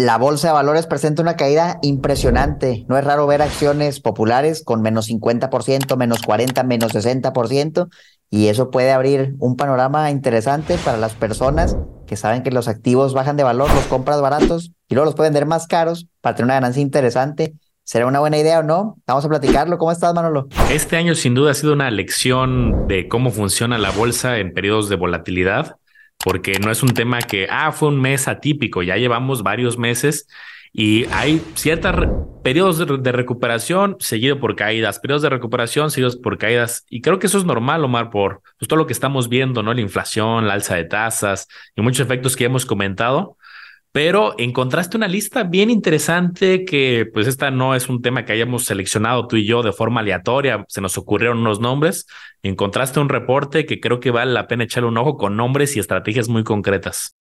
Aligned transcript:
la 0.00 0.18
bolsa 0.18 0.48
de 0.48 0.54
valores 0.54 0.86
presenta 0.86 1.22
una 1.22 1.36
caída 1.36 1.78
impresionante. 1.82 2.84
No 2.88 2.96
es 2.96 3.04
raro 3.04 3.26
ver 3.26 3.42
acciones 3.42 4.00
populares 4.00 4.62
con 4.64 4.82
menos 4.82 5.08
50%, 5.08 5.96
menos 5.96 6.22
40%, 6.22 6.64
menos 6.64 6.94
60%, 6.94 7.88
y 8.30 8.46
eso 8.46 8.70
puede 8.70 8.92
abrir 8.92 9.34
un 9.38 9.56
panorama 9.56 10.10
interesante 10.10 10.78
para 10.84 10.96
las 10.96 11.14
personas 11.14 11.76
que 12.06 12.16
saben 12.16 12.42
que 12.42 12.50
los 12.50 12.68
activos 12.68 13.14
bajan 13.14 13.36
de 13.36 13.42
valor, 13.42 13.72
los 13.74 13.84
compras 13.86 14.20
baratos 14.20 14.72
y 14.88 14.94
luego 14.94 15.06
los 15.06 15.14
pueden 15.14 15.32
vender 15.32 15.46
más 15.46 15.66
caros 15.66 16.06
para 16.20 16.36
tener 16.36 16.46
una 16.46 16.54
ganancia 16.54 16.82
interesante. 16.82 17.54
¿Será 17.82 18.06
una 18.06 18.20
buena 18.20 18.38
idea 18.38 18.60
o 18.60 18.62
no? 18.62 18.98
Vamos 19.06 19.24
a 19.24 19.28
platicarlo. 19.28 19.76
¿Cómo 19.78 19.90
estás, 19.90 20.14
Manolo? 20.14 20.46
Este 20.70 20.96
año 20.96 21.16
sin 21.16 21.34
duda 21.34 21.50
ha 21.50 21.54
sido 21.54 21.72
una 21.72 21.90
lección 21.90 22.86
de 22.86 23.08
cómo 23.08 23.30
funciona 23.32 23.78
la 23.78 23.90
bolsa 23.90 24.38
en 24.38 24.52
periodos 24.54 24.88
de 24.88 24.94
volatilidad 24.94 25.76
porque 26.24 26.58
no 26.60 26.70
es 26.70 26.82
un 26.82 26.90
tema 26.90 27.20
que, 27.20 27.46
ah, 27.50 27.72
fue 27.72 27.88
un 27.88 28.00
mes 28.00 28.28
atípico, 28.28 28.82
ya 28.82 28.96
llevamos 28.96 29.42
varios 29.42 29.78
meses 29.78 30.26
y 30.72 31.06
hay 31.06 31.42
ciertos 31.54 31.94
periodos 32.44 32.78
de, 32.78 33.12
recuperación 33.12 33.96
seguido 33.98 34.38
por 34.38 34.54
caídas, 34.54 35.00
periodos 35.00 35.22
de 35.22 35.30
recuperación 35.30 35.90
seguidos 35.90 36.16
por 36.16 36.38
caídas. 36.38 36.86
Y 36.88 37.00
creo 37.00 37.18
que 37.18 37.26
eso 37.26 37.38
es 37.38 37.44
normal, 37.44 37.84
Omar, 37.84 38.10
por 38.10 38.42
pues, 38.58 38.68
todo 38.68 38.78
lo 38.78 38.86
que 38.86 38.92
estamos 38.92 39.28
viendo, 39.28 39.62
¿no? 39.62 39.74
La 39.74 39.80
inflación, 39.80 40.46
la 40.46 40.54
alza 40.54 40.76
de 40.76 40.84
tasas 40.84 41.48
y 41.74 41.82
muchos 41.82 42.00
efectos 42.06 42.36
que 42.36 42.44
hemos 42.44 42.66
comentado 42.66 43.36
pero 43.92 44.34
encontraste 44.38 44.96
una 44.96 45.08
lista 45.08 45.42
bien 45.42 45.70
interesante 45.70 46.64
que 46.64 47.08
pues 47.12 47.26
esta 47.26 47.50
no 47.50 47.74
es 47.74 47.88
un 47.88 48.02
tema 48.02 48.24
que 48.24 48.32
hayamos 48.32 48.64
seleccionado 48.64 49.26
tú 49.26 49.36
y 49.36 49.46
yo 49.46 49.62
de 49.62 49.72
forma 49.72 50.00
aleatoria, 50.00 50.64
se 50.68 50.80
nos 50.80 50.96
ocurrieron 50.96 51.38
unos 51.38 51.60
nombres, 51.60 52.06
encontraste 52.42 53.00
un 53.00 53.08
reporte 53.08 53.66
que 53.66 53.80
creo 53.80 53.98
que 54.00 54.10
vale 54.10 54.32
la 54.32 54.46
pena 54.46 54.64
echarle 54.64 54.88
un 54.88 54.98
ojo 54.98 55.16
con 55.16 55.36
nombres 55.36 55.76
y 55.76 55.80
estrategias 55.80 56.28
muy 56.28 56.44
concretas. 56.44 57.16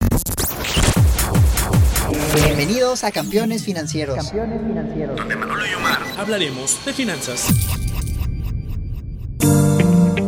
Bienvenidos 2.36 3.04
a 3.04 3.12
Campeones 3.12 3.64
Financieros. 3.64 4.16
Campeones 4.16 4.62
Financieros. 4.62 5.16
Donde 5.16 5.36
Manolo 5.36 5.66
y 5.66 5.73
Omar 5.73 6.00
hablaremos 6.17 6.84
de 6.86 6.94
finanzas. 6.94 7.47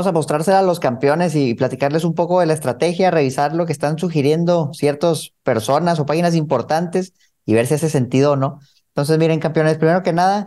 Vamos 0.00 0.08
a 0.08 0.12
mostrársela 0.12 0.60
a 0.60 0.62
los 0.62 0.80
campeones 0.80 1.34
y 1.34 1.52
platicarles 1.52 2.04
un 2.04 2.14
poco 2.14 2.40
de 2.40 2.46
la 2.46 2.54
estrategia, 2.54 3.10
revisar 3.10 3.54
lo 3.54 3.66
que 3.66 3.72
están 3.74 3.98
sugiriendo 3.98 4.70
ciertas 4.72 5.34
personas 5.42 6.00
o 6.00 6.06
páginas 6.06 6.34
importantes 6.34 7.12
y 7.44 7.52
ver 7.52 7.66
si 7.66 7.74
hace 7.74 7.90
sentido 7.90 8.32
o 8.32 8.36
no. 8.36 8.60
Entonces, 8.94 9.18
miren, 9.18 9.40
campeones, 9.40 9.76
primero 9.76 10.02
que 10.02 10.14
nada, 10.14 10.46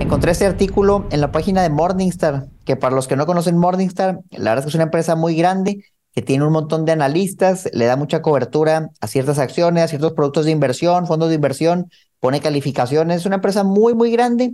encontré 0.00 0.32
este 0.32 0.44
artículo 0.44 1.06
en 1.10 1.22
la 1.22 1.32
página 1.32 1.62
de 1.62 1.70
Morningstar, 1.70 2.48
que 2.66 2.76
para 2.76 2.94
los 2.94 3.08
que 3.08 3.16
no 3.16 3.24
conocen 3.24 3.56
Morningstar, 3.56 4.20
la 4.32 4.50
verdad 4.50 4.58
es 4.58 4.64
que 4.64 4.68
es 4.68 4.74
una 4.74 4.84
empresa 4.84 5.16
muy 5.16 5.34
grande 5.34 5.82
que 6.12 6.20
tiene 6.20 6.44
un 6.44 6.52
montón 6.52 6.84
de 6.84 6.92
analistas, 6.92 7.70
le 7.72 7.86
da 7.86 7.96
mucha 7.96 8.20
cobertura 8.20 8.90
a 9.00 9.06
ciertas 9.06 9.38
acciones, 9.38 9.82
a 9.82 9.88
ciertos 9.88 10.12
productos 10.12 10.44
de 10.44 10.50
inversión, 10.50 11.06
fondos 11.06 11.30
de 11.30 11.36
inversión, 11.36 11.90
pone 12.18 12.40
calificaciones, 12.40 13.20
es 13.20 13.26
una 13.26 13.36
empresa 13.36 13.64
muy, 13.64 13.94
muy 13.94 14.10
grande 14.10 14.52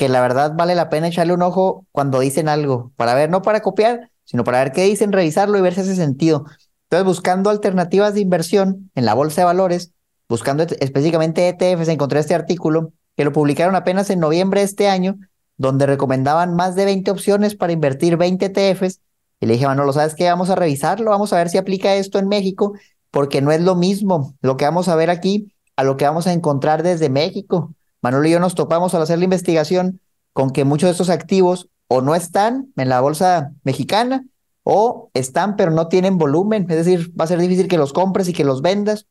que 0.00 0.08
la 0.08 0.22
verdad 0.22 0.54
vale 0.56 0.74
la 0.74 0.88
pena 0.88 1.08
echarle 1.08 1.34
un 1.34 1.42
ojo 1.42 1.86
cuando 1.92 2.20
dicen 2.20 2.48
algo, 2.48 2.90
para 2.96 3.12
ver, 3.12 3.28
no 3.28 3.42
para 3.42 3.60
copiar, 3.60 4.10
sino 4.24 4.44
para 4.44 4.60
ver 4.60 4.72
qué 4.72 4.82
dicen, 4.84 5.12
revisarlo 5.12 5.58
y 5.58 5.60
ver 5.60 5.74
si 5.74 5.82
hace 5.82 5.94
sentido. 5.94 6.46
Entonces, 6.84 7.04
buscando 7.04 7.50
alternativas 7.50 8.14
de 8.14 8.20
inversión 8.20 8.90
en 8.94 9.04
la 9.04 9.12
bolsa 9.12 9.42
de 9.42 9.44
valores, 9.44 9.92
buscando 10.26 10.62
específicamente 10.62 11.46
ETFs, 11.46 11.88
encontré 11.88 12.18
este 12.18 12.34
artículo 12.34 12.94
que 13.14 13.26
lo 13.26 13.32
publicaron 13.34 13.74
apenas 13.74 14.08
en 14.08 14.20
noviembre 14.20 14.60
de 14.60 14.64
este 14.68 14.88
año, 14.88 15.18
donde 15.58 15.84
recomendaban 15.84 16.54
más 16.54 16.76
de 16.76 16.86
20 16.86 17.10
opciones 17.10 17.54
para 17.54 17.74
invertir 17.74 18.16
20 18.16 18.46
ETFs. 18.46 19.00
Y 19.38 19.44
le 19.44 19.52
dije, 19.52 19.66
bueno, 19.66 19.84
¿lo 19.84 19.92
sabes 19.92 20.14
qué? 20.14 20.30
Vamos 20.30 20.48
a 20.48 20.54
revisarlo, 20.54 21.10
vamos 21.10 21.34
a 21.34 21.36
ver 21.36 21.50
si 21.50 21.58
aplica 21.58 21.94
esto 21.94 22.18
en 22.18 22.26
México, 22.26 22.72
porque 23.10 23.42
no 23.42 23.52
es 23.52 23.60
lo 23.60 23.74
mismo 23.74 24.34
lo 24.40 24.56
que 24.56 24.64
vamos 24.64 24.88
a 24.88 24.96
ver 24.96 25.10
aquí 25.10 25.52
a 25.76 25.84
lo 25.84 25.98
que 25.98 26.06
vamos 26.06 26.26
a 26.26 26.32
encontrar 26.32 26.82
desde 26.82 27.10
México. 27.10 27.74
Manuel 28.02 28.26
y 28.26 28.30
yo 28.30 28.40
nos 28.40 28.54
topamos 28.54 28.94
al 28.94 29.02
hacer 29.02 29.18
la 29.18 29.24
investigación 29.24 30.00
con 30.32 30.50
que 30.50 30.64
muchos 30.64 30.88
de 30.88 30.92
estos 30.92 31.10
activos 31.10 31.68
o 31.88 32.00
no 32.00 32.14
están 32.14 32.72
en 32.76 32.88
la 32.88 33.00
bolsa 33.00 33.52
mexicana 33.64 34.24
o 34.62 35.10
están 35.14 35.56
pero 35.56 35.70
no 35.70 35.88
tienen 35.88 36.18
volumen, 36.18 36.66
es 36.68 36.76
decir, 36.76 37.12
va 37.18 37.24
a 37.24 37.28
ser 37.28 37.40
difícil 37.40 37.68
que 37.68 37.78
los 37.78 37.92
compres 37.92 38.28
y 38.28 38.32
que 38.32 38.44
los 38.44 38.62
vendas. 38.62 39.06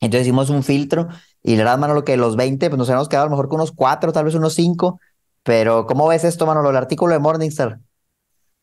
Entonces 0.00 0.26
hicimos 0.26 0.50
un 0.50 0.62
filtro 0.62 1.08
y 1.42 1.56
la 1.56 1.64
verdad, 1.64 1.78
Manolo, 1.78 2.04
que 2.04 2.16
los 2.16 2.36
20, 2.36 2.68
pues 2.68 2.78
nos 2.78 2.88
hemos 2.88 3.08
quedado 3.08 3.24
a 3.24 3.26
lo 3.26 3.30
mejor 3.30 3.48
con 3.48 3.56
unos 3.56 3.72
4, 3.72 4.12
tal 4.12 4.24
vez 4.24 4.34
unos 4.34 4.54
5, 4.54 5.00
pero 5.42 5.86
¿cómo 5.86 6.06
ves 6.06 6.24
esto, 6.24 6.46
Manolo? 6.46 6.70
El 6.70 6.76
artículo 6.76 7.14
de 7.14 7.20
Morningstar. 7.20 7.80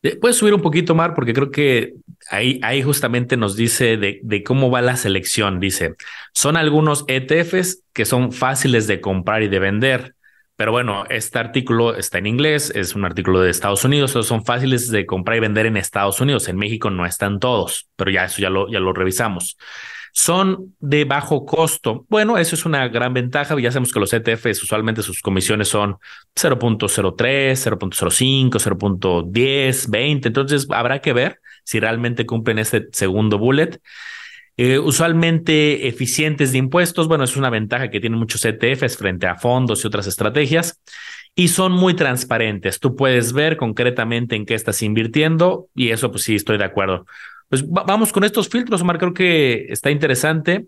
Eh, 0.06 0.16
puedes 0.20 0.36
subir 0.36 0.54
un 0.54 0.62
poquito, 0.62 0.94
Mar, 0.94 1.14
porque 1.14 1.32
creo 1.32 1.50
que 1.50 1.94
ahí, 2.30 2.60
ahí 2.62 2.82
justamente 2.82 3.36
nos 3.36 3.56
dice 3.56 3.96
de, 3.96 4.20
de, 4.22 4.42
cómo 4.44 4.70
va 4.70 4.80
la 4.80 4.96
selección. 4.96 5.58
Dice, 5.58 5.94
son 6.32 6.56
algunos 6.56 7.04
ETFs 7.08 7.82
que 7.92 8.04
son 8.04 8.30
fáciles 8.32 8.86
de 8.86 9.00
comprar 9.00 9.42
y 9.42 9.48
de 9.48 9.58
vender. 9.58 10.14
Pero 10.54 10.72
bueno, 10.72 11.04
este 11.10 11.38
artículo 11.38 11.96
está 11.96 12.18
en 12.18 12.26
inglés, 12.26 12.72
es 12.74 12.94
un 12.94 13.04
artículo 13.04 13.40
de 13.40 13.50
Estados 13.50 13.84
Unidos, 13.84 14.12
son 14.12 14.44
fáciles 14.44 14.90
de 14.90 15.04
comprar 15.04 15.36
y 15.36 15.40
vender 15.40 15.66
en 15.66 15.76
Estados 15.76 16.20
Unidos. 16.20 16.48
En 16.48 16.56
México 16.56 16.88
no 16.88 17.04
están 17.04 17.40
todos, 17.40 17.88
pero 17.96 18.10
ya 18.10 18.24
eso 18.24 18.40
ya 18.40 18.48
lo, 18.48 18.70
ya 18.70 18.80
lo 18.80 18.92
revisamos 18.92 19.58
son 20.16 20.74
de 20.80 21.04
bajo 21.04 21.44
costo. 21.44 22.06
Bueno, 22.08 22.38
eso 22.38 22.54
es 22.54 22.64
una 22.64 22.88
gran 22.88 23.12
ventaja. 23.12 23.54
Ya 23.60 23.70
sabemos 23.70 23.92
que 23.92 24.00
los 24.00 24.14
ETFs 24.14 24.62
usualmente 24.62 25.02
sus 25.02 25.20
comisiones 25.20 25.68
son 25.68 25.98
0.03, 26.34 27.52
0.05, 27.52 28.50
0.10, 28.58 29.90
20. 29.90 30.28
Entonces 30.28 30.66
habrá 30.70 31.00
que 31.00 31.12
ver 31.12 31.38
si 31.64 31.80
realmente 31.80 32.24
cumplen 32.24 32.58
este 32.58 32.86
segundo 32.92 33.36
bullet. 33.36 33.78
Eh, 34.56 34.78
usualmente 34.78 35.86
eficientes 35.86 36.50
de 36.52 36.58
impuestos, 36.58 37.08
bueno, 37.08 37.24
es 37.24 37.36
una 37.36 37.50
ventaja 37.50 37.90
que 37.90 38.00
tienen 38.00 38.18
muchos 38.18 38.42
ETFs 38.42 38.96
frente 38.96 39.26
a 39.26 39.36
fondos 39.36 39.84
y 39.84 39.86
otras 39.86 40.06
estrategias. 40.06 40.80
Y 41.34 41.48
son 41.48 41.72
muy 41.72 41.92
transparentes. 41.92 42.80
Tú 42.80 42.96
puedes 42.96 43.34
ver 43.34 43.58
concretamente 43.58 44.34
en 44.34 44.46
qué 44.46 44.54
estás 44.54 44.80
invirtiendo 44.80 45.68
y 45.74 45.90
eso 45.90 46.10
pues 46.10 46.22
sí, 46.22 46.36
estoy 46.36 46.56
de 46.56 46.64
acuerdo. 46.64 47.04
Pues 47.48 47.64
vamos 47.68 48.12
con 48.12 48.24
estos 48.24 48.48
filtros, 48.48 48.82
Omar, 48.82 48.98
creo 48.98 49.14
que 49.14 49.66
está 49.68 49.90
interesante. 49.90 50.66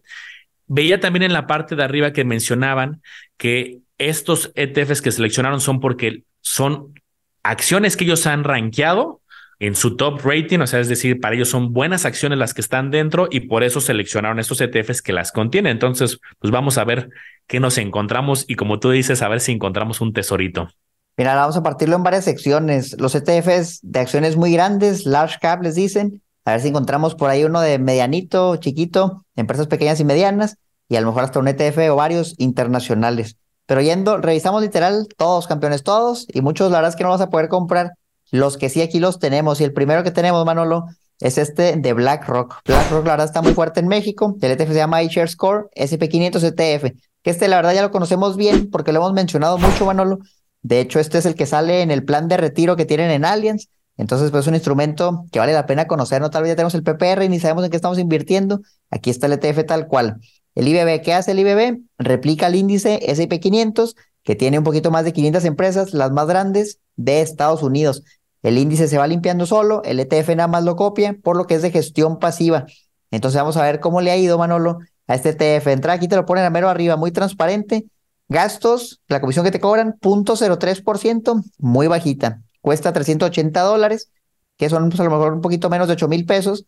Veía 0.67 1.01
también 1.01 1.25
en 1.25 1.33
la 1.33 1.47
parte 1.47 1.75
de 1.77 1.83
arriba 1.83 2.13
que 2.13 2.25
mencionaban 2.25 3.03
que 3.37 3.79
estos 3.99 4.53
ETFs 4.55 5.03
que 5.03 5.11
seleccionaron 5.11 5.61
son 5.61 5.81
porque 5.81 6.25
son 6.41 6.95
acciones 7.43 7.97
que 7.97 8.05
ellos 8.05 8.27
han 8.27 8.45
rankeado 8.45 9.21
en 9.61 9.75
su 9.75 9.97
top 9.97 10.21
rating, 10.25 10.61
o 10.61 10.67
sea, 10.69 10.79
es 10.79 10.89
decir, 10.89 11.21
para 11.21 11.35
ellos 11.35 11.49
son 11.49 11.73
buenas 11.73 12.05
acciones 12.05 12.39
las 12.39 12.55
que 12.55 12.61
están 12.61 12.93
dentro 12.93 13.27
y 13.29 13.41
por 13.41 13.65
eso 13.65 13.81
seleccionaron 13.81 14.39
estos 14.39 14.61
ETFs 14.61 15.03
que 15.03 15.13
las 15.13 15.33
contienen. 15.33 15.73
Entonces, 15.73 16.21
pues 16.39 16.53
vamos 16.53 16.79
a 16.79 16.85
ver 16.85 17.11
qué 17.49 17.59
nos 17.59 17.77
encontramos 17.79 18.45
y 18.47 18.55
como 18.55 18.79
tú 18.79 18.91
dices, 18.91 19.21
a 19.21 19.29
ver 19.29 19.41
si 19.41 19.53
encontramos 19.53 20.01
un 20.01 20.13
tesorito. 20.13 20.69
Mira, 21.17 21.35
vamos 21.35 21.57
a 21.57 21.63
partirlo 21.65 21.97
en 21.97 22.05
varias 22.05 22.25
secciones. 22.25 22.97
Los 23.01 23.17
ETFs 23.17 23.81
de 23.83 23.99
acciones 23.99 24.37
muy 24.37 24.53
grandes, 24.53 25.05
large 25.05 25.39
cap 25.41 25.61
les 25.61 25.75
dicen, 25.75 26.23
a 26.49 26.53
ver 26.53 26.63
si 26.63 26.69
encontramos 26.69 27.15
por 27.15 27.29
ahí 27.29 27.45
uno 27.45 27.61
de 27.61 27.79
medianito, 27.79 28.57
chiquito, 28.57 29.27
empresas 29.37 29.67
pequeñas 29.67 30.01
y 30.01 30.05
medianas, 30.07 30.57
y 30.89 30.97
a 30.97 31.03
lo 31.03 31.09
mejor 31.09 31.25
hasta 31.25 31.39
un 31.41 31.47
ETF 31.47 31.91
o 31.91 31.97
varios 31.97 32.35
internacionales. 32.39 33.37
Pero 33.67 33.83
yendo, 33.83 34.17
revisamos 34.17 34.63
literal 34.63 35.09
todos, 35.19 35.47
campeones 35.47 35.83
todos, 35.83 36.27
y 36.33 36.41
muchos 36.41 36.71
la 36.71 36.79
verdad 36.79 36.89
es 36.89 36.97
que 36.97 37.05
no 37.05 37.11
vas 37.11 37.21
a 37.21 37.29
poder 37.29 37.49
comprar. 37.49 37.93
Los 38.31 38.57
que 38.57 38.71
sí 38.71 38.81
aquí 38.81 38.99
los 38.99 39.19
tenemos, 39.19 39.61
y 39.61 39.65
el 39.65 39.75
primero 39.75 40.03
que 40.03 40.11
tenemos, 40.11 40.43
Manolo, 40.47 40.87
es 41.21 41.37
este 41.37 41.77
de 41.77 41.93
BlackRock. 41.93 42.63
BlackRock 42.65 43.05
la 43.05 43.13
verdad 43.13 43.27
está 43.27 43.43
muy 43.43 43.53
fuerte 43.53 43.81
en 43.81 43.89
México, 43.89 44.35
el 44.41 44.51
ETF 44.51 44.69
se 44.69 44.75
llama 44.75 45.03
iShares 45.03 45.37
Core 45.37 45.67
SP500 45.77 46.43
ETF, 46.45 46.95
que 47.23 47.31
este 47.31 47.49
la 47.49 47.57
verdad 47.57 47.75
ya 47.75 47.83
lo 47.83 47.91
conocemos 47.91 48.39
bien 48.39 48.71
porque 48.71 48.93
lo 48.93 49.01
hemos 49.01 49.13
mencionado 49.13 49.59
mucho, 49.59 49.85
Manolo. 49.85 50.21
De 50.63 50.81
hecho, 50.81 50.99
este 50.99 51.19
es 51.19 51.27
el 51.27 51.35
que 51.35 51.45
sale 51.45 51.83
en 51.83 51.91
el 51.91 52.07
plan 52.07 52.27
de 52.27 52.39
retiro 52.39 52.75
que 52.75 52.87
tienen 52.87 53.11
en 53.11 53.27
Allianz 53.27 53.69
entonces, 53.99 54.31
pues 54.31 54.45
es 54.45 54.49
un 54.49 54.55
instrumento 54.55 55.27
que 55.33 55.41
vale 55.41 55.53
la 55.53 55.67
pena 55.67 55.89
conocer, 55.89 56.21
no 56.21 56.31
tal 56.31 56.45
vez 56.45 56.53
ya 56.53 56.57
tenemos 56.57 56.75
el 56.75 56.85
PPR 56.85 57.25
y 57.25 57.29
ni 57.29 57.41
sabemos 57.41 57.65
en 57.65 57.71
qué 57.71 57.77
estamos 57.77 57.99
invirtiendo. 57.99 58.61
Aquí 58.91 59.11
está 59.11 59.27
el 59.27 59.33
ETF 59.33 59.67
tal 59.67 59.89
cual. 59.89 60.21
El 60.55 60.69
IBB, 60.69 61.03
¿qué 61.03 61.15
hace 61.15 61.33
el 61.33 61.41
IBB? 61.41 61.81
Replica 61.99 62.47
el 62.47 62.55
índice 62.55 63.01
S&P 63.11 63.41
500, 63.41 63.97
que 64.23 64.37
tiene 64.37 64.59
un 64.59 64.65
poquito 64.65 64.93
más 64.93 65.05
de 65.05 65.13
500 65.13 65.45
empresas, 65.45 65.95
las 65.95 66.13
más 66.13 66.29
grandes 66.29 66.79
de 66.95 67.23
Estados 67.23 67.65
Unidos. 67.65 68.05
El 68.45 68.57
índice 68.57 68.87
se 68.87 68.99
va 68.99 69.07
limpiando 69.09 69.47
solo, 69.47 69.83
el 69.85 69.99
ETF 69.99 70.29
nada 70.37 70.47
más 70.47 70.63
lo 70.63 70.77
copia, 70.77 71.17
por 71.21 71.37
lo 71.37 71.49
que 71.49 71.57
es 71.57 71.63
de 71.63 71.73
gestión 71.73 72.21
pasiva. 72.21 72.67
Entonces 73.11 73.41
vamos 73.41 73.57
a 73.57 73.65
ver 73.65 73.81
cómo 73.81 74.01
le 74.01 74.13
ha 74.13 74.17
ido, 74.17 74.39
Manolo, 74.39 74.79
a 75.09 75.17
este 75.17 75.31
ETF. 75.31 75.67
Entra 75.69 75.95
aquí, 75.95 76.07
te 76.07 76.15
lo 76.15 76.25
ponen 76.25 76.45
a 76.45 76.51
mero 76.51 76.69
arriba, 76.69 76.97
muy 76.97 77.11
transparente. 77.11 77.87
Gastos, 78.29 79.01
la 79.09 79.21
comisión 79.21 79.45
que 79.45 79.51
te 79.51 79.59
cobran, 79.59 79.97
0.03%, 80.01 81.43
muy 81.59 81.89
bajita 81.89 82.43
cuesta 82.61 82.93
380 82.93 83.61
dólares, 83.63 84.11
que 84.57 84.69
son 84.69 84.89
pues, 84.89 85.01
a 85.01 85.05
lo 85.05 85.11
mejor 85.11 85.33
un 85.33 85.41
poquito 85.41 85.71
menos 85.71 85.89
de 85.89 85.95
8 85.95 86.09
mil 86.09 86.27
pesos, 86.27 86.67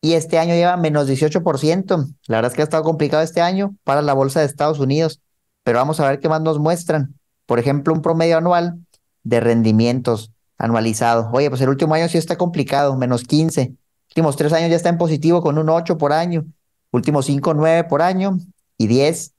y 0.00 0.14
este 0.14 0.38
año 0.38 0.54
lleva 0.54 0.76
menos 0.76 1.08
18%. 1.08 2.14
La 2.26 2.36
verdad 2.36 2.50
es 2.50 2.56
que 2.56 2.62
ha 2.62 2.64
estado 2.64 2.82
complicado 2.82 3.22
este 3.22 3.40
año 3.40 3.76
para 3.84 4.02
la 4.02 4.14
bolsa 4.14 4.40
de 4.40 4.46
Estados 4.46 4.80
Unidos, 4.80 5.20
pero 5.62 5.78
vamos 5.78 6.00
a 6.00 6.08
ver 6.08 6.18
qué 6.18 6.28
más 6.28 6.40
nos 6.42 6.58
muestran. 6.58 7.14
Por 7.46 7.58
ejemplo, 7.58 7.94
un 7.94 8.02
promedio 8.02 8.36
anual 8.36 8.84
de 9.22 9.40
rendimientos 9.40 10.32
anualizado. 10.58 11.30
Oye, 11.32 11.48
pues 11.50 11.60
el 11.60 11.68
último 11.68 11.94
año 11.94 12.08
sí 12.08 12.18
está 12.18 12.36
complicado, 12.36 12.96
menos 12.96 13.22
15. 13.24 13.74
Últimos 14.10 14.36
tres 14.36 14.52
años 14.52 14.70
ya 14.70 14.76
está 14.76 14.88
en 14.88 14.98
positivo 14.98 15.40
con 15.40 15.56
un 15.58 15.68
8 15.68 15.98
por 15.98 16.12
año. 16.12 16.44
Últimos 16.90 17.26
5, 17.26 17.54
9 17.54 17.84
por 17.84 18.02
año 18.02 18.38
y 18.76 18.86
10, 18.86 19.32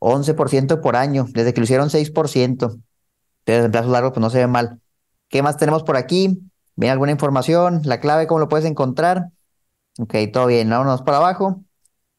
11% 0.00 0.80
por 0.80 0.96
año, 0.96 1.26
desde 1.32 1.54
que 1.54 1.60
lo 1.60 1.64
hicieron 1.64 1.90
6%. 1.90 2.80
Entonces, 3.44 3.64
en 3.64 3.70
plazos 3.70 3.90
largos, 3.90 4.12
pues 4.12 4.20
no 4.20 4.30
se 4.30 4.38
ve 4.38 4.46
mal. 4.46 4.80
¿Qué 5.28 5.42
más 5.42 5.56
tenemos 5.56 5.82
por 5.82 5.96
aquí? 5.96 6.40
¿Viene 6.76 6.92
alguna 6.92 7.12
información? 7.12 7.80
¿La 7.84 8.00
clave 8.00 8.26
cómo 8.26 8.40
lo 8.40 8.48
puedes 8.48 8.66
encontrar? 8.66 9.30
Ok, 9.98 10.14
todo 10.32 10.46
bien. 10.46 10.68
Vámonos 10.70 11.02
para 11.02 11.18
abajo. 11.18 11.62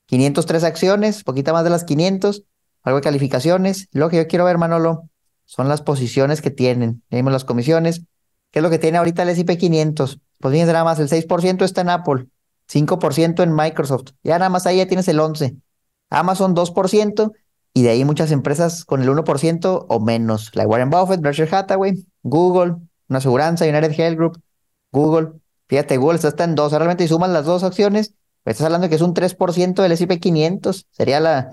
503 0.08 0.64
acciones, 0.64 1.24
poquita 1.24 1.54
más 1.54 1.64
de 1.64 1.70
las 1.70 1.84
500. 1.84 2.44
Algo 2.84 2.98
de 2.98 3.04
calificaciones. 3.04 3.88
Lo 3.92 4.10
que 4.10 4.18
yo 4.18 4.28
quiero 4.28 4.46
ver, 4.46 4.58
Manolo, 4.58 5.10
son 5.46 5.68
las 5.70 5.82
posiciones 5.82 6.42
que 6.42 6.52
tienen. 6.52 7.04
Vemos 7.10 7.34
las 7.34 7.46
comisiones. 7.46 8.04
¿Qué 8.52 8.60
es 8.60 8.64
lo 8.64 8.70
que 8.70 8.80
tiene 8.80 8.98
ahorita 8.98 9.24
el 9.24 9.30
S&P 9.30 9.58
500? 9.58 10.20
Pues 10.40 10.52
bien, 10.52 10.68
nada 10.68 10.84
más 10.84 11.00
el 11.00 11.10
6% 11.10 11.66
está 11.66 11.82
en 11.82 11.90
Apple, 11.90 12.28
5% 12.72 13.44
en 13.44 13.54
Microsoft. 13.54 14.12
Ya 14.24 14.38
nada 14.38 14.50
más 14.50 14.66
ahí 14.66 14.78
ya 14.78 14.88
tienes 14.88 15.08
el 15.08 15.20
11%. 15.20 15.62
Amazon 16.10 16.56
2%, 16.56 17.34
y 17.74 17.84
de 17.84 17.90
ahí 17.90 18.06
muchas 18.06 18.32
empresas 18.32 18.86
con 18.86 19.02
el 19.02 19.10
1% 19.10 19.86
o 19.90 20.00
menos. 20.00 20.52
La 20.56 20.66
Warren 20.66 20.90
Buffett, 20.90 21.22
Berkshire 21.22 21.54
Hathaway, 21.54 22.06
Google, 22.24 22.78
una 23.10 23.20
aseguranza, 23.20 23.66
United 23.66 23.92
Health 23.92 24.18
Group, 24.18 24.42
Google. 24.92 25.34
Fíjate, 25.68 25.98
Google 25.98 26.20
está 26.22 26.44
en 26.44 26.56
2. 26.56 26.72
Realmente 26.72 27.04
si 27.04 27.10
sumas 27.10 27.30
las 27.30 27.46
dos 27.46 27.64
acciones, 27.64 28.14
pues 28.44 28.56
estás 28.56 28.66
hablando 28.66 28.90
que 28.90 28.96
es 28.96 29.02
un 29.02 29.14
3% 29.14 29.82
del 29.82 29.92
S&P 29.92 30.20
500. 30.20 30.86
Sería 30.92 31.20
la 31.20 31.52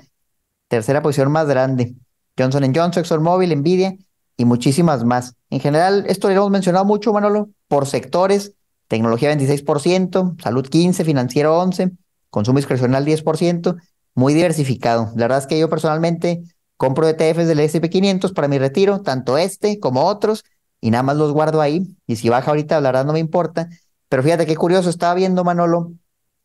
tercera 0.69 1.03
posición 1.03 1.31
más 1.33 1.47
grande. 1.47 1.95
Johnson 2.39 2.73
Johnson, 2.75 3.01
ExxonMobil, 3.01 3.56
Nvidia 3.56 3.97
y 4.37 4.45
muchísimas 4.45 5.05
más. 5.05 5.35
En 5.51 5.61
general, 5.61 6.05
esto 6.09 6.29
lo 6.29 6.35
hemos 6.35 6.51
mencionado 6.51 6.85
mucho, 6.85 7.12
Manolo, 7.12 7.51
por 7.69 7.87
sectores. 7.87 8.53
Tecnología 8.89 9.35
26%, 9.35 10.43
salud 10.43 10.69
15%, 10.69 11.05
financiero 11.05 11.61
11%, 11.61 11.97
consumo 12.31 12.59
discrecional 12.59 13.05
10%, 13.06 13.77
muy 14.15 14.35
diversificado. 14.35 15.11
La 15.17 15.25
verdad 15.25 15.39
es 15.39 15.47
que 15.47 15.59
yo 15.59 15.69
personalmente 15.69 16.43
compro 16.77 17.09
ETFs 17.09 17.47
del 17.47 17.61
S&P 17.61 17.89
500 17.89 18.33
para 18.33 18.49
mi 18.49 18.59
retiro, 18.59 19.01
tanto 19.01 19.39
este 19.39 19.81
como 19.81 20.05
otros, 20.05 20.45
y 20.84 20.90
nada 20.90 21.02
más 21.02 21.16
los 21.16 21.32
guardo 21.32 21.62
ahí. 21.62 21.96
Y 22.06 22.16
si 22.16 22.28
baja 22.28 22.50
ahorita, 22.50 22.78
la 22.82 22.90
verdad 22.90 23.06
no 23.06 23.14
me 23.14 23.19
importa. 23.19 23.70
Pero 24.10 24.22
fíjate 24.22 24.44
qué 24.44 24.54
curioso, 24.54 24.90
estaba 24.90 25.14
viendo, 25.14 25.42
Manolo, 25.42 25.92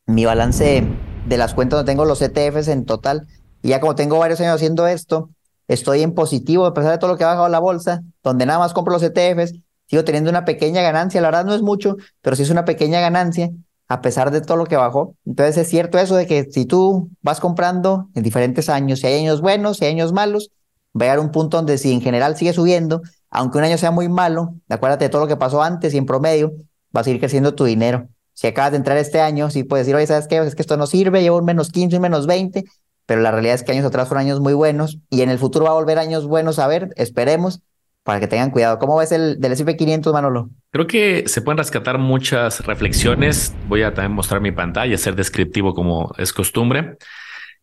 mi 0.05 0.23
balance 0.23 0.87
de 1.27 1.37
las 1.37 1.53
cuentas 1.53 1.79
donde 1.79 1.91
tengo 1.91 2.05
los 2.05 2.21
ETFs 2.21 2.69
en 2.69 2.85
total. 2.85 3.27
Y 3.61 3.67
ya 3.67 3.81
como 3.81 3.95
tengo 3.95 4.17
varios 4.17 4.39
años 4.39 4.55
haciendo 4.55 4.87
esto, 4.87 5.29
estoy 5.67 6.03
en 6.03 6.13
positivo, 6.13 6.65
a 6.65 6.73
pesar 6.73 6.91
de 6.91 6.99
todo 6.99 7.11
lo 7.11 7.17
que 7.17 7.25
ha 7.25 7.27
bajado 7.27 7.49
la 7.49 7.59
bolsa, 7.59 8.01
donde 8.23 8.45
nada 8.45 8.59
más 8.59 8.71
compro 8.71 8.93
los 8.93 9.03
ETFs, 9.03 9.59
sigo 9.87 10.05
teniendo 10.05 10.29
una 10.29 10.45
pequeña 10.45 10.81
ganancia. 10.81 11.19
La 11.19 11.27
verdad 11.27 11.43
no 11.43 11.53
es 11.53 11.61
mucho, 11.61 11.97
pero 12.21 12.37
sí 12.37 12.43
es 12.43 12.49
una 12.49 12.63
pequeña 12.63 13.01
ganancia 13.01 13.49
a 13.89 13.99
pesar 13.99 14.31
de 14.31 14.39
todo 14.39 14.55
lo 14.55 14.67
que 14.67 14.77
bajó. 14.77 15.17
Entonces 15.25 15.57
es 15.57 15.67
cierto 15.67 15.99
eso 15.99 16.15
de 16.15 16.27
que 16.27 16.45
si 16.49 16.63
tú 16.63 17.09
vas 17.21 17.41
comprando 17.41 18.07
en 18.15 18.23
diferentes 18.23 18.69
años, 18.69 18.99
si 18.99 19.07
hay 19.07 19.19
años 19.19 19.41
buenos, 19.41 19.79
si 19.79 19.85
hay 19.85 19.91
años 19.91 20.13
malos, 20.13 20.49
va 20.95 21.01
a 21.01 21.03
llegar 21.07 21.19
un 21.19 21.31
punto 21.31 21.57
donde 21.57 21.77
si 21.77 21.91
en 21.91 21.99
general 21.99 22.37
sigue 22.37 22.53
subiendo, 22.53 23.01
aunque 23.31 23.57
un 23.57 23.63
año 23.63 23.77
sea 23.77 23.91
muy 23.91 24.09
malo, 24.09 24.55
acuérdate 24.69 25.05
de 25.05 25.09
todo 25.09 25.21
lo 25.21 25.27
que 25.27 25.37
pasó 25.37 25.61
antes 25.61 25.93
y 25.93 25.97
en 25.97 26.05
promedio, 26.05 26.51
va 26.95 27.01
a 27.01 27.03
seguir 27.03 27.19
creciendo 27.19 27.55
tu 27.55 27.65
dinero. 27.65 28.07
Si 28.33 28.47
acabas 28.47 28.71
de 28.71 28.77
entrar 28.77 28.97
este 28.97 29.21
año, 29.21 29.49
sí 29.49 29.63
puedes 29.63 29.85
decir, 29.85 29.95
oye, 29.95 30.07
¿sabes 30.07 30.27
qué? 30.27 30.37
Es 30.37 30.55
que 30.55 30.61
esto 30.61 30.77
no 30.77 30.87
sirve, 30.87 31.21
llevo 31.21 31.37
un 31.37 31.45
menos 31.45 31.71
15, 31.71 31.97
un 31.97 32.01
menos 32.01 32.25
20, 32.25 32.63
pero 33.05 33.21
la 33.21 33.31
realidad 33.31 33.55
es 33.55 33.63
que 33.63 33.71
años 33.71 33.85
atrás 33.85 34.07
fueron 34.07 34.25
años 34.25 34.39
muy 34.39 34.53
buenos 34.53 34.99
y 35.09 35.21
en 35.21 35.29
el 35.29 35.39
futuro 35.39 35.65
va 35.65 35.71
a 35.71 35.73
volver 35.73 35.99
años 35.99 36.25
buenos 36.25 36.57
a 36.59 36.67
ver, 36.67 36.89
esperemos, 36.95 37.61
para 38.03 38.19
que 38.19 38.27
tengan 38.27 38.51
cuidado. 38.51 38.79
¿Cómo 38.79 38.97
ves 38.97 39.11
el 39.11 39.39
del 39.39 39.51
S&P 39.51 39.75
500, 39.75 40.13
Manolo? 40.13 40.49
Creo 40.71 40.87
que 40.87 41.25
se 41.27 41.41
pueden 41.41 41.57
rescatar 41.57 41.97
muchas 41.97 42.65
reflexiones. 42.65 43.53
Voy 43.67 43.83
a 43.83 43.93
también 43.93 44.13
mostrar 44.13 44.41
mi 44.41 44.51
pantalla, 44.51 44.97
ser 44.97 45.15
descriptivo 45.15 45.73
como 45.73 46.13
es 46.17 46.33
costumbre. 46.33 46.97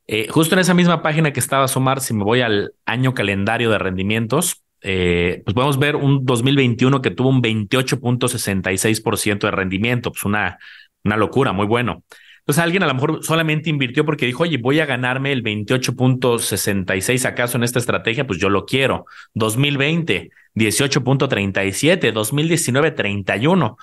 Eh, 0.06 0.28
justo 0.28 0.54
en 0.54 0.60
esa 0.60 0.74
misma 0.74 1.02
página 1.02 1.32
que 1.32 1.40
estaba 1.40 1.64
a 1.64 1.68
sumar, 1.68 2.00
si 2.00 2.14
me 2.14 2.22
voy 2.22 2.42
al 2.42 2.74
año 2.84 3.14
calendario 3.14 3.70
de 3.70 3.78
rendimientos, 3.78 4.62
eh, 4.82 5.42
pues 5.44 5.54
podemos 5.54 5.78
ver 5.78 5.96
un 5.96 6.24
2021 6.24 7.02
que 7.02 7.10
tuvo 7.10 7.28
un 7.30 7.42
28.66% 7.42 9.40
de 9.40 9.50
rendimiento, 9.50 10.12
pues 10.12 10.24
una, 10.24 10.58
una 11.04 11.16
locura, 11.16 11.52
muy 11.52 11.66
bueno. 11.66 12.04
Entonces 12.46 12.62
alguien 12.62 12.84
a 12.84 12.86
lo 12.86 12.94
mejor 12.94 13.24
solamente 13.24 13.70
invirtió 13.70 14.04
porque 14.04 14.24
dijo, 14.24 14.44
oye, 14.44 14.58
voy 14.58 14.78
a 14.78 14.86
ganarme 14.86 15.32
el 15.32 15.42
28.66 15.42 17.24
acaso 17.24 17.56
en 17.56 17.64
esta 17.64 17.80
estrategia, 17.80 18.24
pues 18.24 18.38
yo 18.38 18.48
lo 18.48 18.66
quiero. 18.66 19.06
2020, 19.34 20.30
18.37, 20.54 22.12
2019, 22.12 22.92
31. 22.92 23.76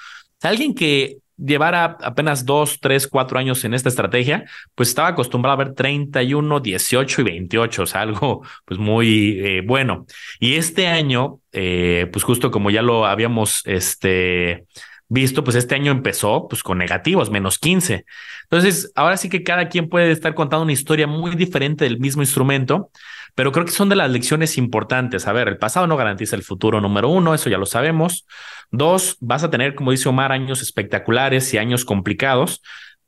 Alguien 0.44 0.76
que 0.76 1.18
llevara 1.38 1.98
apenas 2.02 2.46
dos, 2.46 2.80
tres, 2.80 3.08
cuatro 3.08 3.40
años 3.40 3.64
en 3.66 3.74
esta 3.74 3.90
estrategia, 3.90 4.46
pues 4.76 4.90
estaba 4.90 5.10
acostumbrado 5.10 5.54
a 5.54 5.66
ver 5.66 5.74
31, 5.74 6.60
18 6.60 7.22
y 7.22 7.24
28, 7.24 7.84
o 7.84 7.86
sea, 7.86 8.02
algo 8.02 8.46
pues 8.66 8.80
muy 8.80 9.40
eh, 9.40 9.62
bueno. 9.66 10.06
Y 10.40 10.56
este 10.56 10.88
año, 10.88 11.40
eh, 11.52 12.08
pues 12.12 12.24
justo 12.24 12.52
como 12.52 12.70
ya 12.70 12.82
lo 12.82 13.06
habíamos 13.06 13.62
este, 13.66 14.66
visto, 15.08 15.44
pues 15.44 15.56
este 15.56 15.76
año 15.76 15.92
empezó 15.92 16.48
pues 16.48 16.64
con 16.64 16.78
negativos, 16.78 17.30
menos 17.30 17.60
15. 17.60 18.06
Entonces, 18.44 18.92
ahora 18.96 19.18
sí 19.18 19.30
que 19.30 19.44
cada 19.44 19.70
quien 19.70 19.90
puede 19.90 20.12
estar 20.12 20.34
contando 20.34 20.64
una 20.64 20.74
historia 20.74 21.08
muy 21.08 21.36
diferente 21.36 21.86
del 21.86 22.00
mismo 22.00 22.22
instrumento, 22.22 22.90
pero 23.36 23.52
creo 23.52 23.66
que 23.66 23.72
son 23.72 23.90
de 23.90 23.96
las 23.96 24.12
lecciones 24.12 24.58
importantes. 24.58 25.28
A 25.28 25.34
ver, 25.34 25.48
el 25.48 25.58
pasado 25.58 25.88
no 25.88 25.98
garantiza 25.98 26.36
el 26.36 26.44
futuro, 26.44 26.82
número 26.82 27.10
uno, 27.10 27.34
eso 27.34 27.50
ya 27.50 27.58
lo 27.58 27.66
sabemos. 27.66 28.26
Dos, 28.72 29.18
vas 29.20 29.44
a 29.44 29.50
tener, 29.50 29.76
como 29.76 29.92
dice 29.92 30.10
Omar, 30.10 30.32
años 30.32 30.62
espectaculares 30.62 31.54
y 31.54 31.58
años 31.58 31.86
complicados, 31.86 32.62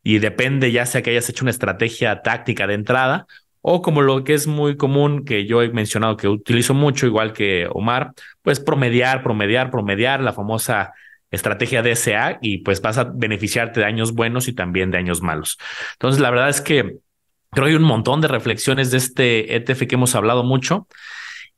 y 0.04 0.20
depende 0.20 0.72
ya 0.72 0.86
sea 0.86 1.02
que 1.02 1.10
hayas 1.10 1.30
hecho 1.30 1.44
una 1.44 1.52
estrategia 1.52 2.22
táctica 2.22 2.68
de 2.68 2.76
entrada 2.76 3.26
o 3.68 3.82
como 3.82 4.04
lo 4.04 4.24
que 4.24 4.36
es 4.36 4.46
muy 4.46 4.78
común 4.78 5.26
que 5.26 5.48
yo 5.48 5.64
he 5.64 5.70
mencionado 5.70 6.18
que 6.18 6.28
utilizo 6.28 6.76
mucho, 6.76 7.08
igual 7.08 7.34
que 7.34 7.68
Omar, 7.72 8.12
pues 8.44 8.60
promediar, 8.60 9.24
promediar, 9.24 9.72
promediar, 9.72 10.22
la 10.22 10.34
famosa 10.34 10.94
estrategia 11.32 11.82
DSA 11.82 12.38
y 12.42 12.60
pues 12.60 12.80
vas 12.80 13.00
a 13.00 13.06
beneficiarte 13.06 13.80
de 13.80 13.88
años 13.88 14.14
buenos 14.14 14.48
y 14.48 14.54
también 14.54 14.92
de 14.92 15.00
años 15.00 15.24
malos. 15.24 15.58
Entonces, 15.94 16.22
la 16.22 16.30
verdad 16.30 16.50
es 16.50 16.62
que 16.62 16.98
creo 17.56 17.66
que 17.66 17.72
hay 17.72 17.76
un 17.76 17.84
montón 17.84 18.22
de 18.22 18.28
reflexiones 18.28 18.92
de 18.92 18.98
este 18.98 19.56
ETF 19.56 19.88
que 19.88 19.96
hemos 19.96 20.14
hablado 20.14 20.44
mucho. 20.44 20.88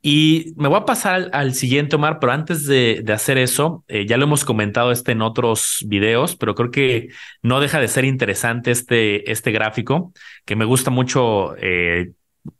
Y 0.00 0.54
me 0.56 0.68
voy 0.68 0.78
a 0.78 0.84
pasar 0.84 1.28
al, 1.32 1.54
siguiente, 1.54 1.96
Omar, 1.96 2.20
pero 2.20 2.32
antes 2.32 2.66
de, 2.66 3.04
hacer 3.12 3.36
eso, 3.36 3.84
eh, 3.88 4.06
ya 4.06 4.16
lo 4.16 4.24
hemos 4.24 4.44
comentado 4.44 4.92
este 4.92 5.10
en 5.12 5.22
otros 5.22 5.84
videos, 5.88 6.36
pero 6.36 6.54
creo 6.54 6.70
que 6.70 7.08
no 7.42 7.58
deja 7.58 7.80
de 7.80 7.88
ser 7.88 8.04
interesante 8.04 8.70
este, 8.70 9.30
este 9.30 9.50
gráfico, 9.50 10.12
que 10.44 10.54
me 10.54 10.64
gusta 10.64 10.90
mucho 10.92 11.56
eh, 11.58 12.12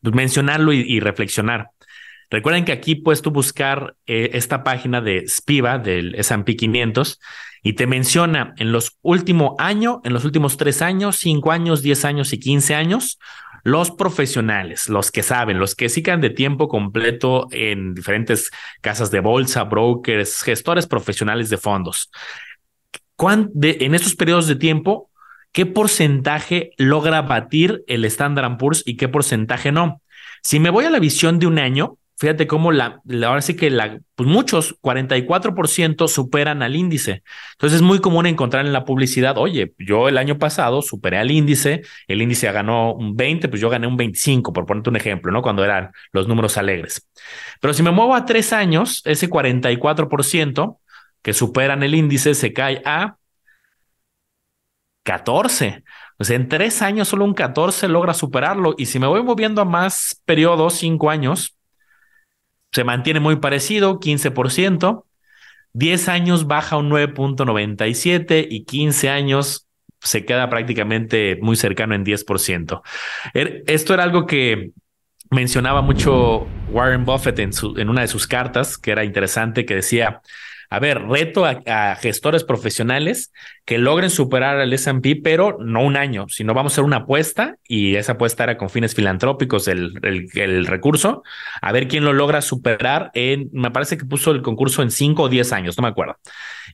mencionarlo 0.02 0.72
y 0.72 0.98
reflexionar. 0.98 1.70
Recuerden 2.30 2.64
que 2.64 2.72
aquí 2.72 2.94
puedes 2.94 3.22
tú 3.22 3.30
buscar 3.30 3.96
eh, 4.06 4.30
esta 4.34 4.62
página 4.62 5.00
de 5.00 5.26
Spiva 5.28 5.78
del 5.78 6.14
S&P 6.14 6.56
500 6.56 7.20
y 7.62 7.72
te 7.72 7.86
menciona 7.86 8.54
en 8.58 8.70
los 8.70 8.98
últimos 9.02 9.54
años, 9.58 9.98
en 10.04 10.12
los 10.12 10.24
últimos 10.24 10.56
tres 10.56 10.82
años, 10.82 11.16
cinco 11.16 11.52
años, 11.52 11.82
diez 11.82 12.04
años 12.04 12.32
y 12.32 12.38
quince 12.38 12.74
años, 12.74 13.18
los 13.64 13.90
profesionales, 13.90 14.88
los 14.88 15.10
que 15.10 15.22
saben, 15.22 15.58
los 15.58 15.74
que 15.74 15.88
sigan 15.88 16.20
de 16.20 16.30
tiempo 16.30 16.68
completo 16.68 17.48
en 17.50 17.94
diferentes 17.94 18.50
casas 18.80 19.10
de 19.10 19.20
bolsa, 19.20 19.64
brokers, 19.64 20.42
gestores 20.42 20.86
profesionales 20.86 21.50
de 21.50 21.56
fondos. 21.56 22.10
en 23.20 23.94
estos 23.94 24.14
periodos 24.14 24.46
de 24.46 24.56
tiempo, 24.56 25.10
¿qué 25.52 25.66
porcentaje 25.66 26.70
logra 26.76 27.22
batir 27.22 27.82
el 27.88 28.04
Standard 28.04 28.58
Poor's 28.58 28.82
y 28.86 28.96
qué 28.96 29.08
porcentaje 29.08 29.72
no? 29.72 30.02
Si 30.42 30.60
me 30.60 30.70
voy 30.70 30.84
a 30.84 30.90
la 30.90 31.00
visión 31.00 31.38
de 31.38 31.46
un 31.46 31.58
año, 31.58 31.97
fíjate 32.18 32.46
cómo 32.46 32.72
la, 32.72 33.00
ahora 33.24 33.40
sí 33.40 33.54
que 33.54 33.70
la, 33.70 34.00
pues 34.16 34.28
muchos, 34.28 34.78
44% 34.80 36.08
superan 36.08 36.62
al 36.62 36.74
índice. 36.74 37.22
Entonces 37.52 37.76
es 37.76 37.82
muy 37.82 38.00
común 38.00 38.26
encontrar 38.26 38.66
en 38.66 38.72
la 38.72 38.84
publicidad, 38.84 39.38
oye, 39.38 39.72
yo 39.78 40.08
el 40.08 40.18
año 40.18 40.36
pasado 40.38 40.82
superé 40.82 41.18
al 41.18 41.30
índice, 41.30 41.82
el 42.08 42.20
índice 42.20 42.50
ganó 42.50 42.92
un 42.92 43.16
20, 43.16 43.48
pues 43.48 43.60
yo 43.60 43.70
gané 43.70 43.86
un 43.86 43.96
25, 43.96 44.52
por 44.52 44.66
ponerte 44.66 44.90
un 44.90 44.96
ejemplo, 44.96 45.30
¿no? 45.30 45.42
Cuando 45.42 45.64
eran 45.64 45.92
los 46.12 46.26
números 46.26 46.58
alegres. 46.58 47.08
Pero 47.60 47.72
si 47.72 47.82
me 47.82 47.92
muevo 47.92 48.14
a 48.14 48.24
tres 48.24 48.52
años, 48.52 49.00
ese 49.04 49.30
44% 49.30 50.78
que 51.22 51.32
superan 51.32 51.82
el 51.82 51.94
índice 51.94 52.34
se 52.34 52.52
cae 52.52 52.82
a 52.84 53.16
14. 55.04 55.84
O 56.18 56.24
sea, 56.24 56.36
en 56.36 56.48
tres 56.48 56.82
años 56.82 57.08
solo 57.08 57.24
un 57.24 57.34
14 57.34 57.88
logra 57.88 58.12
superarlo. 58.12 58.74
Y 58.76 58.86
si 58.86 58.98
me 58.98 59.06
voy 59.06 59.22
moviendo 59.22 59.62
a 59.62 59.64
más 59.64 60.20
periodos, 60.26 60.74
cinco 60.74 61.10
años, 61.10 61.57
se 62.72 62.84
mantiene 62.84 63.20
muy 63.20 63.36
parecido, 63.36 64.00
15%, 64.00 65.04
10 65.72 66.08
años 66.08 66.46
baja 66.46 66.76
un 66.76 66.90
9.97 66.90 68.46
y 68.48 68.64
15 68.64 69.10
años 69.10 69.68
se 70.00 70.24
queda 70.24 70.48
prácticamente 70.48 71.38
muy 71.40 71.56
cercano 71.56 71.94
en 71.94 72.04
10%. 72.04 72.82
Er, 73.34 73.64
esto 73.66 73.94
era 73.94 74.04
algo 74.04 74.26
que 74.26 74.70
mencionaba 75.30 75.82
mucho 75.82 76.46
Warren 76.70 77.04
Buffett 77.04 77.38
en, 77.40 77.52
su, 77.52 77.76
en 77.76 77.88
una 77.88 78.02
de 78.02 78.08
sus 78.08 78.26
cartas, 78.26 78.78
que 78.78 78.92
era 78.92 79.04
interesante, 79.04 79.66
que 79.66 79.76
decía, 79.76 80.20
a 80.70 80.78
ver, 80.80 81.02
reto 81.02 81.46
a, 81.46 81.96
gestores 81.96 82.44
profesionales 82.44 83.32
que 83.64 83.78
logren 83.78 84.10
superar 84.10 84.58
al 84.58 84.72
S&P, 84.72 85.16
pero 85.22 85.56
no 85.60 85.82
un 85.82 85.96
año, 85.96 86.26
sino 86.28 86.52
vamos 86.52 86.72
a 86.72 86.74
hacer 86.74 86.84
una 86.84 86.98
apuesta 86.98 87.56
y 87.66 87.96
esa 87.96 88.12
apuesta 88.12 88.44
era 88.44 88.58
con 88.58 88.68
fines 88.68 88.94
filantrópicos 88.94 89.66
el, 89.68 89.94
recurso, 90.66 91.22
a 91.62 91.72
ver 91.72 91.88
quién 91.88 92.04
lo 92.04 92.12
logra 92.12 92.42
superar 92.42 93.10
en, 93.14 93.48
me 93.52 93.70
parece 93.70 93.96
que 93.96 94.04
puso 94.04 94.30
el 94.30 94.42
concurso 94.42 94.82
en 94.82 94.90
cinco 94.90 95.24
o 95.24 95.28
diez 95.28 95.52
años, 95.52 95.78
no 95.78 95.82
me 95.82 95.88
acuerdo. 95.88 96.16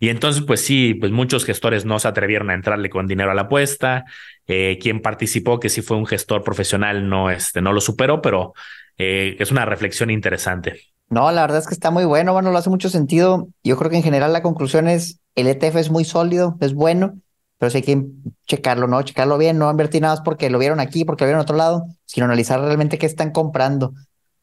Y 0.00 0.08
entonces, 0.08 0.42
pues 0.44 0.60
sí, 0.64 0.94
pues 0.94 1.12
muchos 1.12 1.44
gestores 1.44 1.84
no 1.84 2.00
se 2.00 2.08
atrevieron 2.08 2.50
a 2.50 2.54
entrarle 2.54 2.90
con 2.90 3.06
dinero 3.06 3.30
a 3.30 3.34
la 3.34 3.42
apuesta. 3.42 4.04
Eh, 4.46 4.78
quien 4.80 5.00
participó, 5.00 5.60
que 5.60 5.68
sí 5.68 5.82
fue 5.82 5.96
un 5.96 6.06
gestor 6.06 6.42
profesional, 6.42 7.08
no, 7.08 7.30
este, 7.30 7.62
no 7.62 7.72
lo 7.72 7.80
superó, 7.80 8.20
pero 8.20 8.54
eh, 8.98 9.36
es 9.38 9.50
una 9.52 9.64
reflexión 9.64 10.10
interesante. 10.10 10.93
No, 11.14 11.30
la 11.30 11.42
verdad 11.42 11.58
es 11.58 11.68
que 11.68 11.74
está 11.74 11.92
muy 11.92 12.04
bueno, 12.04 12.32
bueno, 12.32 12.50
lo 12.50 12.58
hace 12.58 12.70
mucho 12.70 12.90
sentido. 12.90 13.46
Yo 13.62 13.76
creo 13.76 13.88
que 13.88 13.98
en 13.98 14.02
general 14.02 14.32
la 14.32 14.42
conclusión 14.42 14.88
es, 14.88 15.20
el 15.36 15.46
ETF 15.46 15.76
es 15.76 15.88
muy 15.88 16.04
sólido, 16.04 16.56
es 16.60 16.74
bueno, 16.74 17.20
pero 17.56 17.70
sí 17.70 17.76
hay 17.76 17.82
que 17.84 18.04
checarlo, 18.48 18.88
¿no? 18.88 19.00
Checarlo 19.00 19.38
bien, 19.38 19.56
no 19.56 19.70
invertir 19.70 20.02
nada 20.02 20.14
más 20.14 20.22
porque 20.24 20.50
lo 20.50 20.58
vieron 20.58 20.80
aquí, 20.80 21.04
porque 21.04 21.22
lo 21.22 21.28
vieron 21.28 21.38
en 21.38 21.44
otro 21.44 21.56
lado, 21.56 21.86
sino 22.04 22.26
analizar 22.26 22.60
realmente 22.60 22.98
qué 22.98 23.06
están 23.06 23.30
comprando. 23.30 23.94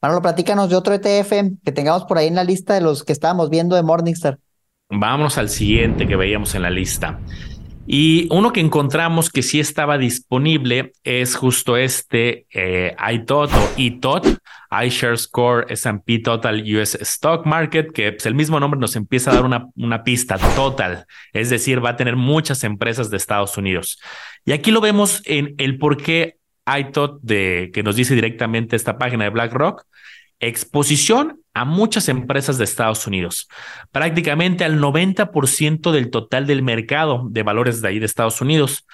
Manolo, 0.02 0.22
platícanos 0.22 0.70
de 0.70 0.78
otro 0.78 0.94
ETF 0.94 1.60
que 1.62 1.74
tengamos 1.74 2.06
por 2.06 2.18
ahí 2.18 2.28
en 2.28 2.36
la 2.36 2.46
lista 2.46 2.74
de 2.74 2.80
los 2.80 3.04
que 3.04 3.12
estábamos 3.12 3.50
viendo 3.50 3.76
de 3.76 3.84
Morningstar. 3.84 4.40
Vamos 4.90 5.38
al 5.38 5.50
siguiente 5.50 6.08
que 6.08 6.16
veíamos 6.16 6.56
en 6.56 6.62
la 6.62 6.70
lista. 6.70 7.20
Y 7.88 8.28
uno 8.32 8.54
que 8.54 8.60
encontramos 8.60 9.30
que 9.30 9.42
sí 9.42 9.60
estaba 9.60 9.98
disponible 9.98 10.94
es 11.04 11.36
justo 11.36 11.78
este 11.78 12.46
eh, 12.54 12.96
iTOT 13.12 13.52
o 13.52 13.70
ITOT, 13.76 14.28
iShares 14.86 15.28
Core 15.28 15.66
S&P 15.74 16.20
Total 16.20 16.64
US 16.76 16.96
Stock 16.96 17.46
Market, 17.46 17.92
que 17.92 18.14
pues, 18.14 18.26
el 18.26 18.36
mismo 18.36 18.60
nombre 18.60 18.80
nos 18.80 18.96
empieza 18.96 19.32
a 19.32 19.36
dar 19.36 19.46
una, 19.46 19.68
una 19.76 20.04
pista 20.04 20.38
total, 20.56 21.06
es 21.34 21.50
decir, 21.50 21.84
va 21.84 21.92
a 21.92 21.98
tener 21.98 22.16
muchas 22.16 22.64
empresas 22.64 23.10
de 23.10 23.18
Estados 23.18 23.58
Unidos. 23.58 24.00
Y 24.46 24.54
aquí 24.54 24.72
lo 24.72 24.80
vemos 24.80 25.22
en 25.26 25.56
el 25.58 25.78
por 25.78 25.98
qué 25.98 26.38
iTOT 26.66 27.20
de, 27.22 27.72
que 27.74 27.84
nos 27.84 27.96
dice 27.96 28.16
directamente 28.16 28.76
esta 28.76 28.98
página 28.98 29.26
de 29.26 29.32
BlackRock, 29.32 29.84
exposición 30.40 31.41
a 31.54 31.66
muchas 31.66 32.10
empresas 32.10 32.58
de 32.58 32.64
Estados 32.64 33.06
Unidos, 33.08 33.48
prácticamente 33.92 34.64
al 34.64 34.80
90% 34.80 35.92
del 35.92 36.10
total 36.10 36.48
del 36.48 36.64
mercado 36.64 37.28
de 37.30 37.44
valores 37.44 37.82
de 37.82 37.90
ahí 37.90 38.00
de 38.00 38.06
Estados 38.06 38.42
Unidos. 38.42 38.86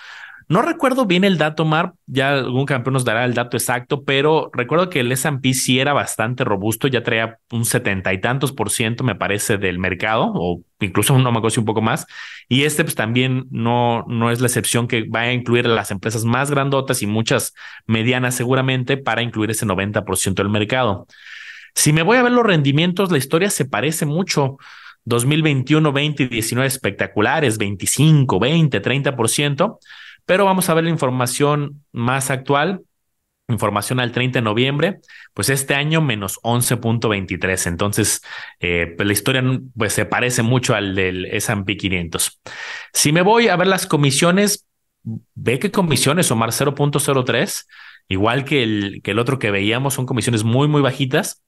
No 0.49 0.61
recuerdo 0.61 1.05
bien 1.05 1.25
el 1.25 1.37
dato, 1.37 1.65
Mar, 1.65 1.93
ya 2.05 2.31
algún 2.31 2.65
campeón 2.65 2.93
nos 2.93 3.03
dará 3.03 3.25
el 3.25 3.33
dato 3.33 3.57
exacto, 3.57 4.05
pero 4.05 4.49
recuerdo 4.53 4.89
que 4.89 5.01
el 5.01 5.11
S&P 5.11 5.53
sí 5.53 5.81
era 5.81 5.91
bastante 5.91 6.45
robusto, 6.45 6.87
ya 6.87 7.03
traía 7.03 7.37
un 7.51 7.65
setenta 7.65 8.13
y 8.13 8.21
tantos 8.21 8.53
por 8.53 8.69
ciento, 8.69 9.03
me 9.03 9.13
parece, 9.13 9.57
del 9.57 9.77
mercado, 9.77 10.31
o 10.33 10.61
incluso 10.79 11.19
no 11.19 11.31
me 11.33 11.39
un 11.39 11.65
poco 11.65 11.81
más, 11.81 12.07
y 12.47 12.63
este 12.63 12.85
pues 12.85 12.95
también 12.95 13.47
no, 13.51 14.05
no 14.07 14.31
es 14.31 14.39
la 14.39 14.47
excepción 14.47 14.87
que 14.87 15.03
va 15.03 15.21
a 15.21 15.33
incluir 15.33 15.65
las 15.65 15.91
empresas 15.91 16.23
más 16.23 16.49
grandotas 16.49 17.01
y 17.01 17.07
muchas 17.07 17.53
medianas 17.85 18.33
seguramente 18.33 18.95
para 18.95 19.21
incluir 19.21 19.51
ese 19.51 19.65
90% 19.65 20.35
del 20.35 20.49
mercado. 20.49 21.07
Si 21.77 21.93
me 21.93 22.01
voy 22.01 22.17
a 22.17 22.24
ver 22.24 22.31
los 22.31 22.43
rendimientos, 22.43 23.12
la 23.12 23.19
historia 23.19 23.51
se 23.51 23.63
parece 23.63 24.07
mucho. 24.07 24.57
2021, 25.05 25.93
20 25.93 26.24
y 26.24 26.27
19 26.27 26.67
espectaculares, 26.67 27.60
25, 27.60 28.39
20, 28.39 28.81
30%, 28.81 29.77
pero 30.25 30.43
vamos 30.43 30.69
a 30.69 30.74
ver 30.74 30.86
la 30.86 30.89
información 30.89 31.86
más 31.91 32.31
actual, 32.31 32.81
información 33.48 34.00
al 34.00 34.12
30 34.12 34.39
de 34.39 34.43
noviembre, 34.43 35.00
pues 35.36 35.50
este 35.50 35.75
año 35.75 36.01
menos 36.01 36.39
11.23. 36.41 37.67
Entonces, 37.67 38.24
eh, 38.60 38.96
pues 38.98 39.05
la 39.05 39.13
historia 39.13 39.43
pues, 39.77 39.93
se 39.93 40.05
parece 40.05 40.41
mucho 40.41 40.74
al 40.74 40.96
del 40.96 41.25
S&P 41.25 41.77
500. 41.77 42.41
Si 42.91 43.12
me 43.12 43.22
voy 43.22 43.50
a 43.50 43.55
ver 43.55 43.67
las 43.67 43.86
comisiones, 43.86 44.65
ve 45.36 45.60
que 45.60 45.69
comisiones, 45.69 46.31
Omar, 46.31 46.50
0.03, 46.50 47.65
igual 48.07 48.45
que 48.45 48.63
el, 48.63 49.01
que 49.03 49.11
el 49.11 49.19
otro 49.19 49.39
que 49.39 49.51
veíamos, 49.51 49.93
son 49.93 50.05
comisiones 50.05 50.43
muy, 50.43 50.67
muy 50.67 50.81
bajitas. 50.81 51.43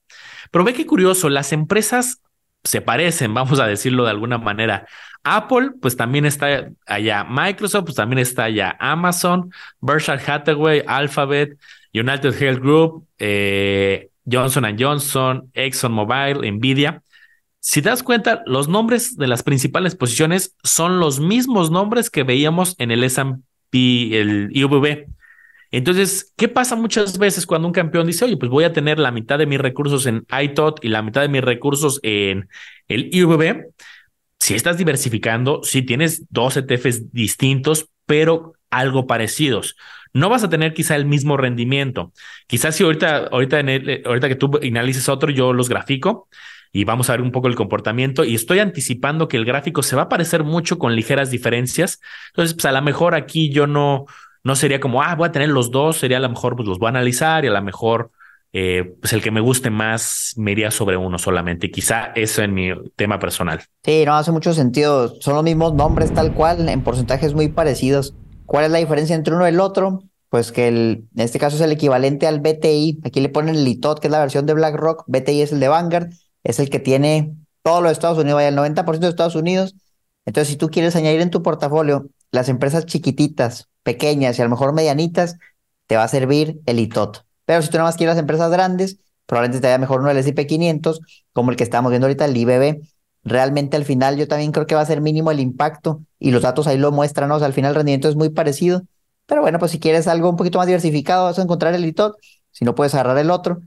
Pero 0.51 0.63
ve 0.63 0.73
qué 0.73 0.85
curioso, 0.85 1.29
las 1.29 1.53
empresas 1.53 2.21
se 2.63 2.81
parecen, 2.81 3.33
vamos 3.35 3.59
a 3.59 3.67
decirlo 3.67 4.03
de 4.03 4.11
alguna 4.11 4.37
manera. 4.37 4.87
Apple, 5.23 5.71
pues 5.81 5.97
también 5.97 6.25
está 6.25 6.69
allá. 6.85 7.25
Microsoft, 7.25 7.85
pues 7.85 7.95
también 7.95 8.19
está 8.19 8.45
allá. 8.45 8.75
Amazon, 8.79 9.51
Berkshire 9.81 10.21
Hathaway, 10.25 10.83
Alphabet, 10.87 11.57
United 11.93 12.41
Health 12.41 12.59
Group, 12.59 13.07
eh, 13.17 14.09
Johnson 14.31 14.75
Johnson, 14.77 15.49
ExxonMobil, 15.53 16.51
Nvidia. 16.53 17.03
Si 17.59 17.81
te 17.81 17.89
das 17.89 18.03
cuenta, 18.03 18.41
los 18.45 18.69
nombres 18.69 19.17
de 19.17 19.27
las 19.27 19.43
principales 19.43 19.95
posiciones 19.95 20.55
son 20.63 20.99
los 20.99 21.19
mismos 21.19 21.71
nombres 21.71 22.09
que 22.09 22.23
veíamos 22.23 22.75
en 22.77 22.91
el 22.91 23.03
S&P, 23.03 24.19
el 24.19 24.49
IVB. 24.53 25.07
Entonces, 25.71 26.33
¿qué 26.35 26.47
pasa 26.47 26.75
muchas 26.75 27.17
veces 27.17 27.45
cuando 27.45 27.67
un 27.67 27.73
campeón 27.73 28.07
dice, 28.07 28.25
oye, 28.25 28.37
pues 28.37 28.49
voy 28.49 28.63
a 28.63 28.73
tener 28.73 28.97
la 28.97 29.11
mitad 29.11 29.37
de 29.37 29.45
mis 29.45 29.59
recursos 29.59 30.05
en 30.05 30.25
iTot 30.41 30.83
y 30.83 30.89
la 30.89 31.01
mitad 31.01 31.21
de 31.21 31.29
mis 31.29 31.43
recursos 31.43 31.99
en 32.03 32.49
el 32.87 33.09
IVB? 33.13 33.65
Si 34.39 34.55
estás 34.55 34.77
diversificando, 34.77 35.61
si 35.63 35.83
tienes 35.83 36.25
dos 36.29 36.57
ETFs 36.57 37.11
distintos, 37.11 37.89
pero 38.05 38.53
algo 38.71 39.05
parecidos. 39.05 39.75
No 40.13 40.29
vas 40.29 40.43
a 40.43 40.49
tener 40.49 40.73
quizá 40.73 40.95
el 40.95 41.05
mismo 41.05 41.37
rendimiento. 41.37 42.13
Quizás 42.47 42.75
si 42.75 42.83
ahorita, 42.83 43.27
ahorita, 43.31 43.59
en 43.59 43.69
el, 43.69 44.03
que 44.03 44.35
tú 44.35 44.59
analices 44.63 45.07
otro, 45.07 45.29
yo 45.29 45.53
los 45.53 45.69
grafico 45.69 46.27
y 46.71 46.83
vamos 46.83 47.09
a 47.09 47.13
ver 47.13 47.21
un 47.21 47.31
poco 47.31 47.47
el 47.47 47.55
comportamiento 47.55 48.23
y 48.23 48.35
estoy 48.35 48.59
anticipando 48.59 49.27
que 49.27 49.37
el 49.37 49.45
gráfico 49.45 49.81
se 49.81 49.95
va 49.95 50.03
a 50.03 50.09
parecer 50.09 50.43
mucho 50.43 50.79
con 50.79 50.95
ligeras 50.95 51.29
diferencias. 51.29 51.99
Entonces, 52.29 52.55
pues 52.55 52.65
a 52.65 52.71
lo 52.71 52.81
mejor 52.81 53.13
aquí 53.13 53.51
yo 53.51 53.67
no, 53.67 54.05
no 54.43 54.55
sería 54.55 54.79
como, 54.79 55.01
ah, 55.01 55.15
voy 55.15 55.27
a 55.27 55.31
tener 55.31 55.49
los 55.49 55.71
dos, 55.71 55.97
sería 55.97 56.17
a 56.17 56.21
lo 56.21 56.29
mejor, 56.29 56.55
pues 56.55 56.67
los 56.67 56.79
voy 56.79 56.87
a 56.87 56.89
analizar 56.89 57.43
y 57.43 57.47
a 57.47 57.51
lo 57.51 57.61
mejor, 57.61 58.11
eh, 58.53 58.95
pues 58.99 59.13
el 59.13 59.21
que 59.21 59.31
me 59.31 59.41
guste 59.41 59.69
más 59.69 60.33
me 60.37 60.51
iría 60.51 60.71
sobre 60.71 60.97
uno 60.97 61.17
solamente. 61.17 61.71
Quizá 61.71 62.11
eso 62.15 62.41
en 62.41 62.53
mi 62.53 62.69
tema 62.95 63.19
personal. 63.19 63.61
Sí, 63.83 64.03
no 64.05 64.15
hace 64.15 64.31
mucho 64.31 64.53
sentido. 64.53 65.15
Son 65.21 65.35
los 65.35 65.43
mismos 65.43 65.73
nombres 65.73 66.13
tal 66.13 66.33
cual, 66.33 66.67
en 66.69 66.83
porcentajes 66.83 67.33
muy 67.33 67.49
parecidos. 67.49 68.15
¿Cuál 68.45 68.65
es 68.65 68.71
la 68.71 68.79
diferencia 68.79 69.15
entre 69.15 69.35
uno 69.35 69.45
y 69.45 69.49
el 69.49 69.59
otro? 69.59 70.03
Pues 70.29 70.51
que 70.51 70.67
el, 70.67 71.05
en 71.15 71.21
este 71.21 71.39
caso 71.39 71.55
es 71.55 71.61
el 71.61 71.71
equivalente 71.71 72.27
al 72.27 72.39
BTI. 72.39 73.01
Aquí 73.03 73.19
le 73.19 73.29
ponen 73.29 73.55
el 73.55 73.67
ITOT, 73.67 73.99
que 73.99 74.07
es 74.07 74.11
la 74.11 74.19
versión 74.19 74.45
de 74.45 74.53
BlackRock. 74.53 75.03
BTI 75.07 75.41
es 75.41 75.51
el 75.51 75.59
de 75.59 75.67
Vanguard, 75.67 76.09
es 76.43 76.59
el 76.59 76.69
que 76.69 76.79
tiene 76.79 77.35
todos 77.61 77.83
los 77.83 77.91
Estados 77.91 78.17
Unidos, 78.17 78.35
vaya, 78.35 78.47
el 78.47 78.57
90% 78.57 78.99
de 78.99 79.09
Estados 79.09 79.35
Unidos. 79.35 79.75
Entonces, 80.25 80.49
si 80.49 80.57
tú 80.57 80.69
quieres 80.69 80.95
añadir 80.95 81.21
en 81.21 81.29
tu 81.29 81.43
portafolio 81.43 82.07
las 82.31 82.49
empresas 82.49 82.85
chiquititas 82.85 83.68
pequeñas 83.83 84.37
y 84.37 84.41
a 84.41 84.45
lo 84.45 84.51
mejor 84.51 84.73
medianitas, 84.73 85.37
te 85.87 85.95
va 85.95 86.03
a 86.03 86.07
servir 86.07 86.59
el 86.65 86.79
ITOT. 86.79 87.25
Pero 87.45 87.61
si 87.61 87.69
tú 87.69 87.77
nada 87.77 87.89
más 87.89 87.97
quieres 87.97 88.15
las 88.15 88.21
empresas 88.21 88.51
grandes, 88.51 88.99
probablemente 89.25 89.61
te 89.61 89.67
vaya 89.67 89.77
mejor 89.77 90.01
uno 90.01 90.09
del 90.09 90.17
S&P 90.17 90.45
500, 90.45 91.01
como 91.33 91.51
el 91.51 91.57
que 91.57 91.63
estamos 91.63 91.89
viendo 91.89 92.07
ahorita, 92.07 92.25
el 92.25 92.37
IBB. 92.37 92.81
Realmente 93.23 93.75
al 93.75 93.85
final 93.85 94.17
yo 94.17 94.27
también 94.27 94.51
creo 94.51 94.67
que 94.67 94.75
va 94.75 94.81
a 94.81 94.85
ser 94.85 95.01
mínimo 95.01 95.31
el 95.31 95.39
impacto 95.39 96.01
y 96.19 96.31
los 96.31 96.41
datos 96.41 96.67
ahí 96.67 96.77
lo 96.77 96.91
muestran, 96.91 97.29
¿no? 97.29 97.35
al 97.35 97.53
final 97.53 97.69
el 97.69 97.75
rendimiento 97.75 98.07
es 98.07 98.15
muy 98.15 98.29
parecido. 98.29 98.83
Pero 99.25 99.41
bueno, 99.41 99.59
pues 99.59 99.71
si 99.71 99.79
quieres 99.79 100.07
algo 100.07 100.29
un 100.29 100.35
poquito 100.35 100.57
más 100.57 100.67
diversificado, 100.67 101.25
vas 101.25 101.37
a 101.37 101.43
encontrar 101.43 101.75
el 101.75 101.85
ITOT. 101.85 102.17
Si 102.51 102.65
no 102.65 102.75
puedes 102.75 102.93
agarrar 102.95 103.17
el 103.17 103.29
otro. 103.29 103.59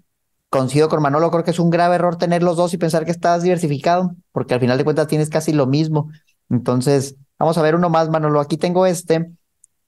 Coincido 0.48 0.88
con 0.88 1.00
Manolo, 1.00 1.30
creo 1.30 1.44
que 1.44 1.52
es 1.52 1.58
un 1.58 1.70
grave 1.70 1.94
error 1.94 2.18
tener 2.18 2.42
los 2.42 2.56
dos 2.56 2.74
y 2.74 2.78
pensar 2.78 3.04
que 3.04 3.10
estás 3.10 3.42
diversificado, 3.42 4.14
porque 4.32 4.54
al 4.54 4.60
final 4.60 4.76
de 4.76 4.84
cuentas 4.84 5.06
tienes 5.06 5.30
casi 5.30 5.52
lo 5.52 5.66
mismo. 5.66 6.10
Entonces, 6.50 7.16
vamos 7.38 7.56
a 7.56 7.62
ver 7.62 7.74
uno 7.74 7.88
más, 7.88 8.10
Manolo. 8.10 8.40
Aquí 8.40 8.58
tengo 8.58 8.84
este, 8.84 9.30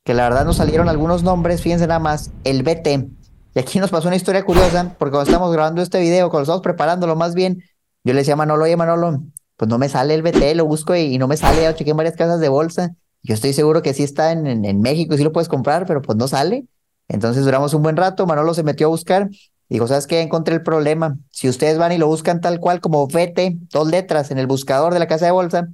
que 0.05 0.13
la 0.13 0.25
verdad 0.25 0.45
nos 0.45 0.57
salieron 0.57 0.89
algunos 0.89 1.23
nombres, 1.23 1.63
fíjense 1.63 1.87
nada 1.87 1.99
más, 1.99 2.31
el 2.45 2.63
BT. 2.63 3.09
Y 3.55 3.59
aquí 3.59 3.79
nos 3.79 3.91
pasó 3.91 4.09
una 4.09 4.17
historia 4.17 4.45
curiosa, 4.45 4.95
porque 4.99 5.13
cuando 5.13 5.31
estamos 5.31 5.53
grabando 5.53 5.81
este 5.81 5.99
video, 5.99 6.29
cuando 6.29 6.43
estamos 6.43 6.63
preparándolo 6.63 7.17
más 7.17 7.35
bien, 7.35 7.63
yo 8.05 8.13
le 8.13 8.21
decía 8.21 8.35
a 8.35 8.37
Manolo, 8.37 8.65
oye 8.65 8.77
Manolo, 8.77 9.23
pues 9.57 9.69
no 9.69 9.79
me 9.79 9.89
sale 9.89 10.15
el 10.15 10.23
BT, 10.23 10.55
lo 10.57 10.67
busco 10.67 10.95
y, 10.95 11.17
no 11.17 11.27
me 11.27 11.39
sale, 11.39 11.63
ya 11.63 11.75
chequé 11.75 11.93
en 11.93 11.97
varias 11.97 12.17
casas 12.17 12.39
de 12.41 12.51
bolsa. 12.51 12.95
Yo 13.23 13.33
estoy 13.33 13.55
seguro 13.55 13.81
que 13.81 13.95
sí 13.95 14.03
está 14.03 14.33
en, 14.33 14.47
en, 14.47 14.81
México 14.83 15.15
y 15.15 15.19
sí 15.19 15.25
lo 15.25 15.33
puedes 15.33 15.49
comprar, 15.49 15.87
pero 15.87 16.03
pues 16.03 16.19
no 16.19 16.29
sale. 16.29 16.67
Entonces 17.09 17.45
duramos 17.45 17.73
un 17.73 17.83
buen 17.83 17.97
rato, 17.97 18.27
Manolo 18.27 18.53
se 18.53 18.63
metió 18.63 18.89
a 18.89 18.91
buscar 18.91 19.31
y 19.31 19.75
dijo, 19.75 19.89
¿sabes 19.89 20.07
qué? 20.07 20.21
Encontré 20.21 20.55
el 20.55 20.63
problema. 20.63 21.17
Si 21.31 21.49
ustedes 21.49 21.79
van 21.79 21.93
y 21.93 21.99
lo 21.99 22.09
buscan 22.09 22.43
tal 22.43 22.61
cual 22.61 22.83
como 22.83 23.07
BT, 23.07 23.71
dos 23.71 23.89
letras 23.89 24.31
en 24.31 24.39
el 24.39 24.47
buscador 24.47 24.93
de 24.93 24.99
la 24.99 25.07
casa 25.07 25.25
de 25.25 25.31
bolsa, 25.31 25.69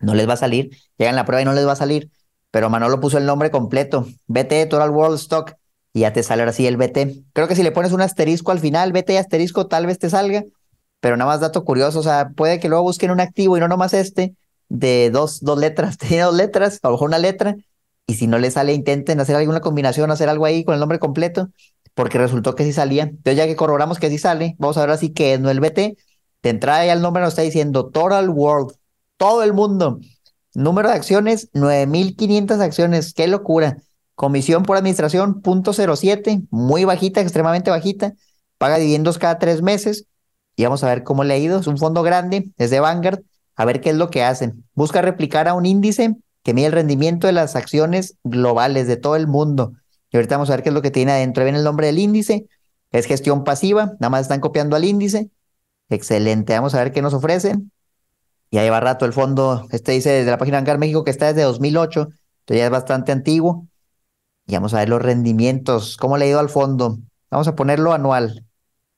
no 0.00 0.14
les 0.14 0.26
va 0.26 0.34
a 0.34 0.38
salir. 0.38 0.70
Llegan 0.96 1.16
la 1.16 1.26
prueba 1.26 1.42
y 1.42 1.44
no 1.44 1.52
les 1.52 1.66
va 1.66 1.72
a 1.72 1.76
salir 1.76 2.10
pero 2.54 2.70
Manolo 2.70 3.00
puso 3.00 3.18
el 3.18 3.26
nombre 3.26 3.50
completo, 3.50 4.06
BT 4.28 4.66
Total 4.70 4.88
World 4.88 5.16
Stock, 5.16 5.56
y 5.92 6.02
ya 6.02 6.12
te 6.12 6.22
sale 6.22 6.42
ahora 6.42 6.52
sí 6.52 6.68
el 6.68 6.76
BT. 6.76 7.24
Creo 7.32 7.48
que 7.48 7.56
si 7.56 7.64
le 7.64 7.72
pones 7.72 7.90
un 7.90 8.00
asterisco 8.00 8.52
al 8.52 8.60
final, 8.60 8.92
BT 8.92 9.18
asterisco, 9.18 9.66
tal 9.66 9.86
vez 9.86 9.98
te 9.98 10.08
salga, 10.08 10.44
pero 11.00 11.16
nada 11.16 11.32
más 11.32 11.40
dato 11.40 11.64
curioso, 11.64 11.98
o 11.98 12.02
sea, 12.04 12.28
puede 12.28 12.60
que 12.60 12.68
luego 12.68 12.84
busquen 12.84 13.10
un 13.10 13.18
activo 13.18 13.56
y 13.56 13.60
no 13.60 13.66
nomás 13.66 13.92
este, 13.92 14.36
de 14.68 15.10
dos, 15.10 15.40
dos 15.40 15.58
letras, 15.58 15.98
tiene 15.98 16.22
dos 16.22 16.34
letras, 16.36 16.78
a 16.80 16.86
lo 16.86 16.92
mejor 16.92 17.08
una 17.08 17.18
letra, 17.18 17.56
y 18.06 18.14
si 18.14 18.28
no 18.28 18.38
le 18.38 18.52
sale, 18.52 18.72
intenten 18.72 19.18
hacer 19.18 19.34
alguna 19.34 19.58
combinación, 19.58 20.12
hacer 20.12 20.28
algo 20.28 20.44
ahí 20.44 20.62
con 20.62 20.74
el 20.74 20.80
nombre 20.80 21.00
completo, 21.00 21.48
porque 21.94 22.18
resultó 22.18 22.54
que 22.54 22.62
sí 22.62 22.72
salía. 22.72 23.02
Entonces, 23.02 23.36
ya 23.36 23.46
que 23.46 23.56
corroboramos 23.56 23.98
que 23.98 24.10
sí 24.10 24.18
sale, 24.18 24.54
vamos 24.60 24.76
a 24.76 24.82
ver 24.82 24.90
así 24.90 25.10
que 25.10 25.40
no 25.40 25.50
el 25.50 25.58
BT, 25.58 25.76
de 25.76 26.50
entrada 26.50 26.86
ya 26.86 26.92
el 26.92 27.02
nombre 27.02 27.20
nos 27.20 27.30
está 27.30 27.42
diciendo 27.42 27.90
Total 27.90 28.30
World, 28.30 28.76
todo 29.16 29.42
el 29.42 29.54
mundo. 29.54 29.98
Número 30.54 30.88
de 30.88 30.94
acciones, 30.94 31.50
9.500 31.52 32.60
acciones, 32.60 33.12
qué 33.12 33.26
locura. 33.26 33.78
Comisión 34.14 34.62
por 34.62 34.76
administración, 34.76 35.42
punto 35.42 35.72
muy 36.50 36.84
bajita, 36.84 37.20
extremadamente 37.20 37.70
bajita. 37.70 38.14
Paga 38.58 38.78
dividendos 38.78 39.18
cada 39.18 39.40
tres 39.40 39.62
meses. 39.62 40.06
Y 40.56 40.62
vamos 40.62 40.84
a 40.84 40.88
ver 40.88 41.02
cómo 41.02 41.24
le 41.24 41.34
ha 41.34 41.38
ido. 41.38 41.58
Es 41.58 41.66
un 41.66 41.78
fondo 41.78 42.02
grande, 42.02 42.52
es 42.56 42.70
de 42.70 42.78
Vanguard. 42.78 43.22
A 43.56 43.64
ver 43.64 43.80
qué 43.80 43.90
es 43.90 43.96
lo 43.96 44.10
que 44.10 44.22
hacen. 44.22 44.64
Busca 44.74 45.02
replicar 45.02 45.48
a 45.48 45.54
un 45.54 45.66
índice 45.66 46.14
que 46.44 46.54
mide 46.54 46.66
el 46.66 46.72
rendimiento 46.72 47.26
de 47.26 47.32
las 47.32 47.56
acciones 47.56 48.16
globales 48.22 48.86
de 48.86 48.96
todo 48.96 49.16
el 49.16 49.26
mundo. 49.26 49.72
Y 50.10 50.16
ahorita 50.16 50.36
vamos 50.36 50.50
a 50.50 50.52
ver 50.54 50.62
qué 50.62 50.68
es 50.68 50.74
lo 50.74 50.82
que 50.82 50.92
tiene 50.92 51.10
adentro. 51.10 51.42
Viene 51.42 51.58
el 51.58 51.64
nombre 51.64 51.88
del 51.88 51.98
índice. 51.98 52.46
Es 52.92 53.06
gestión 53.06 53.42
pasiva. 53.42 53.94
Nada 53.98 54.10
más 54.10 54.22
están 54.22 54.40
copiando 54.40 54.76
al 54.76 54.84
índice. 54.84 55.30
Excelente. 55.88 56.54
Vamos 56.54 56.74
a 56.74 56.78
ver 56.78 56.92
qué 56.92 57.02
nos 57.02 57.14
ofrecen. 57.14 57.72
Ya 58.54 58.62
lleva 58.62 58.78
rato 58.78 59.04
el 59.04 59.12
fondo. 59.12 59.66
Este 59.72 59.90
dice 59.90 60.10
desde 60.10 60.30
la 60.30 60.38
página 60.38 60.58
Vanguard 60.58 60.78
México 60.78 61.02
que 61.02 61.10
está 61.10 61.26
desde 61.26 61.42
2008. 61.42 62.02
Entonces 62.02 62.58
ya 62.58 62.66
es 62.66 62.70
bastante 62.70 63.10
antiguo. 63.10 63.66
Y 64.46 64.54
vamos 64.54 64.74
a 64.74 64.78
ver 64.78 64.88
los 64.88 65.02
rendimientos, 65.02 65.96
cómo 65.96 66.16
le 66.16 66.26
ha 66.26 66.28
ido 66.28 66.38
al 66.38 66.48
fondo. 66.48 66.98
Vamos 67.32 67.48
a 67.48 67.56
ponerlo 67.56 67.92
anual. 67.92 68.46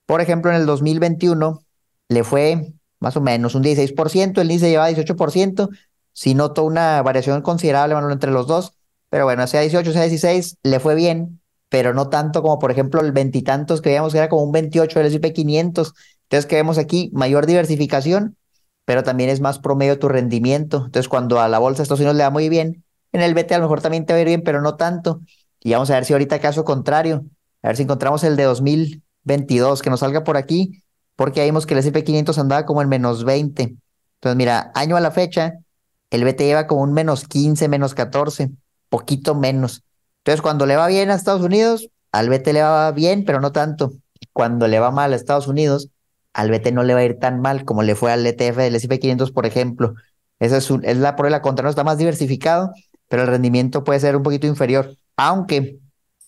Por 0.05 0.21
ejemplo, 0.21 0.51
en 0.51 0.59
el 0.59 0.67
2021 0.67 1.63
le 2.11 2.23
fue 2.23 2.75
más 2.99 3.17
o 3.17 3.23
menos 3.23 3.55
un 3.55 3.63
16%, 3.63 4.43
el 4.43 4.51
índice 4.51 4.69
llevaba 4.69 4.91
18%, 4.91 5.71
si 6.13 6.35
notó 6.35 6.65
una 6.65 7.01
variación 7.01 7.41
considerable 7.41 7.97
entre 8.13 8.33
los 8.33 8.47
dos, 8.47 8.75
pero 9.09 9.25
bueno, 9.25 9.47
sea 9.47 9.63
18, 9.63 9.91
sea 9.91 10.03
16, 10.03 10.59
le 10.65 10.81
fue 10.81 10.95
bien, 10.95 11.41
pero 11.71 11.95
no 11.95 12.11
tanto 12.11 12.43
como 12.43 12.59
por 12.59 12.71
ejemplo 12.71 13.01
el 13.01 13.13
veintitantos 13.13 13.81
que 13.81 13.89
veíamos 13.89 14.13
que 14.13 14.19
era 14.19 14.29
como 14.29 14.43
un 14.43 14.53
28 14.53 14.99
del 14.99 15.09
S&P 15.09 15.33
500. 15.33 15.95
Entonces 16.25 16.47
que 16.47 16.57
vemos 16.57 16.77
aquí 16.77 17.11
mayor 17.15 17.47
diversificación, 17.47 18.37
pero 18.87 19.02
también 19.02 19.28
es 19.28 19.40
más 19.43 19.59
promedio 19.59 19.99
tu 19.99 20.09
rendimiento. 20.09 20.85
Entonces 20.87 21.09
cuando 21.09 21.40
a 21.40 21.49
la 21.49 21.59
bolsa 21.59 21.78
de 21.78 21.83
Estados 21.83 22.00
Unidos 22.00 22.16
le 22.16 22.23
va 22.23 22.31
muy 22.31 22.49
bien, 22.49 22.85
en 23.12 23.21
el 23.21 23.35
BT 23.35 23.52
a 23.52 23.59
lo 23.59 23.64
mejor 23.64 23.83
también 23.83 24.07
te 24.07 24.14
va 24.14 24.19
a 24.19 24.23
ir 24.23 24.28
bien, 24.28 24.43
pero 24.43 24.62
no 24.62 24.76
tanto. 24.76 25.21
Y 25.61 25.73
vamos 25.73 25.90
a 25.90 25.95
ver 25.95 26.05
si 26.05 26.14
ahorita 26.14 26.40
caso 26.40 26.64
contrario, 26.64 27.26
a 27.62 27.69
ver 27.69 27.76
si 27.76 27.83
encontramos 27.83 28.25
el 28.25 28.37
de 28.37 28.45
2022, 28.45 29.83
que 29.83 29.90
nos 29.90 30.00
salga 30.00 30.25
por 30.25 30.37
aquí, 30.37 30.83
porque 31.16 31.40
ahí 31.40 31.49
vimos 31.49 31.66
que 31.66 31.75
el 31.75 31.81
S&P 31.81 32.05
500 32.05 32.38
andaba 32.38 32.64
como 32.64 32.81
en 32.83 32.88
menos 32.88 33.25
20. 33.25 33.62
Entonces, 33.62 34.37
mira, 34.37 34.71
año 34.75 34.97
a 34.97 35.00
la 35.00 35.11
fecha, 35.11 35.55
el 36.11 36.25
BT 36.25 36.40
lleva 36.40 36.66
como 36.66 36.83
un 36.83 36.93
menos 36.93 37.26
15, 37.26 37.69
menos 37.69 37.95
14, 37.95 38.50
poquito 38.88 39.35
menos. 39.35 39.83
Entonces, 40.19 40.43
cuando 40.43 40.66
le 40.66 40.76
va 40.76 40.87
bien 40.87 41.11
a 41.11 41.14
Estados 41.14 41.43
Unidos, 41.43 41.88
al 42.12 42.28
BT 42.28 42.52
le 42.52 42.62
va 42.62 42.93
bien, 42.93 43.25
pero 43.25 43.40
no 43.40 43.52
tanto. 43.52 43.93
Cuando 44.33 44.69
le 44.69 44.78
va 44.78 44.90
mal 44.90 45.12
a 45.12 45.16
Estados 45.16 45.49
Unidos, 45.49 45.90
al 46.37 46.50
BT 46.50 46.73
no 46.73 46.83
le 46.83 46.95
va 46.95 47.00
a 47.00 47.05
ir 47.05 47.19
tan 47.19 47.40
mal 47.40 47.64
como 47.64 47.83
le 47.83 47.95
fue 47.95 48.12
al 48.12 48.26
ETF 48.26 48.57
del 48.57 48.75
S&P 48.76 48.99
500, 48.99 49.33
por 49.33 49.47
ejemplo. 49.47 49.95
Esa 50.38 50.59
es, 50.59 50.71
es 50.83 50.99
la 50.99 51.16
prueba 51.16 51.40
contra, 51.43 51.64
no 51.64 51.71
está 51.71 51.85
más 51.85 51.99
diversificado 51.99 52.73
pero 53.09 53.23
el 53.23 53.28
rendimiento 53.28 53.85
puede 53.85 54.00
ser 54.00 54.16
un 54.16 54.23
poquito 54.23 54.47
inferior, 54.47 54.97
aunque 55.16 55.78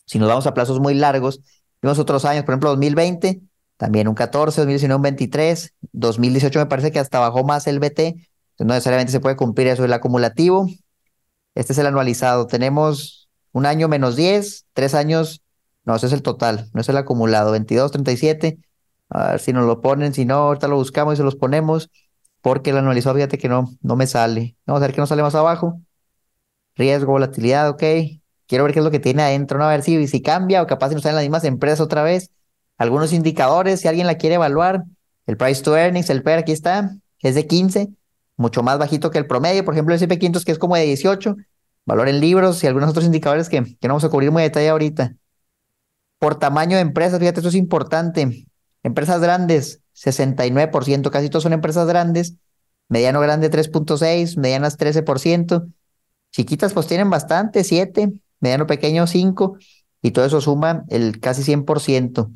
si 0.07 0.19
nos 0.19 0.29
vamos 0.29 0.47
a 0.47 0.55
plazos 0.55 0.81
muy 0.81 0.95
largos, 0.95 1.41
vimos 1.83 1.99
otros 1.99 2.25
años, 2.25 2.45
por 2.45 2.53
ejemplo 2.53 2.71
2020, 2.71 3.41
también 3.77 4.09
un 4.09 4.15
14, 4.15 4.61
2019 4.61 4.97
un 4.97 5.03
23, 5.03 5.75
2018 5.93 6.59
me 6.59 6.67
parece 6.67 6.91
que 6.91 6.99
hasta 6.99 7.19
bajó 7.19 7.45
más 7.45 7.67
el 7.67 7.79
BT, 7.79 8.01
entonces 8.01 8.27
no 8.59 8.75
necesariamente 8.75 9.13
se 9.13 9.21
puede 9.21 9.37
cumplir 9.37 9.69
eso, 9.69 9.85
el 9.85 9.93
acumulativo, 9.93 10.69
este 11.55 11.73
es 11.73 11.79
el 11.79 11.87
anualizado, 11.87 12.47
tenemos 12.47 13.29
un 13.53 13.67
año 13.67 13.89
menos 13.89 14.17
10, 14.17 14.67
tres 14.73 14.95
años, 14.95 15.43
no, 15.85 15.97
ese 15.97 16.07
es 16.07 16.13
el 16.13 16.23
total, 16.23 16.69
no 16.75 16.81
es 16.81 16.89
el 16.89 16.97
acumulado, 16.97 17.53
22, 17.53 17.91
37, 17.93 18.59
a 19.11 19.33
ver 19.33 19.41
si 19.41 19.53
nos 19.53 19.67
lo 19.67 19.81
ponen, 19.81 20.15
si 20.15 20.25
no, 20.25 20.35
ahorita 20.35 20.69
lo 20.69 20.77
buscamos 20.77 21.15
y 21.15 21.17
se 21.19 21.23
los 21.23 21.37
ponemos, 21.37 21.91
porque 22.41 22.71
el 22.71 22.79
anualizado, 22.79 23.15
fíjate 23.17 23.39
que 23.39 23.49
no, 23.49 23.67
no 23.83 23.97
me 23.97 24.07
sale, 24.07 24.57
vamos 24.67 24.83
a 24.83 24.87
ver 24.87 24.95
que 24.95 25.01
no 25.01 25.07
sale 25.07 25.23
más 25.23 25.35
abajo, 25.35 25.81
riesgo, 26.79 27.13
volatilidad, 27.13 27.69
ok. 27.69 27.83
Quiero 28.47 28.65
ver 28.65 28.73
qué 28.73 28.79
es 28.79 28.85
lo 28.85 28.91
que 28.91 29.01
tiene 29.01 29.23
adentro, 29.23 29.59
¿no? 29.59 29.65
A 29.65 29.69
ver 29.69 29.83
si, 29.83 30.07
si 30.07 30.23
cambia 30.23 30.63
o 30.63 30.67
capaz 30.67 30.89
si 30.89 30.95
no 30.95 30.99
están 30.99 31.11
en 31.11 31.17
las 31.17 31.25
mismas 31.25 31.45
empresas 31.45 31.81
otra 31.81 32.03
vez. 32.03 32.31
Algunos 32.79 33.13
indicadores, 33.13 33.81
si 33.81 33.89
alguien 33.89 34.07
la 34.07 34.17
quiere 34.17 34.37
evaluar. 34.37 34.85
El 35.27 35.37
price 35.37 35.63
to 35.63 35.77
earnings, 35.77 36.09
el 36.09 36.23
PER, 36.23 36.39
aquí 36.39 36.53
está, 36.53 36.91
es 37.21 37.35
de 37.35 37.47
15, 37.47 37.91
mucho 38.39 38.63
más 38.63 38.79
bajito 38.79 39.11
que 39.11 39.19
el 39.19 39.27
promedio. 39.27 39.65
Por 39.65 39.75
ejemplo, 39.75 39.95
el 39.95 40.01
SP500 40.01 40.45
que 40.45 40.53
es 40.53 40.59
como 40.59 40.77
de 40.77 40.85
18. 40.85 41.37
Valor 41.85 42.09
en 42.09 42.21
libros 42.21 42.65
y 42.65 42.67
algunos 42.67 42.89
otros 42.89 43.05
indicadores 43.05 43.51
que, 43.51 43.63
que 43.63 43.89
no 43.89 43.95
vamos 43.95 44.05
a 44.05 44.09
cubrir 44.09 44.31
muy 44.31 44.43
detalle 44.43 44.71
ahorita. 44.71 45.15
Por 46.19 46.39
tamaño 46.39 46.77
de 46.77 46.83
empresas, 46.83 47.19
fíjate, 47.19 47.41
esto 47.41 47.51
es 47.51 47.55
importante. 47.55 48.48
Empresas 48.89 49.21
grandes, 49.21 49.83
69%, 49.93 51.11
casi 51.11 51.29
todos 51.29 51.43
son 51.43 51.53
empresas 51.53 51.87
grandes. 51.87 52.37
Mediano 52.89 53.21
grande 53.21 53.51
3.6, 53.51 54.39
medianas 54.39 54.79
13%. 54.79 55.69
Chiquitas 56.33 56.73
pues 56.73 56.87
tienen 56.87 57.11
bastante, 57.11 57.65
7, 57.65 58.11
mediano 58.41 58.67
pequeño 58.67 59.07
5, 59.07 59.59
y 60.01 60.13
todo 60.13 60.25
eso 60.25 60.41
suma 60.41 60.85
el 60.89 61.21
casi 61.21 61.43
100%. 61.43 62.31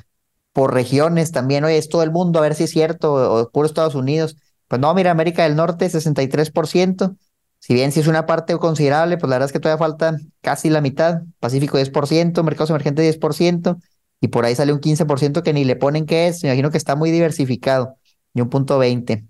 Por 0.53 0.75
regiones 0.75 1.33
también, 1.33 1.65
oye, 1.65 1.79
es 1.79 1.88
todo 1.88 2.03
el 2.03 2.11
mundo, 2.11 2.38
a 2.38 2.43
ver 2.43 2.55
si 2.55 2.65
es 2.65 2.71
cierto, 2.71 3.15
o, 3.15 3.51
puro 3.51 3.65
Estados 3.65 3.95
Unidos. 3.95 4.37
Pues 4.69 4.79
no, 4.79 4.93
mira, 4.93 5.11
América 5.11 5.45
del 5.45 5.57
Norte 5.57 5.87
63%, 5.87 7.17
si 7.61 7.73
bien 7.73 7.93
si 7.93 8.01
es 8.01 8.09
una 8.09 8.27
parte 8.27 8.55
considerable, 8.59 9.17
pues 9.17 9.31
la 9.31 9.37
verdad 9.37 9.47
es 9.47 9.53
que 9.55 9.61
todavía 9.61 9.79
falta 9.79 10.19
casi 10.43 10.69
la 10.69 10.83
mitad, 10.83 11.23
Pacífico 11.41 11.79
10%, 11.79 12.43
mercados 12.43 12.69
emergentes 12.69 13.19
10%, 13.19 13.79
y 14.23 14.29
por 14.29 14.47
ahí 14.47 14.55
sale 14.55 14.73
un 14.73 14.81
15% 14.81 15.43
que 15.43 15.53
ni 15.53 15.65
le 15.65 15.77
ponen 15.77 16.07
qué 16.07 16.29
es, 16.29 16.43
me 16.43 16.49
imagino 16.49 16.71
que 16.71 16.79
está 16.79 16.97
muy 16.97 17.11
diversificado, 17.11 17.99
y 18.33 18.41
un 18.41 18.49
punto 18.49 18.79
20, 18.79 19.27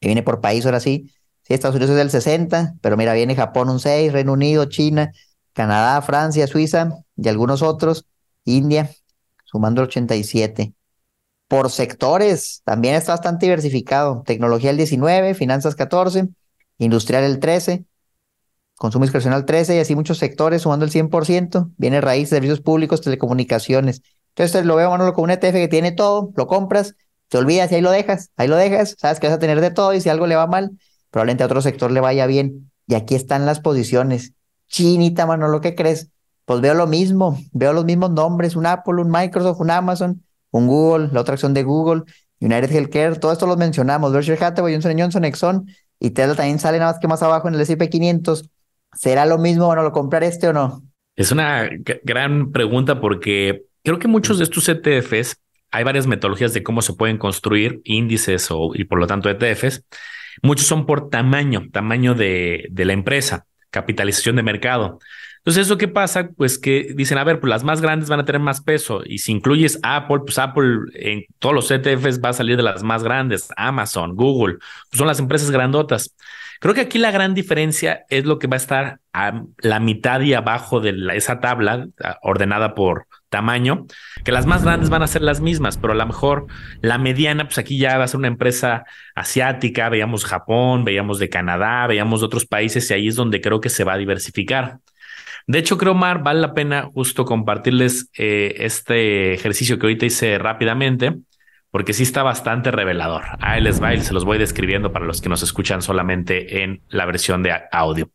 que 0.00 0.08
viene 0.08 0.24
por 0.24 0.40
país 0.40 0.66
ahora 0.66 0.80
sí, 0.80 1.12
Sí, 1.46 1.54
Estados 1.54 1.76
Unidos 1.76 1.90
es 1.92 1.96
del 1.96 2.10
60, 2.10 2.74
pero 2.80 2.96
mira, 2.96 3.14
viene 3.14 3.36
Japón 3.36 3.70
un 3.70 3.78
6, 3.78 4.12
Reino 4.12 4.32
Unido, 4.32 4.64
China, 4.64 5.12
Canadá, 5.52 6.02
Francia, 6.02 6.48
Suiza 6.48 6.90
y 7.16 7.28
algunos 7.28 7.62
otros, 7.62 8.04
India, 8.44 8.90
sumando 9.44 9.80
el 9.80 9.86
87. 9.86 10.74
Por 11.46 11.70
sectores, 11.70 12.62
también 12.64 12.96
está 12.96 13.12
bastante 13.12 13.46
diversificado. 13.46 14.24
Tecnología 14.26 14.70
el 14.70 14.76
19, 14.76 15.34
finanzas 15.34 15.76
14, 15.76 16.28
industrial 16.78 17.22
el 17.22 17.38
13, 17.38 17.84
consumo 18.76 19.04
discrecional 19.04 19.44
13 19.44 19.76
y 19.76 19.78
así 19.78 19.94
muchos 19.94 20.18
sectores 20.18 20.62
sumando 20.62 20.84
el 20.84 20.90
100%. 20.90 21.70
Viene 21.76 22.00
raíz, 22.00 22.28
servicios 22.28 22.60
públicos, 22.60 23.00
telecomunicaciones. 23.00 24.02
Entonces 24.30 24.64
lo 24.66 24.76
veo, 24.76 24.90
Manolo, 24.90 25.14
con 25.14 25.24
un 25.24 25.30
ETF 25.30 25.52
que 25.52 25.68
tiene 25.68 25.92
todo, 25.92 26.30
lo 26.36 26.46
compras, 26.46 26.94
te 27.28 27.38
olvidas 27.38 27.72
y 27.72 27.76
ahí 27.76 27.80
lo 27.80 27.90
dejas, 27.90 28.30
ahí 28.36 28.48
lo 28.48 28.56
dejas, 28.56 28.94
sabes 28.98 29.18
que 29.18 29.26
vas 29.26 29.36
a 29.36 29.38
tener 29.38 29.60
de 29.60 29.70
todo 29.70 29.94
y 29.94 30.00
si 30.00 30.08
algo 30.08 30.26
le 30.26 30.36
va 30.36 30.46
mal, 30.46 30.72
probablemente 31.10 31.42
a 31.42 31.46
otro 31.46 31.62
sector 31.62 31.90
le 31.90 32.00
vaya 32.00 32.26
bien. 32.26 32.70
Y 32.86 32.94
aquí 32.94 33.14
están 33.14 33.46
las 33.46 33.60
posiciones. 33.60 34.34
Chinita, 34.68 35.26
mano, 35.26 35.48
¿lo 35.48 35.60
que 35.60 35.74
crees? 35.74 36.10
Pues 36.44 36.60
veo 36.60 36.74
lo 36.74 36.86
mismo, 36.86 37.40
veo 37.52 37.72
los 37.72 37.84
mismos 37.84 38.10
nombres, 38.10 38.54
un 38.54 38.66
Apple, 38.66 39.00
un 39.00 39.10
Microsoft, 39.10 39.60
un 39.60 39.70
Amazon, 39.70 40.22
un 40.50 40.66
Google, 40.66 41.08
la 41.12 41.22
otra 41.22 41.34
acción 41.34 41.54
de 41.54 41.64
Google, 41.64 42.02
United 42.40 42.70
Healthcare, 42.70 43.18
todo 43.18 43.32
esto 43.32 43.46
los 43.46 43.56
mencionamos, 43.56 44.12
Berkshire 44.12 44.44
Hathaway, 44.44 44.74
Johnson 44.74 44.98
Johnson, 44.98 45.24
Exxon 45.24 45.66
y 45.98 46.10
Tesla 46.10 46.34
también 46.34 46.58
sale 46.58 46.78
nada 46.78 46.92
más 46.92 47.00
que 47.00 47.08
más 47.08 47.22
abajo 47.22 47.48
en 47.48 47.54
el 47.54 47.60
S&P 47.62 47.88
500. 47.88 48.50
¿Será 48.96 49.26
lo 49.26 49.38
mismo, 49.38 49.66
bueno, 49.66 49.82
lo 49.82 49.92
comprar 49.92 50.24
este 50.24 50.48
o 50.48 50.52
no? 50.52 50.82
Es 51.14 51.32
una 51.32 51.68
gran 52.02 52.52
pregunta 52.52 53.00
porque 53.00 53.64
creo 53.82 53.98
que 53.98 54.08
muchos 54.08 54.38
de 54.38 54.44
estos 54.44 54.68
ETFs, 54.68 55.36
hay 55.70 55.84
varias 55.84 56.06
metodologías 56.06 56.52
de 56.54 56.62
cómo 56.62 56.82
se 56.82 56.94
pueden 56.94 57.18
construir 57.18 57.80
índices 57.84 58.48
o, 58.50 58.70
y 58.74 58.84
por 58.84 58.98
lo 58.98 59.06
tanto 59.06 59.30
ETFs. 59.30 59.84
Muchos 60.42 60.66
son 60.66 60.86
por 60.86 61.08
tamaño, 61.08 61.68
tamaño 61.72 62.14
de, 62.14 62.66
de 62.70 62.84
la 62.84 62.92
empresa, 62.92 63.46
capitalización 63.70 64.36
de 64.36 64.42
mercado. 64.42 64.98
Entonces, 65.46 65.66
¿eso 65.66 65.78
qué 65.78 65.86
pasa? 65.86 66.30
Pues 66.36 66.58
que 66.58 66.88
dicen, 66.96 67.18
a 67.18 67.24
ver, 67.24 67.38
pues 67.38 67.48
las 67.48 67.62
más 67.62 67.80
grandes 67.80 68.08
van 68.08 68.18
a 68.18 68.24
tener 68.24 68.40
más 68.40 68.60
peso. 68.60 69.02
Y 69.06 69.18
si 69.18 69.30
incluyes 69.30 69.78
Apple, 69.84 70.22
pues 70.26 70.40
Apple 70.40 70.78
en 70.94 71.24
todos 71.38 71.54
los 71.54 71.70
ETFs 71.70 72.20
va 72.20 72.30
a 72.30 72.32
salir 72.32 72.56
de 72.56 72.64
las 72.64 72.82
más 72.82 73.04
grandes. 73.04 73.48
Amazon, 73.56 74.16
Google, 74.16 74.56
pues 74.90 74.98
son 74.98 75.06
las 75.06 75.20
empresas 75.20 75.52
grandotas. 75.52 76.16
Creo 76.60 76.74
que 76.74 76.82
aquí 76.82 76.98
la 76.98 77.10
gran 77.10 77.34
diferencia 77.34 78.04
es 78.08 78.24
lo 78.24 78.38
que 78.38 78.46
va 78.46 78.56
a 78.56 78.58
estar 78.58 79.00
a 79.12 79.42
la 79.58 79.80
mitad 79.80 80.20
y 80.20 80.34
abajo 80.34 80.80
de 80.80 80.94
esa 81.14 81.40
tabla 81.40 81.88
ordenada 82.22 82.74
por 82.74 83.06
tamaño, 83.28 83.86
que 84.24 84.32
las 84.32 84.46
más 84.46 84.64
grandes 84.64 84.88
van 84.88 85.02
a 85.02 85.06
ser 85.06 85.22
las 85.22 85.40
mismas, 85.40 85.78
pero 85.78 85.92
a 85.92 85.96
lo 85.96 86.06
mejor 86.06 86.46
la 86.80 86.98
mediana, 86.98 87.44
pues 87.44 87.58
aquí 87.58 87.78
ya 87.78 87.98
va 87.98 88.04
a 88.04 88.08
ser 88.08 88.18
una 88.18 88.28
empresa 88.28 88.84
asiática, 89.14 89.88
veíamos 89.88 90.24
Japón, 90.24 90.84
veíamos 90.84 91.18
de 91.18 91.28
Canadá, 91.28 91.86
veíamos 91.86 92.20
de 92.20 92.26
otros 92.26 92.46
países 92.46 92.90
y 92.90 92.94
ahí 92.94 93.08
es 93.08 93.16
donde 93.16 93.40
creo 93.40 93.60
que 93.60 93.68
se 93.68 93.84
va 93.84 93.94
a 93.94 93.98
diversificar. 93.98 94.78
De 95.46 95.58
hecho, 95.58 95.78
creo, 95.78 95.94
Mar, 95.94 96.22
vale 96.22 96.40
la 96.40 96.54
pena 96.54 96.90
justo 96.92 97.24
compartirles 97.24 98.10
eh, 98.18 98.54
este 98.58 99.32
ejercicio 99.32 99.78
que 99.78 99.86
ahorita 99.86 100.06
hice 100.06 100.38
rápidamente 100.38 101.16
porque 101.76 101.92
sí 101.92 102.04
está 102.04 102.22
bastante 102.22 102.70
revelador. 102.70 103.22
Ahí 103.38 103.60
les 103.60 103.82
va 103.82 103.94
se 103.98 104.14
los 104.14 104.24
voy 104.24 104.38
describiendo 104.38 104.92
para 104.92 105.04
los 105.04 105.20
que 105.20 105.28
nos 105.28 105.42
escuchan 105.42 105.82
solamente 105.82 106.62
en 106.62 106.80
la 106.88 107.04
versión 107.04 107.42
de 107.42 107.52
audio. 107.70 108.08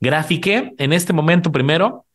Grafiqué 0.00 0.72
en 0.78 0.92
este 0.92 1.12
momento 1.12 1.52
primero 1.52 2.06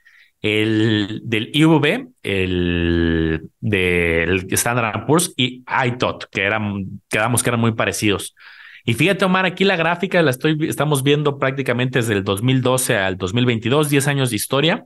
el 0.41 1.22
del 1.24 1.52
IVB, 1.54 2.10
el 2.24 3.50
del 3.62 4.48
Standard 4.52 5.06
Poor's 5.06 5.34
y 5.38 5.63
ITOT, 5.86 6.26
que 6.30 6.43
eran, 6.43 7.00
quedamos 7.08 7.43
que 7.43 7.50
eran 7.50 7.62
muy 7.62 7.72
parecidos. 7.72 8.36
Y 8.84 8.93
fíjate, 8.96 9.24
Omar, 9.24 9.46
aquí 9.46 9.63
la 9.63 9.78
gráfica 9.78 10.22
la 10.22 10.32
estoy, 10.32 10.67
estamos 10.67 11.02
viendo 11.02 11.39
prácticamente 11.39 12.00
desde 12.00 12.15
el 12.15 12.26
2012 12.26 12.98
al 12.98 13.17
2022, 13.17 13.89
10 13.89 14.08
años 14.10 14.32
de 14.32 14.36
historia. 14.36 14.86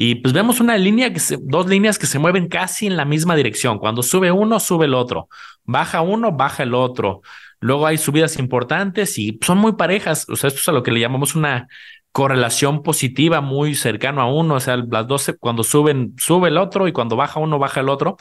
Y 0.00 0.14
pues 0.14 0.32
vemos 0.32 0.60
una 0.60 0.78
línea 0.78 1.12
que 1.12 1.18
se, 1.18 1.38
dos 1.40 1.66
líneas 1.66 1.98
que 1.98 2.06
se 2.06 2.20
mueven 2.20 2.46
casi 2.46 2.86
en 2.86 2.96
la 2.96 3.04
misma 3.04 3.34
dirección. 3.34 3.80
Cuando 3.80 4.04
sube 4.04 4.30
uno, 4.30 4.60
sube 4.60 4.86
el 4.86 4.94
otro. 4.94 5.28
Baja 5.64 6.02
uno, 6.02 6.30
baja 6.30 6.62
el 6.62 6.72
otro. 6.74 7.20
Luego 7.58 7.84
hay 7.84 7.98
subidas 7.98 8.38
importantes 8.38 9.18
y 9.18 9.40
son 9.42 9.58
muy 9.58 9.72
parejas. 9.72 10.28
O 10.28 10.36
sea, 10.36 10.48
esto 10.48 10.60
es 10.60 10.68
a 10.68 10.72
lo 10.72 10.84
que 10.84 10.92
le 10.92 11.00
llamamos 11.00 11.34
una 11.34 11.66
correlación 12.12 12.84
positiva 12.84 13.40
muy 13.40 13.74
cercano 13.74 14.20
a 14.20 14.32
uno. 14.32 14.54
O 14.54 14.60
sea, 14.60 14.76
las 14.76 15.08
dos 15.08 15.34
cuando 15.40 15.64
suben, 15.64 16.14
sube 16.16 16.46
el 16.48 16.58
otro 16.58 16.86
y 16.86 16.92
cuando 16.92 17.16
baja 17.16 17.40
uno, 17.40 17.58
baja 17.58 17.80
el 17.80 17.88
otro. 17.88 18.18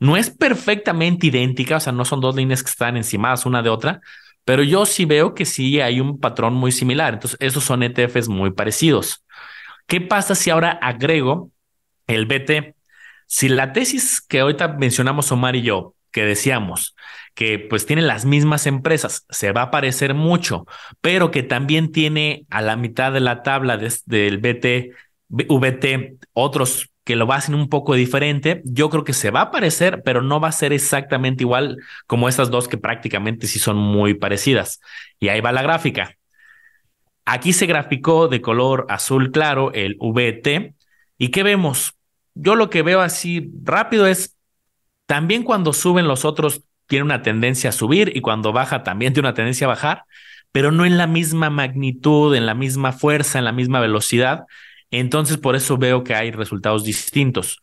No 0.00 0.16
es 0.16 0.30
perfectamente 0.30 1.26
idéntica, 1.26 1.76
o 1.76 1.80
sea, 1.80 1.92
no 1.92 2.06
son 2.06 2.22
dos 2.22 2.36
líneas 2.36 2.62
que 2.62 2.70
están 2.70 2.96
encimadas 2.96 3.44
una 3.44 3.62
de 3.62 3.68
otra, 3.68 4.00
pero 4.46 4.62
yo 4.62 4.86
sí 4.86 5.04
veo 5.04 5.34
que 5.34 5.44
sí 5.44 5.78
hay 5.82 6.00
un 6.00 6.20
patrón 6.20 6.54
muy 6.54 6.72
similar. 6.72 7.12
Entonces, 7.12 7.36
esos 7.38 7.64
son 7.64 7.82
ETFs 7.82 8.28
muy 8.30 8.50
parecidos. 8.52 9.24
¿Qué 9.88 10.02
pasa 10.02 10.34
si 10.34 10.50
ahora 10.50 10.70
agrego 10.70 11.50
el 12.06 12.26
BT? 12.26 12.76
Si 13.26 13.48
la 13.48 13.72
tesis 13.72 14.20
que 14.20 14.40
ahorita 14.40 14.68
mencionamos 14.68 15.32
Omar 15.32 15.56
y 15.56 15.62
yo, 15.62 15.94
que 16.12 16.24
decíamos 16.24 16.94
que 17.34 17.58
pues 17.58 17.86
tiene 17.86 18.02
las 18.02 18.24
mismas 18.26 18.66
empresas, 18.66 19.24
se 19.30 19.52
va 19.52 19.62
a 19.62 19.70
parecer 19.70 20.12
mucho, 20.12 20.66
pero 21.00 21.30
que 21.30 21.42
también 21.42 21.90
tiene 21.92 22.44
a 22.50 22.60
la 22.62 22.76
mitad 22.76 23.12
de 23.12 23.20
la 23.20 23.42
tabla 23.42 23.78
del 23.78 24.38
BT, 24.38 24.92
VT 25.30 26.18
otros 26.34 26.90
que 27.04 27.16
lo 27.16 27.32
hacen 27.32 27.54
un 27.54 27.70
poco 27.70 27.94
diferente, 27.94 28.60
yo 28.66 28.90
creo 28.90 29.04
que 29.04 29.14
se 29.14 29.30
va 29.30 29.40
a 29.40 29.50
parecer, 29.50 30.02
pero 30.04 30.20
no 30.20 30.40
va 30.40 30.48
a 30.48 30.52
ser 30.52 30.74
exactamente 30.74 31.44
igual 31.44 31.78
como 32.06 32.28
estas 32.28 32.50
dos 32.50 32.68
que 32.68 32.76
prácticamente 32.76 33.46
sí 33.46 33.58
son 33.58 33.78
muy 33.78 34.12
parecidas. 34.12 34.80
Y 35.18 35.28
ahí 35.28 35.40
va 35.40 35.52
la 35.52 35.62
gráfica. 35.62 36.17
Aquí 37.30 37.52
se 37.52 37.66
graficó 37.66 38.28
de 38.28 38.40
color 38.40 38.86
azul 38.88 39.30
claro 39.30 39.70
el 39.74 39.98
VT. 40.00 40.74
¿Y 41.18 41.28
qué 41.28 41.42
vemos? 41.42 41.92
Yo 42.34 42.56
lo 42.56 42.70
que 42.70 42.80
veo 42.80 43.02
así 43.02 43.50
rápido 43.64 44.06
es, 44.06 44.34
también 45.04 45.42
cuando 45.42 45.74
suben 45.74 46.08
los 46.08 46.24
otros 46.24 46.62
tiene 46.86 47.04
una 47.04 47.20
tendencia 47.20 47.68
a 47.68 47.74
subir 47.74 48.16
y 48.16 48.22
cuando 48.22 48.54
baja 48.54 48.82
también 48.82 49.12
tiene 49.12 49.28
una 49.28 49.34
tendencia 49.34 49.66
a 49.66 49.68
bajar, 49.68 50.04
pero 50.52 50.72
no 50.72 50.86
en 50.86 50.96
la 50.96 51.06
misma 51.06 51.50
magnitud, 51.50 52.34
en 52.34 52.46
la 52.46 52.54
misma 52.54 52.92
fuerza, 52.92 53.38
en 53.38 53.44
la 53.44 53.52
misma 53.52 53.80
velocidad. 53.80 54.44
Entonces, 54.90 55.36
por 55.36 55.54
eso 55.54 55.76
veo 55.76 56.04
que 56.04 56.14
hay 56.14 56.30
resultados 56.30 56.82
distintos. 56.82 57.60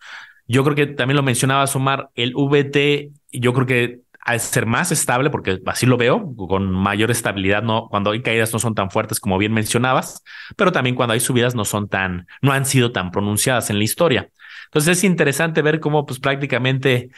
Yo 0.48 0.64
creo 0.64 0.76
que 0.76 0.86
también 0.86 1.16
lo 1.16 1.24
mencionaba 1.24 1.66
Omar, 1.74 2.10
el 2.14 2.36
VT, 2.36 3.10
yo 3.32 3.52
creo 3.54 3.66
que 3.66 4.02
al 4.26 4.40
ser 4.40 4.66
más 4.66 4.92
estable, 4.92 5.30
porque 5.30 5.62
así 5.68 5.86
lo 5.86 5.98
veo, 5.98 6.36
con 6.36 6.72
mayor 6.72 7.12
estabilidad, 7.12 7.62
no, 7.62 7.88
cuando 7.90 8.10
hay 8.10 8.24
caídas 8.24 8.52
no 8.52 8.58
son 8.58 8.74
tan 8.74 8.90
fuertes 8.90 9.20
como 9.20 9.38
bien 9.38 9.54
mencionabas, 9.54 10.24
pero 10.58 10.72
también 10.72 10.96
cuando 10.96 11.14
hay 11.14 11.20
subidas 11.20 11.54
no 11.54 11.64
son 11.64 11.88
tan, 11.88 12.28
no 12.42 12.52
han 12.52 12.66
sido 12.66 12.92
tan 12.92 13.12
pronunciadas 13.12 13.70
en 13.70 13.78
la 13.78 13.84
historia. 13.84 14.30
Entonces 14.66 14.98
es 14.98 15.04
interesante 15.04 15.62
ver 15.62 15.80
cómo 15.80 16.08
pues 16.08 16.20
prácticamente 16.20 17.12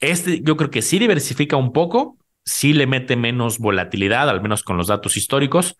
este 0.00 0.40
yo 0.42 0.56
creo 0.56 0.68
que 0.70 0.82
sí 0.82 0.98
diversifica 0.98 1.56
un 1.56 1.72
poco, 1.72 2.18
sí 2.44 2.72
le 2.72 2.88
mete 2.88 3.14
menos 3.14 3.60
volatilidad, 3.60 4.28
al 4.28 4.42
menos 4.42 4.64
con 4.64 4.76
los 4.76 4.88
datos 4.88 5.16
históricos. 5.16 5.76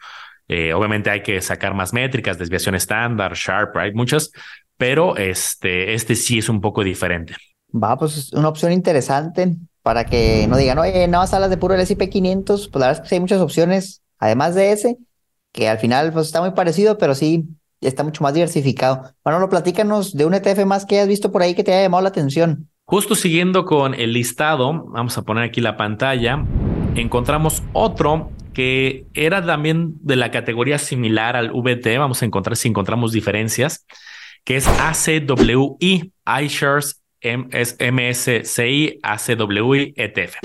Eh, 0.46 0.72
obviamente 0.72 1.10
hay 1.10 1.24
que 1.24 1.40
sacar 1.40 1.74
más 1.74 1.92
métricas, 1.92 2.38
desviación 2.38 2.76
estándar, 2.76 3.34
sharp, 3.34 3.76
hay 3.76 3.92
muchas, 3.92 4.30
pero 4.76 5.16
este, 5.16 5.92
este 5.94 6.14
sí 6.14 6.38
es 6.38 6.48
un 6.48 6.60
poco 6.60 6.84
diferente. 6.84 7.34
Va, 7.74 7.98
pues 7.98 8.16
es 8.16 8.32
una 8.32 8.48
opción 8.48 8.70
interesante 8.70 9.56
para 9.82 10.04
que 10.04 10.46
no 10.48 10.56
digan, 10.56 10.78
oye, 10.78 11.06
no 11.08 11.20
hablas 11.20 11.50
de 11.50 11.56
puro 11.56 11.74
el 11.74 11.80
S&P 11.80 12.08
500, 12.10 12.68
pues 12.68 12.80
la 12.80 12.86
verdad 12.88 13.04
es 13.04 13.08
que 13.08 13.14
hay 13.14 13.20
muchas 13.20 13.40
opciones, 13.40 14.02
además 14.18 14.54
de 14.54 14.72
ese, 14.72 14.98
que 15.52 15.68
al 15.68 15.78
final 15.78 16.12
pues 16.12 16.26
está 16.26 16.40
muy 16.40 16.52
parecido, 16.52 16.98
pero 16.98 17.14
sí 17.14 17.46
está 17.80 18.04
mucho 18.04 18.22
más 18.22 18.34
diversificado. 18.34 19.14
Bueno, 19.24 19.38
lo 19.38 19.48
platícanos 19.48 20.16
de 20.16 20.24
un 20.24 20.34
ETF 20.34 20.64
más 20.66 20.84
que 20.84 20.96
hayas 20.96 21.08
visto 21.08 21.30
por 21.30 21.42
ahí 21.42 21.54
que 21.54 21.64
te 21.64 21.72
haya 21.72 21.82
llamado 21.82 22.02
la 22.02 22.08
atención. 22.08 22.68
Justo 22.84 23.14
siguiendo 23.14 23.64
con 23.64 23.94
el 23.94 24.12
listado, 24.12 24.84
vamos 24.88 25.16
a 25.18 25.22
poner 25.22 25.44
aquí 25.44 25.60
la 25.60 25.76
pantalla, 25.76 26.44
encontramos 26.94 27.62
otro 27.72 28.30
que 28.54 29.06
era 29.14 29.44
también 29.44 29.94
de 30.00 30.16
la 30.16 30.30
categoría 30.30 30.78
similar 30.78 31.36
al 31.36 31.52
VT, 31.52 31.96
vamos 31.98 32.22
a 32.22 32.24
encontrar 32.24 32.56
si 32.56 32.66
encontramos 32.66 33.12
diferencias, 33.12 33.86
que 34.42 34.56
es 34.56 34.66
ACWI, 34.66 36.12
iShares 36.42 36.97
es 37.20 37.76
MSCI, 37.80 39.00
ACWI, 39.02 39.94
ETF. 39.96 40.36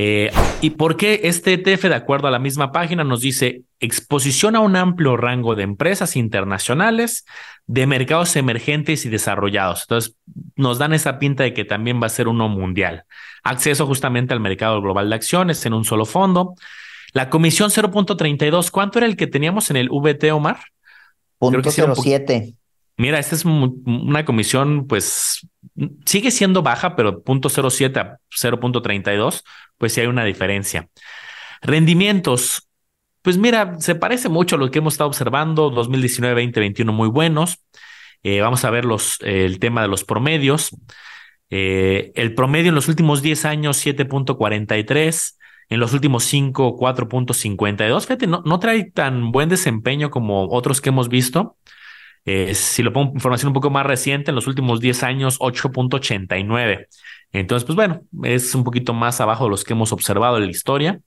Eh, 0.00 0.30
¿Y 0.60 0.70
por 0.70 0.96
qué 0.96 1.22
este 1.24 1.54
ETF, 1.54 1.88
de 1.88 1.94
acuerdo 1.96 2.28
a 2.28 2.30
la 2.30 2.38
misma 2.38 2.70
página, 2.70 3.02
nos 3.02 3.20
dice 3.20 3.62
exposición 3.80 4.54
a 4.54 4.60
un 4.60 4.76
amplio 4.76 5.16
rango 5.16 5.56
de 5.56 5.64
empresas 5.64 6.14
internacionales, 6.14 7.24
de 7.66 7.88
mercados 7.88 8.36
emergentes 8.36 9.04
y 9.06 9.08
desarrollados? 9.08 9.82
Entonces, 9.82 10.14
nos 10.54 10.78
dan 10.78 10.92
esa 10.92 11.18
pinta 11.18 11.42
de 11.42 11.52
que 11.52 11.64
también 11.64 12.00
va 12.00 12.06
a 12.06 12.10
ser 12.10 12.28
uno 12.28 12.48
mundial. 12.48 13.06
Acceso 13.42 13.86
justamente 13.86 14.32
al 14.32 14.38
mercado 14.38 14.80
global 14.80 15.08
de 15.08 15.16
acciones 15.16 15.66
en 15.66 15.74
un 15.74 15.84
solo 15.84 16.04
fondo. 16.04 16.54
La 17.12 17.28
comisión 17.28 17.70
0.32, 17.70 18.70
¿cuánto 18.70 18.98
era 18.98 19.06
el 19.06 19.16
que 19.16 19.26
teníamos 19.26 19.68
en 19.70 19.78
el 19.78 19.88
VT, 19.90 20.30
Omar? 20.30 20.60
Punto 21.38 21.70
07. 21.70 22.54
Mira, 22.98 23.20
esta 23.20 23.36
es 23.36 23.44
una 23.44 24.24
comisión, 24.24 24.88
pues 24.88 25.46
sigue 26.04 26.32
siendo 26.32 26.62
baja, 26.62 26.96
pero 26.96 27.22
0.07 27.22 27.96
a 27.96 28.18
0.32, 28.28 29.44
pues 29.78 29.92
sí 29.92 30.00
hay 30.00 30.08
una 30.08 30.24
diferencia. 30.24 30.88
Rendimientos, 31.62 32.68
pues 33.22 33.38
mira, 33.38 33.78
se 33.78 33.94
parece 33.94 34.28
mucho 34.28 34.56
a 34.56 34.58
lo 34.58 34.72
que 34.72 34.80
hemos 34.80 34.94
estado 34.94 35.08
observando, 35.08 35.70
2019, 35.70 36.42
2021 36.42 36.92
muy 36.92 37.08
buenos. 37.08 37.60
Eh, 38.24 38.40
vamos 38.40 38.64
a 38.64 38.70
ver 38.70 38.84
los, 38.84 39.18
el 39.20 39.60
tema 39.60 39.82
de 39.82 39.88
los 39.88 40.02
promedios. 40.02 40.76
Eh, 41.50 42.10
el 42.16 42.34
promedio 42.34 42.70
en 42.70 42.74
los 42.74 42.88
últimos 42.88 43.22
10 43.22 43.44
años, 43.44 43.86
7.43. 43.86 45.36
En 45.68 45.78
los 45.78 45.92
últimos 45.92 46.24
5, 46.24 46.76
4.52. 46.76 48.00
Fíjate, 48.00 48.26
no, 48.26 48.42
no 48.44 48.58
trae 48.58 48.90
tan 48.90 49.30
buen 49.30 49.48
desempeño 49.48 50.10
como 50.10 50.48
otros 50.48 50.80
que 50.80 50.88
hemos 50.88 51.08
visto. 51.08 51.56
Eh, 52.30 52.54
si 52.54 52.82
lo 52.82 52.92
pongo 52.92 53.14
información 53.14 53.48
un 53.48 53.54
poco 53.54 53.70
más 53.70 53.86
reciente, 53.86 54.30
en 54.30 54.34
los 54.34 54.46
últimos 54.46 54.80
10 54.80 55.02
años, 55.02 55.38
8.89. 55.40 56.86
Entonces, 57.32 57.64
pues 57.64 57.74
bueno, 57.74 58.02
es 58.22 58.54
un 58.54 58.64
poquito 58.64 58.92
más 58.92 59.22
abajo 59.22 59.44
de 59.44 59.50
los 59.50 59.64
que 59.64 59.72
hemos 59.72 59.92
observado 59.92 60.36
en 60.36 60.44
la 60.44 60.50
historia. 60.50 61.00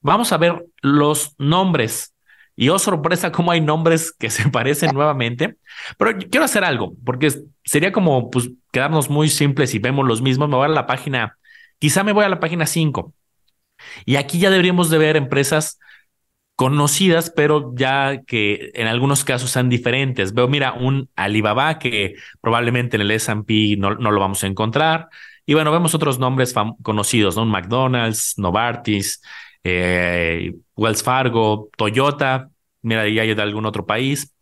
Vamos 0.00 0.32
a 0.32 0.38
ver 0.38 0.64
los 0.80 1.34
nombres. 1.36 2.14
Y 2.56 2.70
oh, 2.70 2.78
sorpresa, 2.78 3.30
cómo 3.30 3.50
hay 3.52 3.60
nombres 3.60 4.10
que 4.10 4.30
se 4.30 4.48
parecen 4.50 4.94
nuevamente. 4.94 5.56
Pero 5.98 6.16
quiero 6.16 6.46
hacer 6.46 6.64
algo, 6.64 6.94
porque 7.04 7.30
sería 7.62 7.92
como 7.92 8.30
pues, 8.30 8.48
quedarnos 8.72 9.10
muy 9.10 9.28
simples 9.28 9.74
y 9.74 9.78
vemos 9.78 10.06
los 10.08 10.22
mismos. 10.22 10.48
Me 10.48 10.56
voy 10.56 10.64
a 10.64 10.68
la 10.68 10.86
página, 10.86 11.36
quizá 11.78 12.04
me 12.04 12.12
voy 12.12 12.24
a 12.24 12.30
la 12.30 12.40
página 12.40 12.64
5. 12.64 13.12
Y 14.06 14.16
aquí 14.16 14.38
ya 14.38 14.48
deberíamos 14.48 14.88
de 14.88 14.96
ver 14.96 15.16
empresas 15.18 15.78
conocidas, 16.58 17.30
pero 17.30 17.72
ya 17.76 18.22
que 18.26 18.72
en 18.74 18.88
algunos 18.88 19.22
casos 19.22 19.52
sean 19.52 19.68
diferentes. 19.68 20.34
Veo, 20.34 20.48
mira, 20.48 20.72
un 20.72 21.08
Alibaba 21.14 21.78
que 21.78 22.16
probablemente 22.40 22.96
en 22.96 23.02
el 23.02 23.12
S&P 23.12 23.76
no, 23.78 23.94
no, 23.94 24.10
lo 24.10 24.18
vamos 24.18 24.42
a 24.42 24.48
encontrar. 24.48 25.08
Y 25.46 25.54
bueno, 25.54 25.70
vemos 25.70 25.94
otros 25.94 26.18
nombres 26.18 26.52
conocidos, 26.82 27.36
¿no? 27.36 27.42
Un 27.42 27.50
McDonald's, 27.50 28.34
Novartis, 28.38 29.22
eh, 29.62 30.52
Wells 30.74 31.04
Fargo, 31.04 31.70
Toyota, 31.76 32.50
mira, 32.82 33.08
ya 33.08 33.22
hay 33.22 33.34
de 33.36 33.42
algún 33.42 33.64
otro 33.64 33.86
país. 33.86 34.34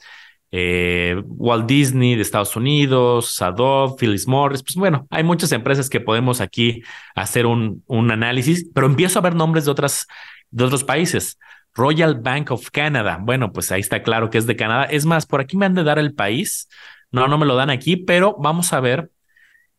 Eh, 0.51 1.21
Walt 1.27 1.67
Disney 1.67 2.15
de 2.15 2.23
Estados 2.23 2.57
Unidos, 2.57 3.43
Adobe, 3.43 3.95
Phyllis 3.99 4.27
Morris, 4.27 4.63
pues 4.63 4.77
bueno, 4.77 5.07
hay 5.11 5.23
muchas 5.23 5.53
empresas 5.53 5.91
que 5.91 6.01
podemos 6.01 6.41
aquí 6.41 6.83
hacer 7.15 7.45
un, 7.45 7.85
un 7.87 8.11
análisis, 8.11 8.67
pero 8.75 8.87
empiezo 8.87 9.19
a 9.19 9.23
ver 9.23 9.35
nombres 9.35 9.67
de 9.67 9.71
otras 9.71 10.07
de 10.51 10.65
otros 10.65 10.85
países. 10.85 11.39
Royal 11.77 12.15
Bank 12.15 12.51
of 12.51 12.71
Canada. 12.71 13.19
Bueno, 13.21 13.53
pues 13.53 13.71
ahí 13.71 13.81
está 13.81 14.03
claro 14.03 14.31
que 14.31 14.39
es 14.39 14.47
de 14.47 14.57
Canadá. 14.57 14.85
Es 14.85 15.05
más, 15.05 15.27
por 15.27 15.41
aquí 15.41 15.57
me 15.57 15.67
han 15.67 15.75
de 15.75 15.85
dar 15.85 15.99
el 15.99 16.15
país. 16.15 16.69
No, 17.13 17.29
no 17.29 17.39
me 17.39 17.47
lo 17.47 17.55
dan 17.55 17.71
aquí, 17.71 17.97
pero 17.97 18.37
vamos 18.39 18.73
a 18.73 18.81
ver 18.81 19.11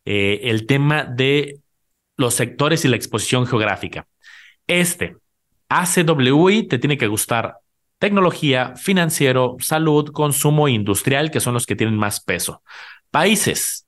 eh, 0.06 0.42
el 0.44 0.68
tema 0.68 1.04
de 1.04 1.60
los 2.16 2.36
sectores 2.36 2.86
y 2.86 2.88
la 2.88 2.96
exposición 2.96 3.46
geográfica. 3.48 4.08
Este, 4.68 5.18
ACWI, 5.70 6.68
te 6.68 6.80
tiene 6.80 6.98
que 6.98 7.08
gustar 7.08 7.58
tecnología, 8.00 8.76
financiero, 8.76 9.58
salud, 9.60 10.12
consumo 10.12 10.68
industrial, 10.68 11.32
que 11.32 11.40
son 11.40 11.56
los 11.56 11.66
que 11.66 11.76
tienen 11.76 11.98
más 11.98 12.22
peso. 12.22 12.62
Países, 13.10 13.88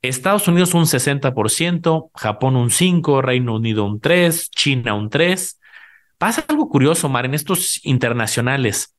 Estados 0.00 0.48
Unidos 0.48 0.74
un 0.74 0.84
60%, 0.84 2.10
Japón 2.14 2.56
un 2.56 2.70
5%, 2.70 3.22
Reino 3.22 3.54
Unido 3.54 3.84
un 3.84 4.00
3%, 4.00 4.48
China 4.50 4.94
un 4.94 5.10
3%. 5.10 5.58
Pasa 6.18 6.44
algo 6.48 6.68
curioso, 6.68 7.08
Mar, 7.08 7.24
en 7.24 7.34
estos 7.34 7.84
internacionales. 7.84 8.94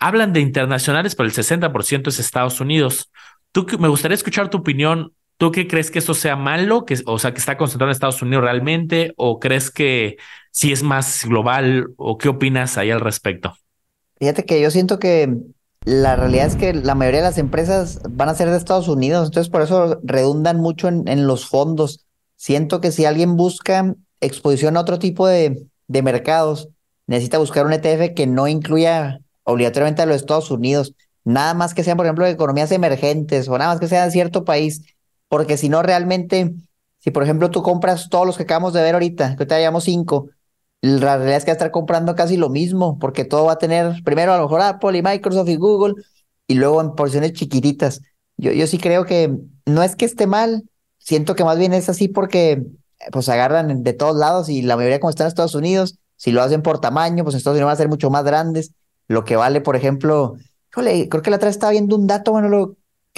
Hablan 0.00 0.32
de 0.32 0.40
internacionales, 0.40 1.14
pero 1.14 1.28
el 1.28 1.34
60% 1.34 2.08
es 2.08 2.18
Estados 2.18 2.60
Unidos. 2.60 3.10
Tú, 3.52 3.66
me 3.78 3.88
gustaría 3.88 4.14
escuchar 4.14 4.48
tu 4.48 4.58
opinión. 4.58 5.12
¿Tú 5.36 5.52
qué 5.52 5.66
crees 5.66 5.90
que 5.90 5.98
esto 5.98 6.14
sea 6.14 6.36
malo? 6.36 6.84
Que, 6.84 6.98
o 7.06 7.18
sea, 7.18 7.32
que 7.32 7.38
está 7.38 7.56
concentrado 7.56 7.90
en 7.90 7.94
Estados 7.94 8.22
Unidos 8.22 8.44
realmente, 8.44 9.12
o 9.16 9.38
crees 9.38 9.70
que 9.70 10.16
sí 10.50 10.72
es 10.72 10.82
más 10.82 11.24
global, 11.24 11.88
o 11.96 12.18
qué 12.18 12.28
opinas 12.28 12.76
ahí 12.76 12.90
al 12.90 13.00
respecto? 13.00 13.54
Fíjate 14.18 14.44
que 14.44 14.60
yo 14.60 14.70
siento 14.70 14.98
que 14.98 15.32
la 15.84 16.16
realidad 16.16 16.46
es 16.46 16.56
que 16.56 16.74
la 16.74 16.94
mayoría 16.94 17.20
de 17.20 17.28
las 17.28 17.38
empresas 17.38 18.00
van 18.10 18.28
a 18.28 18.34
ser 18.34 18.50
de 18.50 18.56
Estados 18.56 18.88
Unidos, 18.88 19.28
entonces 19.28 19.50
por 19.50 19.62
eso 19.62 19.98
redundan 20.02 20.58
mucho 20.58 20.88
en, 20.88 21.26
los 21.26 21.46
fondos. 21.46 22.04
Siento 22.36 22.80
que 22.80 22.92
si 22.92 23.04
alguien 23.04 23.36
busca 23.36 23.94
exposición 24.20 24.76
a 24.76 24.80
otro 24.80 24.98
tipo 24.98 25.26
de, 25.26 25.66
de 25.88 26.02
mercados, 26.02 26.68
necesita 27.06 27.38
buscar 27.38 27.66
un 27.66 27.72
ETF 27.72 28.14
que 28.14 28.26
no 28.26 28.46
incluya 28.46 29.20
obligatoriamente 29.42 30.02
a 30.02 30.06
los 30.06 30.16
Estados 30.16 30.50
Unidos, 30.50 30.94
nada 31.24 31.54
más 31.54 31.74
que 31.74 31.82
sean, 31.82 31.96
por 31.96 32.06
ejemplo, 32.06 32.26
economías 32.26 32.70
emergentes 32.70 33.48
o 33.48 33.58
nada 33.58 33.72
más 33.72 33.80
que 33.80 33.88
sea 33.88 34.10
cierto 34.10 34.44
país, 34.44 34.82
porque 35.28 35.56
si 35.56 35.68
no 35.68 35.82
realmente, 35.82 36.54
si 36.98 37.10
por 37.10 37.22
ejemplo 37.22 37.50
tú 37.50 37.62
compras 37.62 38.08
todos 38.10 38.26
los 38.26 38.36
que 38.36 38.44
acabamos 38.44 38.74
de 38.74 38.82
ver 38.82 38.94
ahorita, 38.94 39.36
que 39.36 39.46
te 39.46 39.54
hayamos 39.54 39.84
cinco, 39.84 40.28
la 40.80 41.16
realidad 41.16 41.38
es 41.38 41.44
que 41.44 41.50
va 41.50 41.54
a 41.54 41.56
estar 41.56 41.70
comprando 41.70 42.14
casi 42.14 42.36
lo 42.36 42.50
mismo, 42.50 42.98
porque 42.98 43.24
todo 43.24 43.46
va 43.46 43.52
a 43.52 43.58
tener 43.58 44.02
primero 44.04 44.32
a 44.32 44.36
lo 44.36 44.44
mejor 44.44 44.60
Apple 44.60 44.96
y 44.96 45.02
Microsoft 45.02 45.48
y 45.48 45.56
Google, 45.56 45.94
y 46.46 46.54
luego 46.54 46.80
en 46.80 46.94
porciones 46.94 47.32
chiquititas. 47.32 48.02
Yo, 48.36 48.52
yo 48.52 48.66
sí 48.66 48.78
creo 48.78 49.04
que 49.04 49.34
no 49.66 49.82
es 49.82 49.96
que 49.96 50.04
esté 50.04 50.26
mal, 50.26 50.64
siento 50.98 51.34
que 51.34 51.44
más 51.44 51.58
bien 51.58 51.72
es 51.72 51.88
así 51.88 52.08
porque 52.08 52.62
pues 53.12 53.28
agarran 53.28 53.82
de 53.82 53.92
todos 53.92 54.16
lados 54.16 54.48
y 54.48 54.62
la 54.62 54.76
mayoría 54.76 55.00
como 55.00 55.10
están 55.10 55.26
en 55.26 55.28
Estados 55.28 55.54
Unidos, 55.54 55.98
si 56.16 56.32
lo 56.32 56.42
hacen 56.42 56.62
por 56.62 56.80
tamaño, 56.80 57.24
pues 57.24 57.34
en 57.34 57.38
Estados 57.38 57.56
Unidos 57.56 57.68
van 57.68 57.74
a 57.74 57.78
ser 57.78 57.88
mucho 57.88 58.10
más 58.10 58.24
grandes. 58.24 58.72
Lo 59.06 59.24
que 59.24 59.36
vale, 59.36 59.60
por 59.60 59.76
ejemplo, 59.76 60.34
creo 60.70 61.22
que 61.22 61.30
la 61.30 61.36
otra 61.36 61.46
vez 61.46 61.56
estaba 61.56 61.72
viendo 61.72 61.96
un 61.96 62.06
dato, 62.06 62.32
bueno, 62.32 62.74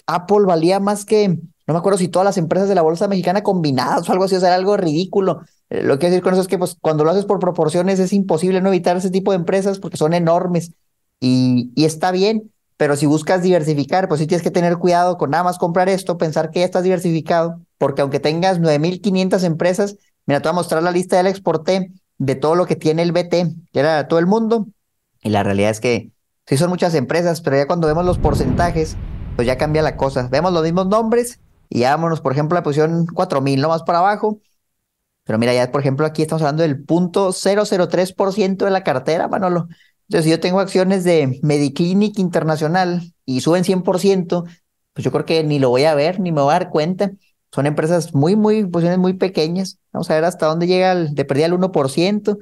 Apple 0.06 0.44
valía 0.46 0.80
más 0.80 1.04
que, 1.04 1.28
no 1.28 1.74
me 1.74 1.78
acuerdo 1.78 1.98
si 1.98 2.08
todas 2.08 2.24
las 2.24 2.36
empresas 2.36 2.68
de 2.68 2.74
la 2.74 2.82
bolsa 2.82 3.08
mexicana 3.08 3.42
combinadas 3.42 4.08
o 4.08 4.12
algo 4.12 4.24
así, 4.24 4.34
o 4.36 4.40
sea, 4.40 4.48
era 4.50 4.56
algo 4.56 4.76
ridículo. 4.76 5.40
Eh, 5.70 5.82
lo 5.82 5.94
que 5.94 6.00
quiero 6.00 6.12
decir 6.12 6.22
con 6.22 6.32
eso 6.34 6.42
es 6.42 6.48
que 6.48 6.58
pues, 6.58 6.76
cuando 6.80 7.04
lo 7.04 7.10
haces 7.10 7.24
por 7.24 7.38
proporciones 7.38 7.98
es 7.98 8.12
imposible 8.12 8.60
no 8.60 8.68
evitar 8.68 8.96
ese 8.96 9.10
tipo 9.10 9.32
de 9.32 9.36
empresas 9.36 9.78
porque 9.78 9.96
son 9.96 10.12
enormes 10.12 10.72
y, 11.20 11.70
y 11.74 11.84
está 11.84 12.12
bien, 12.12 12.50
pero 12.76 12.96
si 12.96 13.06
buscas 13.06 13.42
diversificar, 13.42 14.08
pues 14.08 14.20
sí 14.20 14.26
tienes 14.26 14.42
que 14.42 14.50
tener 14.50 14.78
cuidado 14.78 15.16
con 15.16 15.30
nada 15.30 15.44
más 15.44 15.58
comprar 15.58 15.88
esto, 15.88 16.18
pensar 16.18 16.50
que 16.50 16.60
ya 16.60 16.64
estás 16.64 16.82
diversificado, 16.82 17.60
porque 17.80 18.02
aunque 18.02 18.20
tengas 18.20 18.60
9.500 18.60 19.42
empresas, 19.42 19.96
mira, 20.26 20.42
te 20.42 20.48
voy 20.48 20.52
a 20.52 20.60
mostrar 20.60 20.82
la 20.82 20.90
lista 20.90 21.16
del 21.16 21.28
exporté 21.28 21.90
de 22.18 22.34
todo 22.34 22.54
lo 22.54 22.66
que 22.66 22.76
tiene 22.76 23.00
el 23.00 23.12
BT, 23.12 23.54
que 23.72 23.80
era 23.80 24.06
todo 24.06 24.18
el 24.18 24.26
mundo, 24.26 24.66
y 25.22 25.30
la 25.30 25.42
realidad 25.42 25.70
es 25.70 25.80
que 25.80 26.10
sí 26.46 26.58
son 26.58 26.68
muchas 26.68 26.94
empresas, 26.94 27.40
pero 27.40 27.56
ya 27.56 27.66
cuando 27.66 27.86
vemos 27.86 28.04
los 28.04 28.18
porcentajes, 28.18 28.98
pues 29.34 29.46
ya 29.46 29.56
cambia 29.56 29.80
la 29.80 29.96
cosa. 29.96 30.28
Vemos 30.30 30.52
los 30.52 30.62
mismos 30.62 30.88
nombres 30.88 31.40
y 31.70 31.80
ya 31.80 31.92
vámonos, 31.92 32.20
por 32.20 32.32
ejemplo, 32.32 32.54
la 32.54 32.62
posición 32.62 33.06
4000, 33.06 33.62
no 33.62 33.68
más 33.70 33.82
para 33.82 34.00
abajo, 34.00 34.40
pero 35.24 35.38
mira, 35.38 35.54
ya 35.54 35.72
por 35.72 35.80
ejemplo 35.80 36.04
aquí 36.04 36.20
estamos 36.20 36.42
hablando 36.42 36.62
del 36.62 36.84
punto 36.84 37.32
003% 37.32 38.66
de 38.66 38.70
la 38.70 38.84
cartera, 38.84 39.26
Manolo. 39.26 39.68
Entonces, 40.06 40.24
si 40.24 40.30
yo 40.30 40.40
tengo 40.40 40.60
acciones 40.60 41.02
de 41.04 41.40
Mediclinic 41.42 42.18
Internacional 42.18 43.14
y 43.24 43.40
suben 43.40 43.64
100%, 43.64 44.44
pues 44.92 45.02
yo 45.02 45.10
creo 45.12 45.24
que 45.24 45.42
ni 45.44 45.58
lo 45.58 45.70
voy 45.70 45.84
a 45.84 45.94
ver, 45.94 46.20
ni 46.20 46.30
me 46.30 46.42
voy 46.42 46.50
a 46.50 46.58
dar 46.58 46.68
cuenta. 46.68 47.12
Son 47.52 47.66
empresas 47.66 48.14
muy, 48.14 48.36
muy, 48.36 48.64
posiciones 48.66 48.98
muy 48.98 49.14
pequeñas. 49.14 49.78
Vamos 49.92 50.10
a 50.10 50.14
ver 50.14 50.24
hasta 50.24 50.46
dónde 50.46 50.66
llega 50.66 50.92
el, 50.92 51.14
de 51.14 51.24
pérdida 51.24 51.46
el 51.46 51.52
1%. 51.54 52.38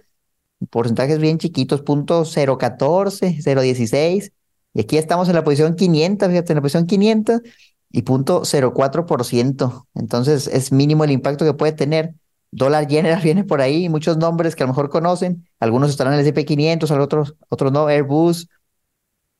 Porcentajes 0.71 1.19
bien 1.19 1.39
chiquitos, 1.39 1.83
punto 1.83 2.25
014, 2.25 3.39
016. 3.43 4.33
Y 4.75 4.81
aquí 4.81 4.99
estamos 4.99 5.29
en 5.29 5.35
la 5.35 5.45
posición 5.45 5.77
500, 5.77 6.29
fíjate, 6.29 6.53
en 6.53 6.57
la 6.57 6.63
posición 6.63 6.87
500 6.87 7.41
y 7.91 8.03
punto 8.03 8.43
04%. 8.43 9.87
Entonces 9.95 10.47
es 10.47 10.73
mínimo 10.73 11.05
el 11.05 11.11
impacto 11.11 11.45
que 11.45 11.55
puede 11.55 11.73
tener. 11.73 12.15
Dólar 12.51 12.89
General 12.89 13.21
viene 13.25 13.45
por 13.45 13.61
ahí, 13.61 13.89
muchos 13.89 14.17
nombres 14.17 14.57
que 14.57 14.63
a 14.63 14.67
lo 14.67 14.73
mejor 14.73 14.91
conocen, 14.91 15.47
algunos 15.61 15.91
estarán 15.91 16.15
en 16.15 16.21
el 16.21 16.35
SP500, 16.35 16.91
otros, 17.01 17.35
otros 17.49 17.73
no, 17.73 17.87
Airbus, 17.89 18.49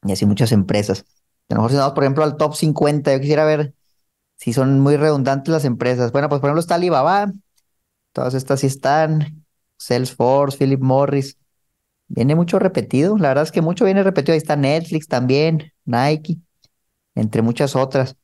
y 0.05 0.13
así 0.13 0.27
muchas 0.27 0.53
empresas. 0.53 1.05
A 1.49 1.55
lo 1.55 1.61
mejor 1.61 1.71
si 1.71 1.77
vamos, 1.77 1.95
por 1.95 2.05
ejemplo, 2.05 2.25
al 2.25 2.37
top 2.37 2.55
50, 2.55 3.13
yo 3.13 3.21
quisiera 3.21 3.45
ver 3.45 3.75
si 4.39 4.53
son 4.53 4.81
muy 4.81 4.97
redundantes 4.97 5.53
las 5.53 5.65
empresas. 5.65 6.13
Bueno, 6.13 6.29
pues 6.29 6.41
por 6.41 6.49
ejemplo 6.49 6.61
está 6.61 6.77
Alibaba, 6.77 7.33
todas 8.13 8.35
estas 8.35 8.61
sí 8.61 8.69
están, 8.69 9.45
Salesforce, 9.77 10.57
Philip 10.57 10.81
Morris, 10.81 11.37
viene 12.07 12.35
mucho 12.35 12.59
repetido, 12.59 13.19
la 13.19 13.29
verdad 13.29 13.45
es 13.45 13.53
que 13.53 13.61
mucho 13.61 13.85
viene 13.85 14.03
repetido, 14.03 14.33
ahí 14.33 14.39
está 14.39 14.57
Netflix 14.57 15.09
también, 15.09 15.73
Nike, 15.85 16.39
entre 17.15 17.43
muchas 17.43 17.77
otras. 17.77 18.17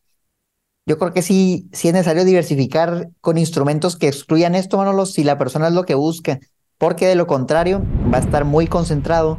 Yo 0.87 0.99
creo 0.99 1.13
que 1.13 1.23
sí, 1.23 1.69
sí 1.73 1.89
es 1.89 1.95
necesario 1.95 2.25
diversificar 2.25 3.11
con 3.21 3.37
instrumentos 3.37 3.97
que 3.97 4.07
excluyan 4.07 4.55
esto, 4.55 4.77
Manolo, 4.77 5.07
si 5.07 5.25
la 5.25 5.37
persona 5.37 5.69
es 5.69 5.75
lo 5.75 5.85
que 5.85 5.95
busca, 5.95 6.39
porque 6.79 7.07
de 7.07 7.17
lo 7.17 7.27
contrario 7.27 7.83
va 8.13 8.19
a 8.19 8.21
estar 8.21 8.45
muy 8.45 8.67
concentrado 8.67 9.39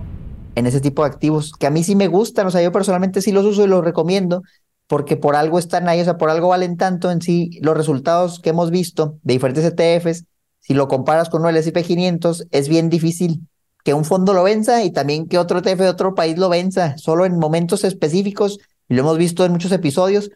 en 0.56 0.66
ese 0.66 0.82
tipo 0.82 1.04
de 1.04 1.10
activos, 1.10 1.54
que 1.54 1.68
a 1.68 1.72
mí 1.72 1.84
sí 1.84 1.96
me 1.96 2.08
gustan, 2.08 2.48
o 2.48 2.52
sea, 2.52 2.62
yo 2.62 2.72
personalmente 2.72 3.22
sí 3.22 3.32
los 3.32 3.46
uso 3.46 3.64
y 3.64 3.68
los 3.68 3.84
recomiendo, 3.84 4.42
porque 4.88 5.18
por 5.18 5.36
algo 5.36 5.60
están 5.60 5.90
ahí, 5.90 6.02
o 6.02 6.04
sea, 6.04 6.18
por 6.18 6.30
algo 6.30 6.50
valen 6.50 6.78
tanto 6.78 7.12
en 7.12 7.22
sí 7.22 7.60
los 7.62 7.76
resultados 7.76 8.40
que 8.40 8.52
hemos 8.52 8.72
visto 8.72 9.18
de 9.24 9.34
diferentes 9.34 9.64
ETFs, 9.64 10.26
si 10.60 10.74
lo 10.74 10.88
comparas 10.88 11.30
con 11.30 11.42
uno 11.42 11.48
del 11.48 11.58
S&P 11.58 11.84
500, 11.84 12.48
es 12.52 12.70
bien 12.70 12.90
difícil 12.90 13.42
que 13.84 13.94
un 13.94 14.04
fondo 14.04 14.34
lo 14.34 14.44
venza 14.44 14.84
y 14.84 14.92
también 14.92 15.28
que 15.28 15.38
otro 15.38 15.60
ETF 15.60 15.80
de 15.80 15.90
otro 15.90 16.16
país 16.16 16.38
lo 16.38 16.50
venza, 16.50 16.98
solo 16.98 17.26
en 17.26 17.38
momentos 17.38 17.84
específicos, 17.84 18.58
y 18.90 18.96
lo 18.96 19.02
hemos 19.02 19.18
visto 19.18 19.46
en 19.46 19.52
muchos 19.52 19.72
episodios, 19.72 20.32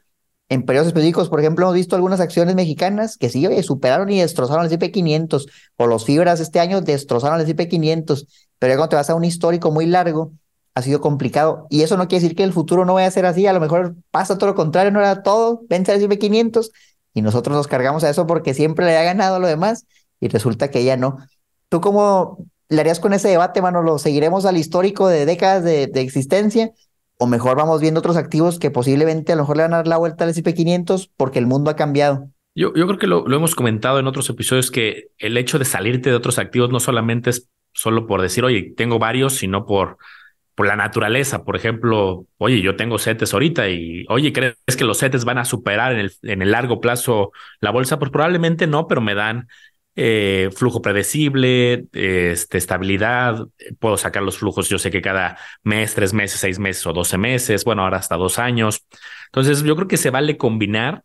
en 0.49 0.63
periodos 0.63 0.87
específicos, 0.87 1.29
por 1.29 1.39
ejemplo, 1.39 1.65
hemos 1.65 1.75
visto 1.75 1.95
algunas 1.95 2.19
acciones 2.19 2.55
mexicanas 2.55 3.17
que 3.17 3.29
sí, 3.29 3.47
superaron 3.63 4.09
y 4.11 4.19
destrozaron 4.19 4.65
el 4.65 4.71
S&P 4.71 4.91
500, 4.91 5.47
o 5.77 5.87
los 5.87 6.05
fibras 6.05 6.39
este 6.39 6.59
año 6.59 6.81
destrozaron 6.81 7.39
el 7.39 7.45
S&P 7.45 7.67
500, 7.67 8.27
pero 8.57 8.73
ya 8.73 8.77
cuando 8.77 8.89
te 8.89 8.95
vas 8.95 9.09
a 9.09 9.15
un 9.15 9.23
histórico 9.23 9.71
muy 9.71 9.85
largo, 9.85 10.33
ha 10.79 10.81
sido 10.81 11.01
complicado. 11.01 11.67
Y 11.69 11.81
eso 11.81 11.97
no 11.97 12.07
quiere 12.07 12.23
decir 12.23 12.37
que 12.37 12.43
el 12.43 12.53
futuro 12.53 12.85
no 12.85 12.95
vaya 12.95 13.07
a 13.07 13.11
ser 13.11 13.25
así, 13.25 13.45
a 13.47 13.53
lo 13.53 13.59
mejor 13.59 13.95
pasa 14.11 14.37
todo 14.37 14.49
lo 14.49 14.55
contrario, 14.55 14.91
no 14.91 14.99
era 14.99 15.23
todo, 15.23 15.61
vence 15.69 15.91
el 15.91 15.99
S&P 15.99 16.17
500, 16.17 16.71
y 17.13 17.21
nosotros 17.21 17.55
nos 17.55 17.67
cargamos 17.67 18.03
a 18.03 18.09
eso 18.09 18.27
porque 18.27 18.53
siempre 18.53 18.85
le 18.85 18.97
ha 18.97 19.03
ganado 19.03 19.39
lo 19.39 19.47
demás, 19.47 19.85
y 20.19 20.27
resulta 20.27 20.69
que 20.71 20.83
ya 20.83 20.97
no. 20.97 21.17
¿Tú 21.69 21.81
cómo 21.81 22.45
le 22.69 22.81
harías 22.81 22.99
con 22.99 23.13
ese 23.13 23.29
debate, 23.29 23.61
mano? 23.61 23.81
¿Lo 23.81 23.99
seguiremos 23.99 24.45
al 24.45 24.57
histórico 24.57 25.07
de 25.07 25.25
décadas 25.25 25.63
de, 25.63 25.83
existencia? 25.95 26.71
o 27.21 27.27
mejor 27.27 27.57
vamos 27.57 27.81
viendo 27.81 27.99
otros 27.99 28.15
activos 28.15 28.59
que 28.59 28.71
posiblemente 28.71 29.33
a 29.33 29.35
lo 29.35 29.41
mejor 29.41 29.57
le 29.57 29.63
van 29.63 29.73
a 29.73 29.77
dar 29.77 29.87
la 29.87 29.97
vuelta 29.97 30.23
al 30.23 30.29
S&P 30.29 30.53
500 30.53 31.11
porque 31.17 31.37
el 31.37 31.47
mundo 31.47 31.69
ha 31.69 31.75
cambiado. 31.75 32.29
Yo, 32.55 32.73
yo 32.73 32.87
creo 32.87 32.97
que 32.97 33.07
lo, 33.07 33.29
hemos 33.29 33.55
comentado 33.55 33.99
en 33.99 34.07
otros 34.07 34.29
episodios 34.29 34.71
que 34.71 35.09
el 35.17 35.35
hecho 35.35 35.59
de 35.59 35.65
salirte 35.65 36.09
de 36.09 36.15
otros 36.15 36.39
activos 36.39 36.69
no 36.69 36.79
solamente 36.79 37.29
es 37.29 37.49
solo 37.73 38.07
por 38.07 38.21
decir, 38.21 38.43
oye, 38.43 38.73
tengo 38.75 38.99
varios, 38.99 39.35
sino 39.35 39.65
por, 39.65 39.97
por 40.59 40.67
la 40.67 40.75
naturaleza. 40.75 41.45
Por 41.45 41.55
ejemplo, 41.55 42.25
oye, 42.37 42.61
yo 42.61 42.75
tengo 42.75 42.99
CETES 42.99 43.33
ahorita 43.33 43.69
y, 43.69 44.05
oye, 44.09 44.33
¿crees 44.33 44.57
que 44.77 44.83
los 44.83 44.99
CETES 44.99 45.23
van 45.23 45.37
a 45.37 45.45
superar 45.45 45.93
en 45.93 45.99
el, 45.99 46.11
en 46.23 46.41
el 46.41 46.51
largo 46.51 46.81
plazo 46.81 47.31
la 47.61 47.71
bolsa? 47.71 47.97
Pues 47.97 48.11
probablemente 48.11 48.67
no, 48.67 48.85
pero 48.85 48.99
me 48.99 49.15
dan 49.15 49.47
eh, 49.95 50.49
flujo 50.53 50.81
predecible, 50.81 51.85
este, 51.93 52.57
estabilidad, 52.57 53.47
puedo 53.79 53.95
sacar 53.95 54.21
los 54.21 54.37
flujos, 54.37 54.67
yo 54.67 54.77
sé 54.79 54.91
que 54.91 55.01
cada 55.01 55.37
mes, 55.63 55.95
tres 55.95 56.13
meses, 56.13 56.41
seis 56.41 56.59
meses 56.59 56.85
o 56.87 56.91
doce 56.91 57.17
meses, 57.17 57.63
bueno, 57.63 57.83
ahora 57.83 57.95
hasta 57.95 58.17
dos 58.17 58.37
años. 58.37 58.85
Entonces, 59.27 59.63
yo 59.63 59.77
creo 59.77 59.87
que 59.87 59.95
se 59.95 60.09
vale 60.09 60.35
combinar 60.35 61.03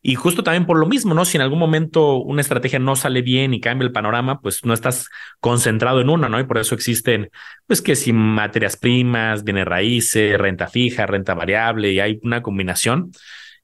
y 0.00 0.14
justo 0.14 0.42
también 0.44 0.64
por 0.66 0.78
lo 0.78 0.86
mismo, 0.86 1.12
¿no? 1.14 1.24
Si 1.24 1.36
en 1.36 1.42
algún 1.42 1.58
momento 1.58 2.18
una 2.18 2.40
estrategia 2.40 2.78
no 2.78 2.94
sale 2.94 3.20
bien 3.22 3.52
y 3.52 3.60
cambia 3.60 3.84
el 3.86 3.92
panorama, 3.92 4.40
pues 4.40 4.64
no 4.64 4.72
estás 4.72 5.08
concentrado 5.40 6.00
en 6.00 6.08
una, 6.08 6.28
¿no? 6.28 6.38
Y 6.38 6.44
por 6.44 6.58
eso 6.58 6.74
existen, 6.74 7.30
pues 7.66 7.82
que 7.82 7.96
si 7.96 8.12
materias 8.12 8.76
primas, 8.76 9.42
bienes 9.42 9.66
raíces, 9.66 10.38
renta 10.38 10.68
fija, 10.68 11.06
renta 11.06 11.34
variable, 11.34 11.92
y 11.92 12.00
hay 12.00 12.20
una 12.22 12.42
combinación. 12.42 13.10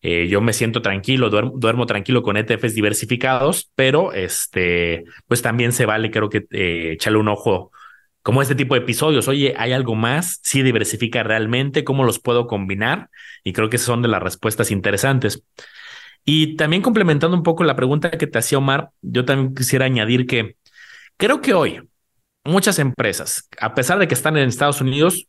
Eh, 0.03 0.29
yo 0.29 0.41
me 0.41 0.53
siento 0.53 0.83
tranquilo, 0.83 1.31
duermo, 1.31 1.87
tranquilo 1.87 2.23
con 2.23 2.37
ETFs 2.37 2.75
diversificados, 2.75 3.71
pero 3.75 4.13
este, 4.13 5.05
pues 5.27 5.41
también 5.41 5.73
se 5.73 5.87
vale, 5.87 6.11
creo 6.11 6.29
que 6.29 6.47
eh, 6.51 6.93
echarle 6.93 7.19
un 7.21 7.29
ojo 7.29 7.71
como 8.23 8.43
este 8.43 8.55
tipo 8.55 8.75
de 8.75 8.81
episodios. 8.81 9.29
Oye, 9.29 9.55
¿hay 9.57 9.73
algo 9.73 9.95
más? 9.95 10.41
¿Sí 10.43 10.63
diversifica 10.63 11.23
realmente? 11.23 11.85
¿Cómo 11.85 12.05
los 12.05 12.19
puedo 12.19 12.47
combinar? 12.47 13.09
Y 13.45 13.53
creo 13.53 13.71
que 13.71 13.79
son 13.79 14.03
de 14.03 14.09
las 14.09 14.23
respuestas 14.23 14.71
interesantes. 14.71 15.45
Y 16.25 16.57
también 16.57 16.83
complementando 16.83 17.37
un 17.37 17.43
poco 17.43 17.65
la 17.65 17.77
pregunta 17.77 18.11
que 18.11 18.27
te 18.27 18.39
hacía 18.39 18.59
Omar, 18.59 18.91
yo 19.03 19.25
también 19.25 19.55
quisiera 19.55 19.85
añadir 19.85 20.27
que 20.27 20.57
creo 21.17 21.41
que 21.41 21.55
hoy 21.55 21.81
muchas 22.45 22.79
empresas, 22.79 23.49
a 23.59 23.75
pesar 23.75 23.99
de 23.99 24.09
que 24.09 24.15
están 24.15 24.37
en 24.37 24.49
Estados 24.49 24.81
Unidos, 24.81 25.27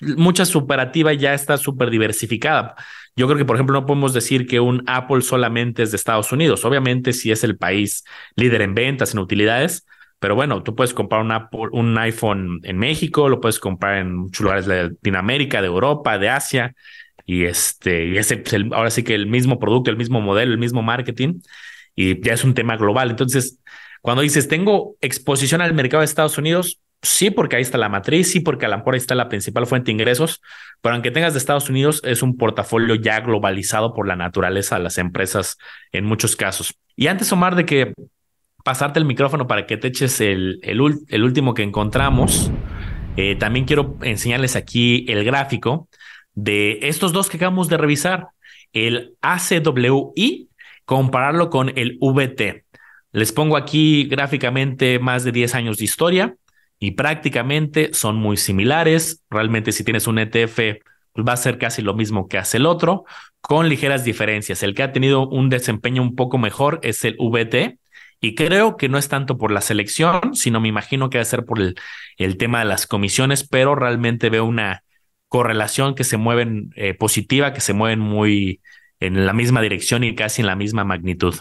mucha 0.00 0.44
superativa 0.44 1.12
ya 1.12 1.34
está 1.34 1.56
súper 1.56 1.90
diversificada. 1.90 2.74
Yo 3.14 3.26
creo 3.26 3.38
que, 3.38 3.44
por 3.44 3.56
ejemplo, 3.56 3.78
no 3.78 3.86
podemos 3.86 4.14
decir 4.14 4.46
que 4.46 4.60
un 4.60 4.82
Apple 4.86 5.22
solamente 5.22 5.82
es 5.82 5.90
de 5.90 5.96
Estados 5.96 6.32
Unidos. 6.32 6.64
Obviamente, 6.64 7.12
si 7.12 7.30
es 7.30 7.44
el 7.44 7.58
país 7.58 8.04
líder 8.36 8.62
en 8.62 8.74
ventas, 8.74 9.12
en 9.12 9.20
utilidades, 9.20 9.86
pero 10.18 10.34
bueno, 10.34 10.62
tú 10.62 10.74
puedes 10.74 10.94
comprar 10.94 11.20
un, 11.20 11.32
Apple, 11.32 11.68
un 11.72 11.98
iPhone 11.98 12.60
en 12.62 12.78
México, 12.78 13.28
lo 13.28 13.40
puedes 13.40 13.58
comprar 13.58 13.98
en 13.98 14.14
muchos 14.14 14.40
lugares 14.40 14.66
de 14.66 14.84
Latinoamérica, 14.84 15.60
de 15.60 15.66
Europa, 15.66 16.16
de 16.16 16.28
Asia, 16.30 16.74
y 17.26 17.44
este, 17.44 18.06
y 18.06 18.18
ese, 18.18 18.38
pues, 18.38 18.62
ahora 18.72 18.90
sí 18.90 19.02
que 19.02 19.14
el 19.14 19.26
mismo 19.26 19.58
producto, 19.58 19.90
el 19.90 19.96
mismo 19.96 20.20
modelo, 20.20 20.52
el 20.52 20.58
mismo 20.58 20.82
marketing, 20.82 21.40
y 21.94 22.20
ya 22.22 22.34
es 22.34 22.44
un 22.44 22.54
tema 22.54 22.76
global. 22.76 23.10
Entonces, 23.10 23.58
cuando 24.00 24.22
dices, 24.22 24.48
tengo 24.48 24.96
exposición 25.00 25.60
al 25.60 25.74
mercado 25.74 26.00
de 26.00 26.06
Estados 26.06 26.38
Unidos, 26.38 26.80
sí, 27.02 27.30
porque 27.30 27.56
ahí 27.56 27.62
está 27.62 27.78
la 27.78 27.88
matriz, 27.88 28.30
sí, 28.30 28.40
porque 28.40 28.66
a 28.66 28.76
mejor 28.76 28.94
ahí 28.94 28.98
está 28.98 29.14
la 29.14 29.28
principal 29.28 29.66
fuente 29.66 29.86
de 29.86 29.92
ingresos, 29.92 30.40
pero 30.80 30.94
aunque 30.94 31.10
tengas 31.10 31.34
de 31.34 31.38
Estados 31.38 31.68
Unidos, 31.68 32.00
es 32.04 32.22
un 32.22 32.36
portafolio 32.36 32.94
ya 32.94 33.20
globalizado 33.20 33.94
por 33.94 34.06
la 34.08 34.16
naturaleza 34.16 34.76
de 34.76 34.84
las 34.84 34.98
empresas 34.98 35.58
en 35.92 36.04
muchos 36.04 36.36
casos. 36.36 36.74
Y 36.96 37.08
antes, 37.08 37.30
Omar, 37.32 37.54
de 37.56 37.66
que 37.66 37.92
pasarte 38.64 38.98
el 38.98 39.04
micrófono 39.04 39.46
para 39.46 39.66
que 39.66 39.76
te 39.76 39.88
eches 39.88 40.20
el, 40.20 40.60
el, 40.62 41.22
último 41.22 41.54
que 41.54 41.62
encontramos, 41.62 42.50
eh, 43.16 43.36
también 43.36 43.66
quiero 43.66 43.98
enseñarles 44.02 44.56
aquí 44.56 45.04
el 45.08 45.24
gráfico 45.24 45.88
de 46.34 46.78
estos 46.82 47.12
dos 47.12 47.28
que 47.28 47.36
acabamos 47.36 47.68
de 47.68 47.76
revisar, 47.76 48.28
el 48.72 49.16
ACWI, 49.20 50.48
compararlo 50.84 51.50
con 51.50 51.72
el 51.76 51.98
VT. 52.00 52.64
Les 53.12 53.32
pongo 53.32 53.56
aquí 53.56 54.04
gráficamente 54.04 54.98
más 54.98 55.24
de 55.24 55.32
10 55.32 55.54
años 55.54 55.78
de 55.78 55.84
historia 55.84 56.36
y 56.78 56.92
prácticamente 56.92 57.90
son 57.92 58.16
muy 58.16 58.36
similares. 58.36 59.22
Realmente 59.30 59.72
si 59.72 59.84
tienes 59.84 60.06
un 60.06 60.18
ETF, 60.18 60.56
pues 61.12 61.26
va 61.28 61.34
a 61.34 61.36
ser 61.36 61.58
casi 61.58 61.82
lo 61.82 61.94
mismo 61.94 62.26
que 62.26 62.38
hace 62.38 62.56
el 62.56 62.66
otro, 62.66 63.04
con 63.40 63.68
ligeras 63.68 64.04
diferencias. 64.04 64.62
El 64.62 64.74
que 64.74 64.82
ha 64.82 64.92
tenido 64.92 65.28
un 65.28 65.50
desempeño 65.50 66.02
un 66.02 66.16
poco 66.16 66.38
mejor 66.38 66.80
es 66.82 67.04
el 67.04 67.16
VT. 67.18 67.78
Y 68.24 68.34
creo 68.36 68.76
que 68.76 68.88
no 68.88 68.98
es 68.98 69.08
tanto 69.08 69.36
por 69.36 69.50
la 69.50 69.60
selección, 69.60 70.34
sino 70.34 70.60
me 70.60 70.68
imagino 70.68 71.10
que 71.10 71.18
va 71.18 71.22
a 71.22 71.24
ser 71.24 71.44
por 71.44 71.60
el, 71.60 71.74
el 72.16 72.36
tema 72.36 72.60
de 72.60 72.66
las 72.66 72.86
comisiones, 72.86 73.46
pero 73.46 73.74
realmente 73.74 74.30
veo 74.30 74.44
una 74.44 74.84
correlación 75.32 75.94
que 75.94 76.04
se 76.04 76.18
mueven 76.18 76.74
eh, 76.76 76.92
positiva, 76.92 77.54
que 77.54 77.62
se 77.62 77.72
mueven 77.72 77.98
muy 77.98 78.60
en 79.00 79.24
la 79.24 79.32
misma 79.32 79.62
dirección 79.62 80.04
y 80.04 80.14
casi 80.14 80.42
en 80.42 80.46
la 80.46 80.56
misma 80.56 80.84
magnitud. 80.84 81.34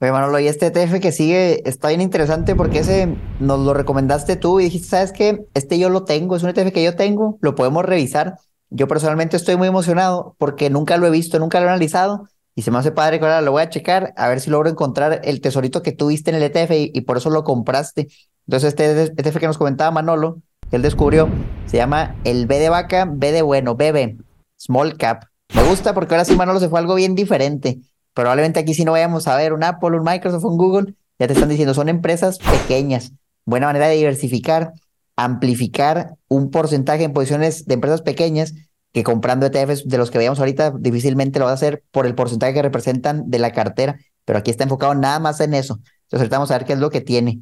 Oye, 0.00 0.12
Manolo, 0.12 0.38
y 0.38 0.46
este 0.46 0.66
ETF 0.66 1.00
que 1.00 1.10
sigue 1.10 1.68
está 1.68 1.88
bien 1.88 2.00
interesante 2.00 2.54
porque 2.54 2.78
ese 2.78 3.08
nos 3.40 3.58
lo 3.58 3.74
recomendaste 3.74 4.36
tú 4.36 4.60
y 4.60 4.64
dijiste, 4.64 4.86
¿sabes 4.86 5.10
qué? 5.10 5.44
Este 5.54 5.76
yo 5.80 5.88
lo 5.88 6.04
tengo, 6.04 6.36
es 6.36 6.44
un 6.44 6.50
ETF 6.50 6.72
que 6.72 6.84
yo 6.84 6.94
tengo, 6.94 7.38
lo 7.42 7.56
podemos 7.56 7.84
revisar. 7.84 8.36
Yo 8.70 8.86
personalmente 8.86 9.36
estoy 9.36 9.56
muy 9.56 9.66
emocionado 9.66 10.36
porque 10.38 10.70
nunca 10.70 10.96
lo 10.96 11.08
he 11.08 11.10
visto, 11.10 11.40
nunca 11.40 11.58
lo 11.58 11.66
he 11.66 11.68
analizado 11.70 12.28
y 12.54 12.62
se 12.62 12.70
me 12.70 12.78
hace 12.78 12.92
padre 12.92 13.18
que 13.18 13.24
ahora 13.24 13.40
lo 13.40 13.50
voy 13.50 13.62
a 13.62 13.70
checar 13.70 14.14
a 14.16 14.28
ver 14.28 14.38
si 14.38 14.50
logro 14.50 14.70
encontrar 14.70 15.20
el 15.24 15.40
tesorito 15.40 15.82
que 15.82 15.90
tuviste 15.90 16.30
en 16.30 16.36
el 16.36 16.44
ETF 16.44 16.70
y, 16.94 17.00
por 17.00 17.16
eso 17.16 17.28
lo 17.28 17.42
compraste. 17.42 18.06
Entonces 18.46 18.68
este 18.68 19.12
ETF 19.20 19.38
que 19.38 19.46
nos 19.48 19.58
comentaba 19.58 19.90
Manolo, 19.90 20.42
que 20.72 20.76
él 20.76 20.82
descubrió, 20.82 21.28
se 21.66 21.76
llama 21.76 22.16
el 22.24 22.46
B 22.46 22.58
de 22.58 22.70
vaca, 22.70 23.06
B 23.08 23.30
de 23.30 23.42
bueno, 23.42 23.76
BB, 23.76 24.16
Small 24.58 24.96
Cap. 24.96 25.26
Me 25.54 25.62
gusta 25.62 25.94
porque 25.94 26.14
ahora 26.14 26.24
sí 26.24 26.34
Manolo 26.34 26.58
se 26.58 26.68
fue 26.68 26.80
algo 26.80 26.96
bien 26.96 27.14
diferente 27.14 27.78
probablemente 28.14 28.60
aquí 28.60 28.74
si 28.74 28.84
no 28.84 28.92
vayamos 28.92 29.26
a 29.28 29.36
ver 29.36 29.52
un 29.52 29.64
Apple, 29.64 29.96
un 29.96 30.04
Microsoft, 30.04 30.44
un 30.44 30.56
Google, 30.56 30.94
ya 31.18 31.26
te 31.26 31.34
están 31.34 31.48
diciendo, 31.48 31.74
son 31.74 31.88
empresas 31.88 32.38
pequeñas. 32.38 33.12
Buena 33.44 33.66
manera 33.66 33.88
de 33.88 33.96
diversificar, 33.96 34.72
amplificar 35.16 36.14
un 36.28 36.50
porcentaje 36.50 37.04
en 37.04 37.12
posiciones 37.12 37.66
de 37.66 37.74
empresas 37.74 38.02
pequeñas 38.02 38.54
que 38.92 39.04
comprando 39.04 39.46
ETFs 39.46 39.88
de 39.88 39.98
los 39.98 40.10
que 40.10 40.18
veíamos 40.18 40.38
ahorita 40.38 40.74
difícilmente 40.78 41.38
lo 41.38 41.46
va 41.46 41.52
a 41.52 41.54
hacer 41.54 41.82
por 41.90 42.06
el 42.06 42.14
porcentaje 42.14 42.52
que 42.52 42.62
representan 42.62 43.30
de 43.30 43.38
la 43.38 43.52
cartera, 43.52 43.98
pero 44.24 44.38
aquí 44.38 44.50
está 44.50 44.64
enfocado 44.64 44.94
nada 44.94 45.18
más 45.18 45.40
en 45.40 45.54
eso. 45.54 45.74
Entonces 45.74 46.20
ahorita 46.20 46.36
vamos 46.36 46.50
a 46.50 46.58
ver 46.58 46.66
qué 46.66 46.74
es 46.74 46.78
lo 46.78 46.90
que 46.90 47.00
tiene. 47.00 47.40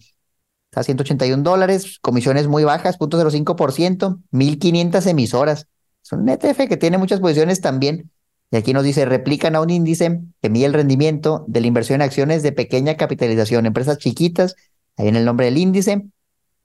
A 0.72 0.82
181 0.82 1.42
dólares, 1.42 1.98
comisiones 2.00 2.46
muy 2.46 2.64
bajas, 2.64 2.98
0.05%, 2.98 4.20
1500 4.30 5.06
emisoras. 5.06 5.66
Es 6.02 6.12
un 6.12 6.28
ETF 6.28 6.68
que 6.68 6.76
tiene 6.76 6.96
muchas 6.96 7.20
posiciones 7.20 7.60
también 7.60 8.10
y 8.50 8.56
aquí 8.56 8.72
nos 8.72 8.82
dice, 8.82 9.04
replican 9.04 9.54
a 9.54 9.60
un 9.60 9.70
índice 9.70 10.22
que 10.42 10.50
mide 10.50 10.66
el 10.66 10.72
rendimiento 10.72 11.44
de 11.46 11.60
la 11.60 11.68
inversión 11.68 11.96
en 11.96 12.02
acciones 12.02 12.42
de 12.42 12.50
pequeña 12.50 12.96
capitalización, 12.96 13.64
empresas 13.64 13.98
chiquitas, 13.98 14.56
ahí 14.96 15.06
en 15.06 15.16
el 15.16 15.24
nombre 15.24 15.46
del 15.46 15.56
índice. 15.56 16.06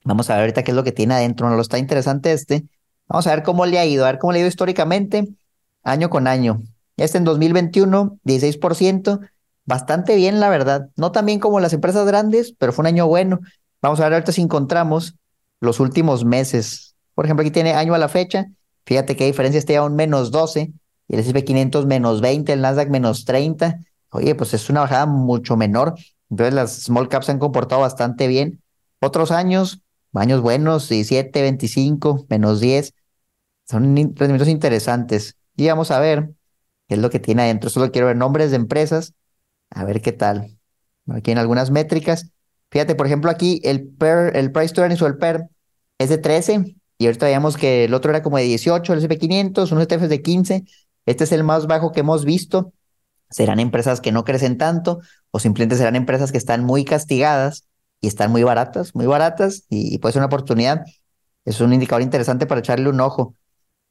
Vamos 0.03 0.29
a 0.29 0.33
ver 0.33 0.41
ahorita 0.41 0.63
qué 0.63 0.71
es 0.71 0.75
lo 0.75 0.83
que 0.83 0.91
tiene 0.91 1.13
adentro, 1.13 1.47
no 1.47 1.55
lo 1.55 1.61
está 1.61 1.77
interesante 1.77 2.31
este. 2.31 2.65
Vamos 3.07 3.27
a 3.27 3.35
ver 3.35 3.43
cómo 3.43 3.67
le 3.67 3.77
ha 3.77 3.85
ido, 3.85 4.05
a 4.05 4.11
ver 4.11 4.19
cómo 4.19 4.33
le 4.33 4.39
ha 4.39 4.41
ido 4.41 4.49
históricamente, 4.49 5.27
año 5.83 6.09
con 6.09 6.27
año. 6.27 6.63
Este 6.97 7.19
en 7.19 7.23
2021, 7.23 8.19
16%, 8.23 9.19
bastante 9.65 10.15
bien, 10.15 10.39
la 10.39 10.49
verdad. 10.49 10.89
No 10.95 11.11
tan 11.11 11.27
bien 11.27 11.39
como 11.39 11.59
las 11.59 11.73
empresas 11.73 12.07
grandes, 12.07 12.55
pero 12.57 12.73
fue 12.73 12.81
un 12.83 12.87
año 12.87 13.05
bueno. 13.05 13.41
Vamos 13.85 13.99
a 13.99 14.05
ver 14.05 14.13
ahorita 14.13 14.31
si 14.31 14.41
encontramos 14.41 15.13
los 15.61 15.79
últimos 15.79 16.25
meses. 16.25 16.95
Por 17.13 17.25
ejemplo, 17.25 17.41
aquí 17.41 17.51
tiene 17.51 17.73
año 17.73 17.93
a 17.93 17.99
la 17.99 18.09
fecha. 18.09 18.47
Fíjate 18.83 19.15
qué 19.15 19.27
diferencia 19.27 19.59
este 19.59 19.77
a 19.77 19.83
un 19.83 19.95
menos 19.95 20.31
12 20.31 20.73
y 21.07 21.13
el 21.13 21.19
S&P 21.19 21.43
500 21.43 21.85
menos 21.85 22.19
20, 22.19 22.51
el 22.51 22.61
Nasdaq 22.61 22.89
menos 22.89 23.25
30. 23.25 23.79
Oye, 24.09 24.33
pues 24.33 24.55
es 24.55 24.71
una 24.71 24.81
bajada 24.81 25.05
mucho 25.05 25.55
menor. 25.55 25.93
Entonces 26.31 26.55
las 26.55 26.81
small 26.81 27.09
caps 27.09 27.27
se 27.27 27.33
han 27.33 27.37
comportado 27.37 27.81
bastante 27.81 28.25
bien. 28.25 28.59
Otros 29.01 29.29
años, 29.29 29.83
años 30.15 30.41
buenos, 30.41 30.89
17, 30.89 31.43
25, 31.43 32.25
menos 32.27 32.61
10. 32.61 32.91
Son 33.69 33.83
rendimientos 33.95 34.47
interesantes. 34.47 35.37
Y 35.55 35.67
vamos 35.67 35.91
a 35.91 35.99
ver 35.99 36.31
qué 36.87 36.95
es 36.95 36.99
lo 36.99 37.11
que 37.11 37.19
tiene 37.19 37.43
adentro. 37.43 37.69
Solo 37.69 37.91
quiero 37.91 38.07
ver 38.07 38.17
nombres 38.17 38.49
de 38.49 38.55
empresas. 38.55 39.13
A 39.69 39.85
ver 39.85 40.01
qué 40.01 40.11
tal. 40.11 40.57
Aquí 41.07 41.29
en 41.29 41.37
algunas 41.37 41.69
métricas. 41.69 42.31
Fíjate, 42.75 42.95
por 42.95 43.05
ejemplo, 43.05 43.31
aquí 43.31 43.61
el 43.63 43.87
PER, 43.87 44.35
el 44.35 44.51
Price 44.51 44.73
to 44.73 44.81
Earnings 44.81 45.01
o 45.01 45.07
el 45.07 45.17
PER 45.17 45.47
es 45.97 46.09
de 46.09 46.17
13. 46.17 46.75
Y 46.97 47.05
ahorita 47.05 47.25
veíamos 47.25 47.55
que 47.55 47.85
el 47.85 47.93
otro 47.93 48.11
era 48.11 48.21
como 48.21 48.35
de 48.35 48.43
18, 48.43 48.91
el 48.91 48.99
S&P 48.99 49.17
500, 49.17 49.71
unos 49.71 49.85
ETFs 49.85 50.09
de 50.09 50.21
15. 50.21 50.65
Este 51.05 51.23
es 51.23 51.31
el 51.31 51.45
más 51.45 51.67
bajo 51.67 51.93
que 51.93 52.01
hemos 52.01 52.25
visto. 52.25 52.73
Serán 53.29 53.61
empresas 53.61 54.01
que 54.01 54.11
no 54.11 54.25
crecen 54.25 54.57
tanto 54.57 54.99
o 55.31 55.39
simplemente 55.39 55.77
serán 55.77 55.95
empresas 55.95 56.33
que 56.33 56.37
están 56.37 56.65
muy 56.65 56.83
castigadas 56.83 57.65
y 58.01 58.07
están 58.07 58.29
muy 58.29 58.43
baratas, 58.43 58.93
muy 58.93 59.05
baratas 59.05 59.63
y, 59.69 59.97
puede 59.99 60.11
ser 60.11 60.19
una 60.19 60.27
oportunidad. 60.27 60.83
Es 61.45 61.61
un 61.61 61.71
indicador 61.71 62.01
interesante 62.01 62.45
para 62.45 62.59
echarle 62.59 62.89
un 62.89 62.99
ojo. 62.99 63.35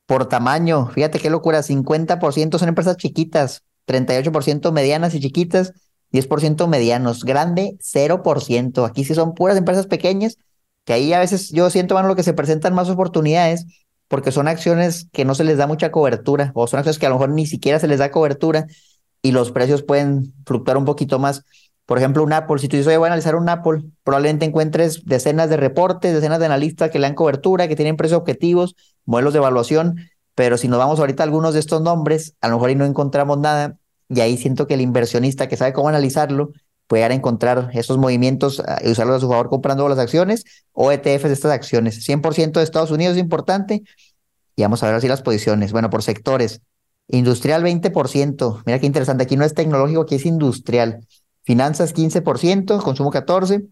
Por 0.05 0.29
tamaño, 0.29 0.89
fíjate 0.89 1.21
qué 1.21 1.31
locura, 1.31 1.63
50% 1.63 2.59
son 2.59 2.69
empresas 2.69 2.99
chiquitas, 2.99 3.65
38% 3.87 4.73
medianas 4.73 5.15
y 5.15 5.21
chiquitas, 5.21 5.73
10% 6.15 6.69
medianos, 6.69 7.25
grande 7.25 7.77
0%. 7.81 8.87
Aquí 8.87 9.05
sí 9.05 9.15
son 9.15 9.35
puras 9.35 9.59
empresas 9.59 9.89
pequeñas, 9.89 10.39
que 10.85 10.93
ahí 10.93 11.13
a 11.13 11.19
veces 11.19 11.51
yo 11.51 11.69
siento, 11.71 11.97
mano, 11.97 12.07
lo 12.07 12.15
que 12.15 12.23
se 12.23 12.35
presentan 12.35 12.73
más 12.73 12.89
oportunidades 12.89 13.67
porque 14.07 14.31
son 14.31 14.47
acciones 14.47 15.09
que 15.13 15.25
no 15.25 15.35
se 15.35 15.43
les 15.43 15.59
da 15.59 15.67
mucha 15.67 15.91
cobertura 15.91 16.53
o 16.55 16.69
son 16.69 16.79
acciones 16.79 17.01
que 17.01 17.07
a 17.07 17.09
lo 17.09 17.17
mejor 17.17 17.31
ni 17.31 17.47
siquiera 17.47 17.81
se 17.81 17.89
les 17.89 17.99
da 17.99 18.13
cobertura 18.13 18.67
y 19.23 19.33
los 19.33 19.51
precios 19.51 19.83
pueden 19.83 20.33
fluctuar 20.47 20.77
un 20.77 20.85
poquito 20.85 21.19
más. 21.19 21.43
Por 21.85 21.99
ejemplo, 21.99 22.23
un 22.23 22.33
Apple, 22.33 22.61
si 22.61 22.69
tú 22.69 22.77
dices, 22.77 22.87
oye, 22.87 22.97
voy 22.97 23.07
a 23.07 23.09
analizar 23.09 23.35
un 23.35 23.49
Apple, 23.49 23.83
probablemente 24.05 24.45
encuentres 24.45 25.05
decenas 25.05 25.51
de 25.51 25.57
reportes, 25.57 26.15
decenas 26.15 26.39
de 26.39 26.47
analistas 26.47 26.91
que 26.93 27.01
le 27.01 27.09
dan 27.09 27.17
cobertura, 27.17 27.67
que 27.67 27.75
tienen 27.75 27.97
precios 27.97 28.21
objetivos, 28.21 28.77
modelos 29.05 29.33
de 29.33 29.41
evaluación, 29.41 29.97
pero 30.37 30.59
si 30.59 30.69
nos 30.69 30.79
vamos 30.79 31.01
ahorita 31.01 31.25
a 31.25 31.27
algunos 31.27 31.55
de 31.55 31.61
estos 31.61 31.83
nombres, 31.83 32.37
a 32.41 32.49
lo 32.49 32.55
mejor 32.55 32.69
ahí 32.69 32.77
no 32.77 32.85
encontramos 32.85 33.39
nada 33.39 33.79
y 34.09 34.21
ahí 34.21 34.37
siento 34.37 34.67
que 34.67 34.75
el 34.75 34.81
inversionista 34.81 35.49
que 35.49 35.57
sabe 35.57 35.73
cómo 35.73 35.89
analizarlo 35.89 36.53
puede 36.87 37.13
encontrar 37.13 37.71
esos 37.75 37.99
movimientos 37.99 38.61
ah, 38.67 38.79
y 38.83 38.91
usarlos 38.91 39.17
a 39.17 39.21
su 39.21 39.29
favor 39.29 39.49
comprando 39.49 39.89
las 39.89 39.99
acciones 39.99 40.45
o 40.73 40.93
ETFs 40.93 41.25
de 41.25 41.33
estas 41.33 41.53
acciones. 41.53 42.07
100% 42.07 42.53
de 42.53 42.63
Estados 42.63 42.91
Unidos 42.91 43.17
es 43.17 43.23
importante. 43.23 43.83
Y 44.57 44.63
vamos 44.63 44.83
a 44.83 44.87
ver 44.87 44.95
así 44.95 45.09
las 45.09 45.23
posiciones. 45.23 45.73
Bueno, 45.73 45.91
por 45.91 46.03
sectores. 46.03 46.61
Industrial 47.09 47.63
20%. 47.63 48.63
Mira 48.67 48.79
qué 48.79 48.87
interesante. 48.87 49.25
Aquí 49.25 49.37
no 49.37 49.45
es 49.45 49.55
tecnológico, 49.55 50.03
aquí 50.03 50.15
es 50.17 50.27
industrial. 50.27 51.07
Finanzas 51.43 51.95
15%, 51.95 52.83
consumo 52.83 53.13
14%. 53.13 53.69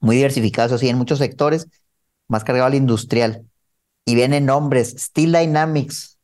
Muy 0.00 0.16
diversificado, 0.16 0.74
así 0.74 0.88
en 0.88 0.98
muchos 0.98 1.18
sectores. 1.18 1.68
Más 2.28 2.44
cargado 2.44 2.66
al 2.66 2.74
industrial. 2.74 3.44
Y 4.04 4.14
vienen 4.14 4.46
nombres. 4.46 4.94
Steel 4.98 5.32
Dynamics, 5.32 6.18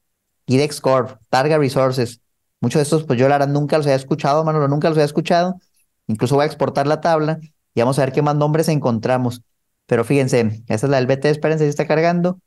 IDEX 0.47 0.81
Corp, 0.81 1.21
Targa 1.29 1.59
Resources. 1.59 2.21
Muchos 2.61 2.81
de 2.81 2.83
estos, 2.85 3.05
pues 3.05 3.19
yo 3.19 3.29
la 3.29 3.39
verdad 3.39 3.53
nunca 3.53 3.77
los 3.77 3.87
había 3.87 3.97
escuchado, 3.97 4.45
Manolo, 4.45 4.69
nunca 4.69 4.89
los 4.89 4.97
había 4.97 5.05
escuchado 5.07 5.59
Incluso 6.09 6.35
voy 6.35 6.45
a 6.45 6.47
exportar 6.47 6.87
la 6.87 7.01
tabla 7.01 7.39
y 7.75 7.81
vamos 7.81 7.99
a 7.99 8.03
ver 8.03 8.13
qué 8.13 8.23
más 8.23 8.35
nombres 8.35 8.69
encontramos. 8.69 9.43
Pero 9.87 10.05
fíjense, 10.05 10.63
esta 10.67 10.87
es 10.87 10.91
la 10.91 10.97
del 10.97 11.07
BT, 11.07 11.27
espérense 11.27 11.65
si 11.65 11.71
está 11.71 11.87
cargando. 11.87 12.41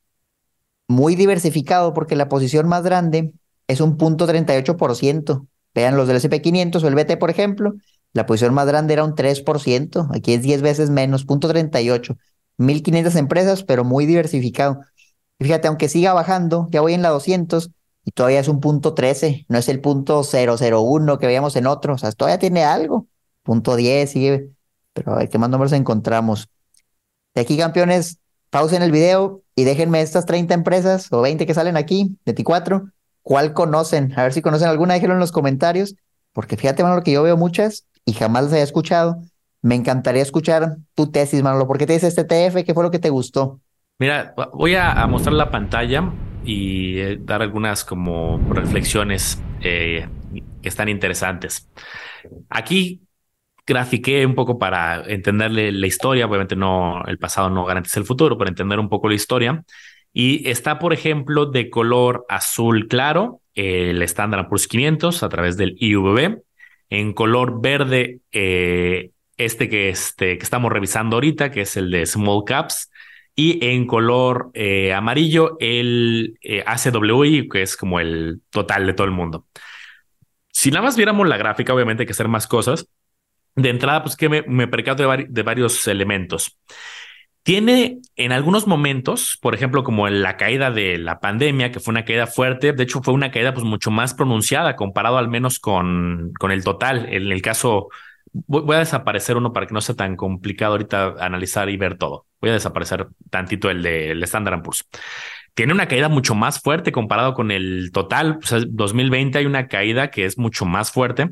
Muy 0.87 1.15
diversificado 1.15 1.93
porque 1.93 2.15
la 2.15 2.27
posición 2.27 2.67
más 2.67 2.83
grande 2.83 3.33
es 3.67 3.79
un 3.79 3.97
punto 3.97 4.27
38%. 4.27 5.47
Vean 5.73 5.95
los 5.95 6.07
del 6.07 6.17
SP500 6.17 6.83
o 6.83 6.87
el 6.87 6.95
BT, 6.95 7.17
por 7.17 7.29
ejemplo, 7.29 7.75
la 8.13 8.25
posición 8.25 8.53
más 8.53 8.67
grande 8.67 8.93
era 8.93 9.05
un 9.05 9.15
3%. 9.15 10.09
Aquí 10.13 10.33
es 10.33 10.41
10 10.41 10.61
veces 10.61 10.89
menos, 10.89 11.23
punto 11.23 11.47
38. 11.47 12.17
1500 12.57 13.15
empresas, 13.15 13.63
pero 13.63 13.83
muy 13.83 14.05
diversificado. 14.05 14.81
Y 15.39 15.45
fíjate, 15.45 15.67
aunque 15.67 15.87
siga 15.87 16.13
bajando, 16.13 16.67
ya 16.71 16.81
voy 16.81 16.93
en 16.93 17.01
la 17.01 17.09
200 17.09 17.71
y 18.03 18.11
todavía 18.11 18.39
es 18.39 18.47
un 18.47 18.59
punto 18.59 18.93
13, 18.93 19.45
no 19.47 19.57
es 19.57 19.69
el 19.69 19.79
punto 19.79 20.23
001 20.23 21.19
que 21.19 21.27
veíamos 21.27 21.55
en 21.55 21.67
otros, 21.67 21.95
o 21.95 21.99
sea, 21.99 22.11
todavía 22.11 22.39
tiene 22.39 22.63
algo. 22.63 23.07
Punto 23.43 23.75
10 23.75 24.09
sigue, 24.09 24.49
pero 24.93 25.13
a 25.13 25.17
ver 25.17 25.29
qué 25.29 25.37
más 25.37 25.49
números 25.49 25.73
encontramos. 25.73 26.49
De 27.33 27.41
aquí, 27.41 27.57
campeones, 27.57 28.19
pausen 28.49 28.83
el 28.83 28.91
video 28.91 29.41
y 29.55 29.63
déjenme 29.63 30.01
estas 30.01 30.25
30 30.25 30.53
empresas 30.53 31.11
o 31.11 31.21
20 31.21 31.45
que 31.45 31.53
salen 31.53 31.77
aquí, 31.77 32.17
24, 32.25 32.89
¿cuál 33.21 33.53
conocen? 33.53 34.13
A 34.17 34.23
ver 34.23 34.33
si 34.33 34.41
conocen 34.41 34.67
alguna, 34.67 34.93
déjenlo 34.93 35.15
en 35.15 35.19
los 35.19 35.31
comentarios, 35.31 35.95
porque 36.33 36.57
fíjate, 36.57 36.83
lo 36.83 37.03
que 37.03 37.11
yo 37.11 37.23
veo 37.23 37.37
muchas 37.37 37.85
y 38.05 38.13
jamás 38.13 38.43
las 38.43 38.53
había 38.53 38.63
escuchado. 38.63 39.21
Me 39.61 39.75
encantaría 39.75 40.23
escuchar 40.23 40.77
tu 40.95 41.11
tesis, 41.11 41.43
Manolo. 41.43 41.67
¿Por 41.67 41.77
qué 41.77 41.85
te 41.85 41.93
dice 41.93 42.07
este 42.07 42.23
TF? 42.23 42.65
¿Qué 42.65 42.73
fue 42.73 42.83
lo 42.83 42.89
que 42.89 42.99
te 42.99 43.09
gustó? 43.09 43.59
Mira, 43.99 44.33
voy 44.53 44.75
a, 44.75 45.05
mostrar 45.05 45.33
la 45.33 45.51
pantalla 45.51 46.11
y 46.43 46.99
eh, 46.99 47.17
dar 47.19 47.41
algunas 47.41 47.83
como 47.83 48.39
reflexiones 48.49 49.41
eh, 49.61 50.07
que 50.61 50.69
están 50.69 50.89
interesantes. 50.89 51.69
Aquí 52.49 53.01
grafiqué 53.65 54.25
un 54.25 54.35
poco 54.35 54.59
para 54.59 55.03
entenderle 55.07 55.71
la 55.71 55.87
historia. 55.87 56.25
Obviamente 56.25 56.55
no, 56.55 57.03
el 57.05 57.17
pasado 57.17 57.49
no 57.49 57.65
garantiza 57.65 57.99
el 57.99 58.05
futuro, 58.05 58.37
pero 58.37 58.49
entender 58.49 58.79
un 58.79 58.89
poco 58.89 59.07
la 59.07 59.15
historia. 59.15 59.63
Y 60.13 60.49
está, 60.49 60.79
por 60.79 60.93
ejemplo, 60.93 61.45
de 61.45 61.69
color 61.69 62.25
azul 62.27 62.87
claro, 62.87 63.41
el 63.53 64.01
Standard 64.01 64.47
Poor's 64.47 64.67
500 64.67 65.23
a 65.23 65.29
través 65.29 65.57
del 65.57 65.75
IVB. 65.77 66.41
En 66.89 67.13
color 67.13 67.61
verde, 67.61 68.19
eh, 68.33 69.11
este 69.37 69.69
que, 69.69 69.89
este 69.89 70.37
que 70.37 70.43
estamos 70.43 70.71
revisando 70.71 71.15
ahorita, 71.15 71.51
que 71.51 71.61
es 71.61 71.77
el 71.77 71.89
de 71.89 72.05
Small 72.05 72.43
Caps, 72.45 72.90
y 73.35 73.65
en 73.65 73.87
color 73.87 74.51
eh, 74.53 74.93
amarillo 74.93 75.57
el 75.59 76.37
eh, 76.41 76.63
ACWI, 76.65 77.47
que 77.49 77.61
es 77.61 77.77
como 77.77 77.99
el 77.99 78.41
total 78.49 78.85
de 78.85 78.93
todo 78.93 79.05
el 79.05 79.11
mundo. 79.11 79.47
Si 80.49 80.69
nada 80.69 80.83
más 80.83 80.97
viéramos 80.97 81.27
la 81.27 81.37
gráfica, 81.37 81.73
obviamente 81.73 82.03
hay 82.03 82.07
que 82.07 82.13
hacer 82.13 82.27
más 82.27 82.47
cosas. 82.47 82.87
De 83.55 83.69
entrada, 83.69 84.03
pues 84.03 84.15
que 84.15 84.29
me, 84.29 84.43
me 84.43 84.67
percato 84.67 85.09
de, 85.09 85.25
de, 85.29 85.43
varios 85.43 85.87
elementos. 85.87 86.57
Tiene 87.43 87.99
en 88.15 88.31
algunos 88.31 88.67
momentos, 88.67 89.37
por 89.41 89.55
ejemplo, 89.55 89.83
como 89.83 90.07
en 90.07 90.21
la 90.21 90.37
caída 90.37 90.69
de 90.69 90.97
la 90.97 91.19
pandemia, 91.19 91.71
que 91.71 91.79
fue 91.79 91.91
una 91.91 92.05
caída 92.05 92.27
fuerte, 92.27 92.73
de 92.73 92.83
hecho 92.83 93.01
fue 93.01 93.13
una 93.13 93.31
caída 93.31 93.53
pues 93.53 93.65
mucho 93.65 93.91
más 93.91 94.13
pronunciada 94.13 94.75
comparado 94.75 95.17
al 95.17 95.27
menos 95.27 95.59
con, 95.59 96.31
con 96.39 96.51
el 96.51 96.63
total. 96.63 97.07
En 97.11 97.31
el 97.31 97.41
caso 97.41 97.89
Voy 98.33 98.75
a 98.75 98.79
desaparecer 98.79 99.35
uno 99.37 99.51
para 99.53 99.67
que 99.67 99.73
no 99.73 99.81
sea 99.81 99.95
tan 99.95 100.15
complicado 100.15 100.73
ahorita 100.73 101.15
analizar 101.19 101.69
y 101.69 101.77
ver 101.77 101.97
todo. 101.97 102.27
Voy 102.39 102.49
a 102.49 102.53
desaparecer 102.53 103.07
tantito 103.29 103.69
el 103.69 103.83
de 103.83 104.11
el 104.11 104.23
Standard 104.23 104.61
Poor's. 104.61 104.87
Tiene 105.53 105.73
una 105.73 105.87
caída 105.87 106.07
mucho 106.07 106.33
más 106.33 106.61
fuerte 106.61 106.91
comparado 106.91 107.33
con 107.33 107.51
el 107.51 107.91
total. 107.91 108.39
O 108.41 108.45
sea, 108.45 108.59
2020 108.65 109.37
hay 109.37 109.45
una 109.45 109.67
caída 109.67 110.09
que 110.09 110.25
es 110.25 110.37
mucho 110.37 110.65
más 110.65 110.91
fuerte 110.91 111.31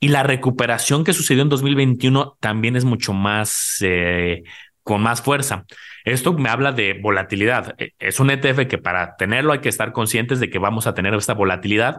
y 0.00 0.08
la 0.08 0.22
recuperación 0.22 1.04
que 1.04 1.12
sucedió 1.12 1.42
en 1.42 1.50
2021 1.50 2.36
también 2.40 2.74
es 2.74 2.84
mucho 2.84 3.12
más 3.12 3.76
eh, 3.82 4.42
con 4.82 5.02
más 5.02 5.22
fuerza. 5.22 5.66
Esto 6.04 6.32
me 6.32 6.48
habla 6.48 6.72
de 6.72 6.98
volatilidad. 7.00 7.74
E, 7.78 7.94
es 7.98 8.18
un 8.18 8.30
ETF 8.30 8.66
que 8.66 8.78
para 8.78 9.16
tenerlo 9.16 9.52
hay 9.52 9.60
que 9.60 9.68
estar 9.68 9.92
conscientes 9.92 10.40
de 10.40 10.50
que 10.50 10.58
vamos 10.58 10.86
a 10.86 10.94
tener 10.94 11.14
esta 11.14 11.34
volatilidad 11.34 11.98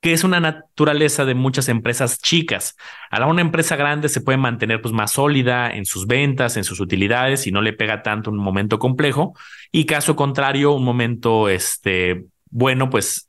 que 0.00 0.12
es 0.12 0.22
una 0.22 0.40
naturaleza 0.40 1.24
de 1.24 1.34
muchas 1.34 1.68
empresas 1.68 2.20
chicas. 2.20 2.76
A 3.10 3.18
la 3.18 3.26
una 3.26 3.40
empresa 3.40 3.76
grande 3.76 4.08
se 4.08 4.20
puede 4.20 4.38
mantener 4.38 4.80
pues, 4.80 4.94
más 4.94 5.12
sólida 5.12 5.70
en 5.70 5.86
sus 5.86 6.06
ventas, 6.06 6.56
en 6.56 6.64
sus 6.64 6.80
utilidades 6.80 7.46
y 7.46 7.52
no 7.52 7.62
le 7.62 7.72
pega 7.72 8.02
tanto 8.02 8.30
un 8.30 8.38
momento 8.38 8.78
complejo. 8.78 9.34
Y 9.72 9.86
caso 9.86 10.14
contrario, 10.14 10.72
un 10.72 10.84
momento 10.84 11.48
este, 11.48 12.26
bueno, 12.50 12.90
pues 12.90 13.26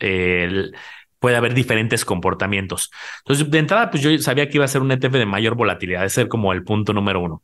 puede 1.20 1.36
haber 1.36 1.54
diferentes 1.54 2.06
comportamientos. 2.06 2.92
Entonces, 3.20 3.50
de 3.50 3.60
entrada, 3.60 3.92
pues 3.92 4.04
yo 4.04 4.18
sabía 4.20 4.48
que 4.50 4.58
iba 4.58 4.66
a 4.66 4.70
ser 4.70 4.82
un 4.82 4.92
ETF 4.92 5.14
de 5.14 5.26
mayor 5.26 5.56
volatilidad, 5.56 6.02
de 6.02 6.10
ser 6.10 6.28
como 6.28 6.54
el 6.54 6.64
punto 6.64 6.94
número 6.94 7.20
uno. 7.20 7.44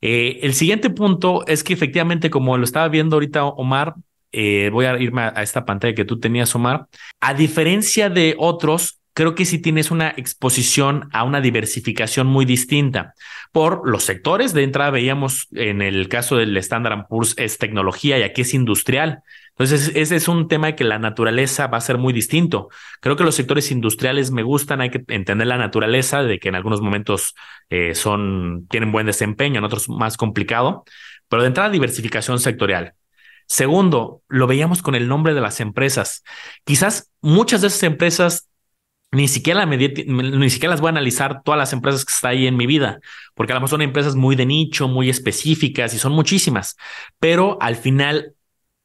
Eh, 0.00 0.40
el 0.42 0.54
siguiente 0.54 0.90
punto 0.90 1.46
es 1.46 1.62
que 1.62 1.74
efectivamente, 1.74 2.30
como 2.30 2.56
lo 2.56 2.64
estaba 2.64 2.88
viendo 2.88 3.16
ahorita 3.16 3.44
Omar, 3.44 3.94
eh, 4.32 4.70
voy 4.72 4.86
a 4.86 4.98
irme 4.98 5.22
a, 5.22 5.42
esta 5.42 5.64
pantalla 5.64 5.94
que 5.94 6.04
tú 6.04 6.18
tenías, 6.18 6.54
Omar. 6.54 6.86
A 7.20 7.34
diferencia 7.34 8.10
de 8.10 8.34
otros, 8.38 9.00
creo 9.14 9.34
que 9.34 9.44
sí 9.44 9.58
tienes 9.58 9.90
una 9.90 10.10
exposición 10.16 11.08
a 11.12 11.24
una 11.24 11.40
diversificación 11.40 12.26
muy 12.26 12.44
distinta 12.44 13.14
por 13.52 13.88
los 13.88 14.04
sectores. 14.04 14.54
De 14.54 14.62
entrada 14.62 14.90
veíamos 14.90 15.48
en 15.52 15.82
el 15.82 16.08
caso 16.08 16.36
del 16.36 16.56
Standard 16.56 17.06
Poor's 17.08 17.34
es 17.36 17.58
tecnología 17.58 18.18
y 18.18 18.22
aquí 18.22 18.42
es 18.42 18.54
industrial. 18.54 19.22
Entonces, 19.50 19.92
ese 19.94 20.16
es 20.16 20.26
un 20.26 20.48
tema 20.48 20.68
de 20.68 20.74
que 20.74 20.84
la 20.84 20.98
naturaleza 20.98 21.66
va 21.66 21.76
a 21.76 21.82
ser 21.82 21.98
muy 21.98 22.14
distinto. 22.14 22.70
Creo 23.00 23.16
que 23.16 23.24
los 23.24 23.34
sectores 23.34 23.70
industriales 23.70 24.30
me 24.30 24.42
gustan, 24.42 24.80
hay 24.80 24.88
que 24.88 25.04
entender 25.08 25.46
la 25.46 25.58
naturaleza 25.58 26.22
de 26.22 26.38
que 26.38 26.48
en 26.48 26.54
algunos 26.54 26.80
momentos 26.80 27.34
eh, 27.68 27.94
son, 27.94 28.66
tienen 28.70 28.90
buen 28.90 29.04
desempeño, 29.04 29.58
en 29.58 29.64
otros 29.64 29.90
más 29.90 30.16
complicado, 30.16 30.84
pero 31.28 31.42
de 31.42 31.48
entrada 31.48 31.68
diversificación 31.68 32.40
sectorial. 32.40 32.94
Segundo, 33.50 34.22
lo 34.28 34.46
veíamos 34.46 34.80
con 34.80 34.94
el 34.94 35.08
nombre 35.08 35.34
de 35.34 35.40
las 35.40 35.58
empresas. 35.58 36.22
Quizás 36.64 37.10
muchas 37.20 37.60
de 37.60 37.66
esas 37.66 37.82
empresas 37.82 38.48
ni 39.10 39.26
siquiera, 39.26 39.66
las 39.66 40.80
voy 40.80 40.86
a 40.86 40.90
analizar 40.90 41.42
todas 41.42 41.58
las 41.58 41.72
empresas 41.72 42.04
que 42.04 42.12
están 42.12 42.30
ahí 42.30 42.46
en 42.46 42.56
mi 42.56 42.66
vida, 42.66 43.00
porque 43.34 43.52
a 43.52 43.56
lo 43.56 43.60
mejor 43.60 43.70
son 43.70 43.82
empresas 43.82 44.14
muy 44.14 44.36
de 44.36 44.46
nicho, 44.46 44.86
muy 44.86 45.10
específicas 45.10 45.92
y 45.94 45.98
son 45.98 46.12
muchísimas, 46.12 46.76
pero 47.18 47.58
al 47.60 47.74
final 47.74 48.34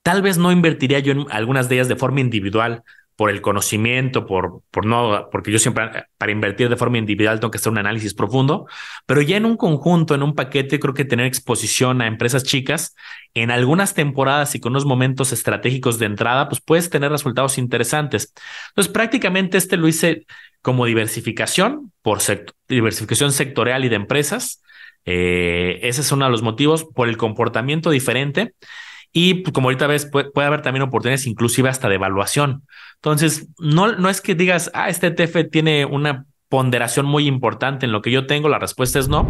tal 0.02 0.24
vez 0.24 0.40
no 0.40 0.52
invertiría 0.52 0.98
yo 0.98 1.12
en 1.12 1.28
algunas 1.30 1.70
de 1.70 1.76
ellas 1.76 1.88
de 1.88 1.96
forma 1.96 2.22
individual 2.22 2.82
por 3.16 3.30
el 3.30 3.42
conocimiento, 3.42 4.26
por, 4.26 4.62
por 4.72 4.86
no, 4.86 5.30
porque 5.32 5.52
yo 5.52 5.60
siempre 5.60 6.06
para 6.18 6.32
invertir 6.32 6.68
de 6.68 6.76
forma 6.76 6.98
individual 6.98 7.40
tengo 7.40 7.52
que 7.52 7.58
hacer 7.58 7.72
un 7.72 7.78
análisis 7.78 8.14
profundo, 8.14 8.68
pero 9.06 9.22
ya 9.22 9.38
en 9.38 9.46
un 9.46 9.56
conjunto, 9.56 10.16
en 10.16 10.24
un 10.24 10.36
paquete, 10.36 10.80
creo 10.80 10.94
que 10.94 11.06
tener 11.06 11.26
exposición 11.26 12.02
a 12.02 12.08
empresas 12.08 12.44
chicas 12.44 12.94
en 13.34 13.52
algunas 13.52 13.94
temporadas 13.94 14.56
y 14.56 14.60
con 14.60 14.74
unos 14.74 14.86
momentos 14.86 15.32
estratégicos 15.32 15.98
de 15.98 16.08
entrada, 16.08 16.50
pues 16.50 16.62
puedes 16.62 16.90
tener 16.90 17.10
resultados 17.12 17.58
interesantes. 17.58 18.34
Entonces, 18.70 18.92
prácticamente 18.92 19.58
este 19.58 19.78
lo 19.78 19.88
hice 19.88 20.26
como 20.62 20.86
diversificación 20.86 21.94
por 22.02 22.20
diversificación 22.68 23.32
sectorial 23.32 23.86
y 23.86 23.90
de 23.90 23.96
empresas. 23.96 24.62
Eh, 25.06 25.80
ese 25.84 26.02
es 26.02 26.12
uno 26.12 26.26
de 26.26 26.32
los 26.32 26.42
motivos 26.42 26.84
por 26.84 27.08
el 27.08 27.18
comportamiento 27.18 27.92
diferente 27.92 28.56
y 29.12 29.36
pues, 29.36 29.54
como 29.54 29.68
ahorita 29.68 29.88
ves, 29.88 30.06
puede, 30.06 30.30
haber 30.46 30.62
también 30.62 30.84
oportunidades 30.84 31.28
inclusive 31.28 31.70
hasta 31.70 31.90
de 31.90 31.96
evaluación. 31.96 32.64
Entonces, 32.96 33.48
no, 33.60 33.96
no 33.96 34.10
es 34.10 34.22
que 34.22 34.36
digas, 34.36 34.72
ah, 34.74 34.90
este 34.90 35.08
ETF 35.08 35.50
tiene 35.52 35.86
una 35.86 36.26
ponderación 36.50 37.06
muy 37.06 37.28
importante 37.28 37.86
en 37.86 37.92
lo 37.92 38.02
que 38.02 38.12
yo 38.12 38.28
tengo, 38.28 38.50
la 38.50 38.60
respuesta 38.60 39.00
es 39.00 39.10
no, 39.10 39.28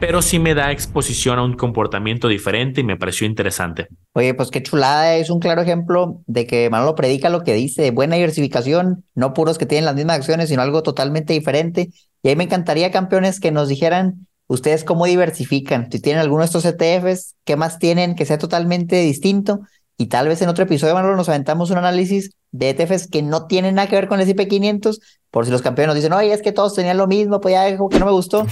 pero 0.00 0.20
sí 0.20 0.38
me 0.38 0.54
da 0.54 0.72
exposición 0.72 1.38
a 1.38 1.42
un 1.42 1.54
comportamiento 1.54 2.28
diferente 2.28 2.80
y 2.80 2.84
me 2.84 2.96
pareció 2.96 3.26
interesante. 3.26 3.88
Oye, 4.12 4.34
pues 4.34 4.50
qué 4.50 4.62
chulada, 4.62 5.14
es 5.14 5.30
un 5.30 5.38
claro 5.38 5.62
ejemplo 5.62 6.22
de 6.26 6.46
que 6.46 6.68
Manolo 6.68 6.94
predica 6.94 7.30
lo 7.30 7.44
que 7.44 7.54
dice, 7.54 7.90
buena 7.92 8.16
diversificación, 8.16 9.04
no 9.14 9.32
puros 9.32 9.58
que 9.58 9.66
tienen 9.66 9.84
las 9.84 9.94
mismas 9.94 10.16
acciones, 10.16 10.48
sino 10.48 10.62
algo 10.62 10.82
totalmente 10.82 11.32
diferente. 11.32 11.90
Y 12.22 12.28
ahí 12.28 12.36
me 12.36 12.44
encantaría, 12.44 12.90
campeones, 12.90 13.40
que 13.40 13.52
nos 13.52 13.68
dijeran 13.68 14.26
¿Ustedes 14.48 14.84
cómo 14.84 15.06
diversifican? 15.06 15.90
Si 15.90 16.00
tienen 16.00 16.20
alguno 16.20 16.42
de 16.42 16.46
estos 16.46 16.64
ETFs, 16.64 17.34
¿qué 17.44 17.56
más 17.56 17.78
tienen 17.78 18.14
que 18.14 18.24
sea 18.24 18.38
totalmente 18.38 18.96
distinto? 18.96 19.60
Y 19.98 20.06
tal 20.06 20.28
vez 20.28 20.40
en 20.42 20.48
otro 20.48 20.64
episodio, 20.64 20.94
Manolo, 20.94 21.16
nos 21.16 21.28
aventamos 21.28 21.70
un 21.70 21.78
análisis 21.78 22.30
de 22.52 22.70
ETFs 22.70 23.08
que 23.08 23.22
no 23.22 23.46
tienen 23.46 23.74
nada 23.74 23.88
que 23.88 23.96
ver 23.96 24.08
con 24.08 24.20
el 24.20 24.24
S&P 24.28 24.46
500, 24.46 25.00
por 25.30 25.46
si 25.46 25.50
los 25.50 25.62
campeones 25.62 25.88
nos 25.88 25.96
dicen, 25.96 26.12
oye, 26.12 26.32
es 26.32 26.42
que 26.42 26.52
todos 26.52 26.74
tenían 26.74 26.96
lo 26.96 27.06
mismo, 27.06 27.40
pues 27.40 27.52
ya 27.52 27.62
algo 27.62 27.88
que 27.88 27.98
no 27.98 28.06
me 28.06 28.12
gustó. 28.12 28.46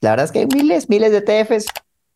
La 0.00 0.10
verdad 0.10 0.24
es 0.24 0.32
que 0.32 0.40
hay 0.40 0.46
miles, 0.46 0.88
miles 0.88 1.12
de 1.12 1.18
ETFs, 1.18 1.66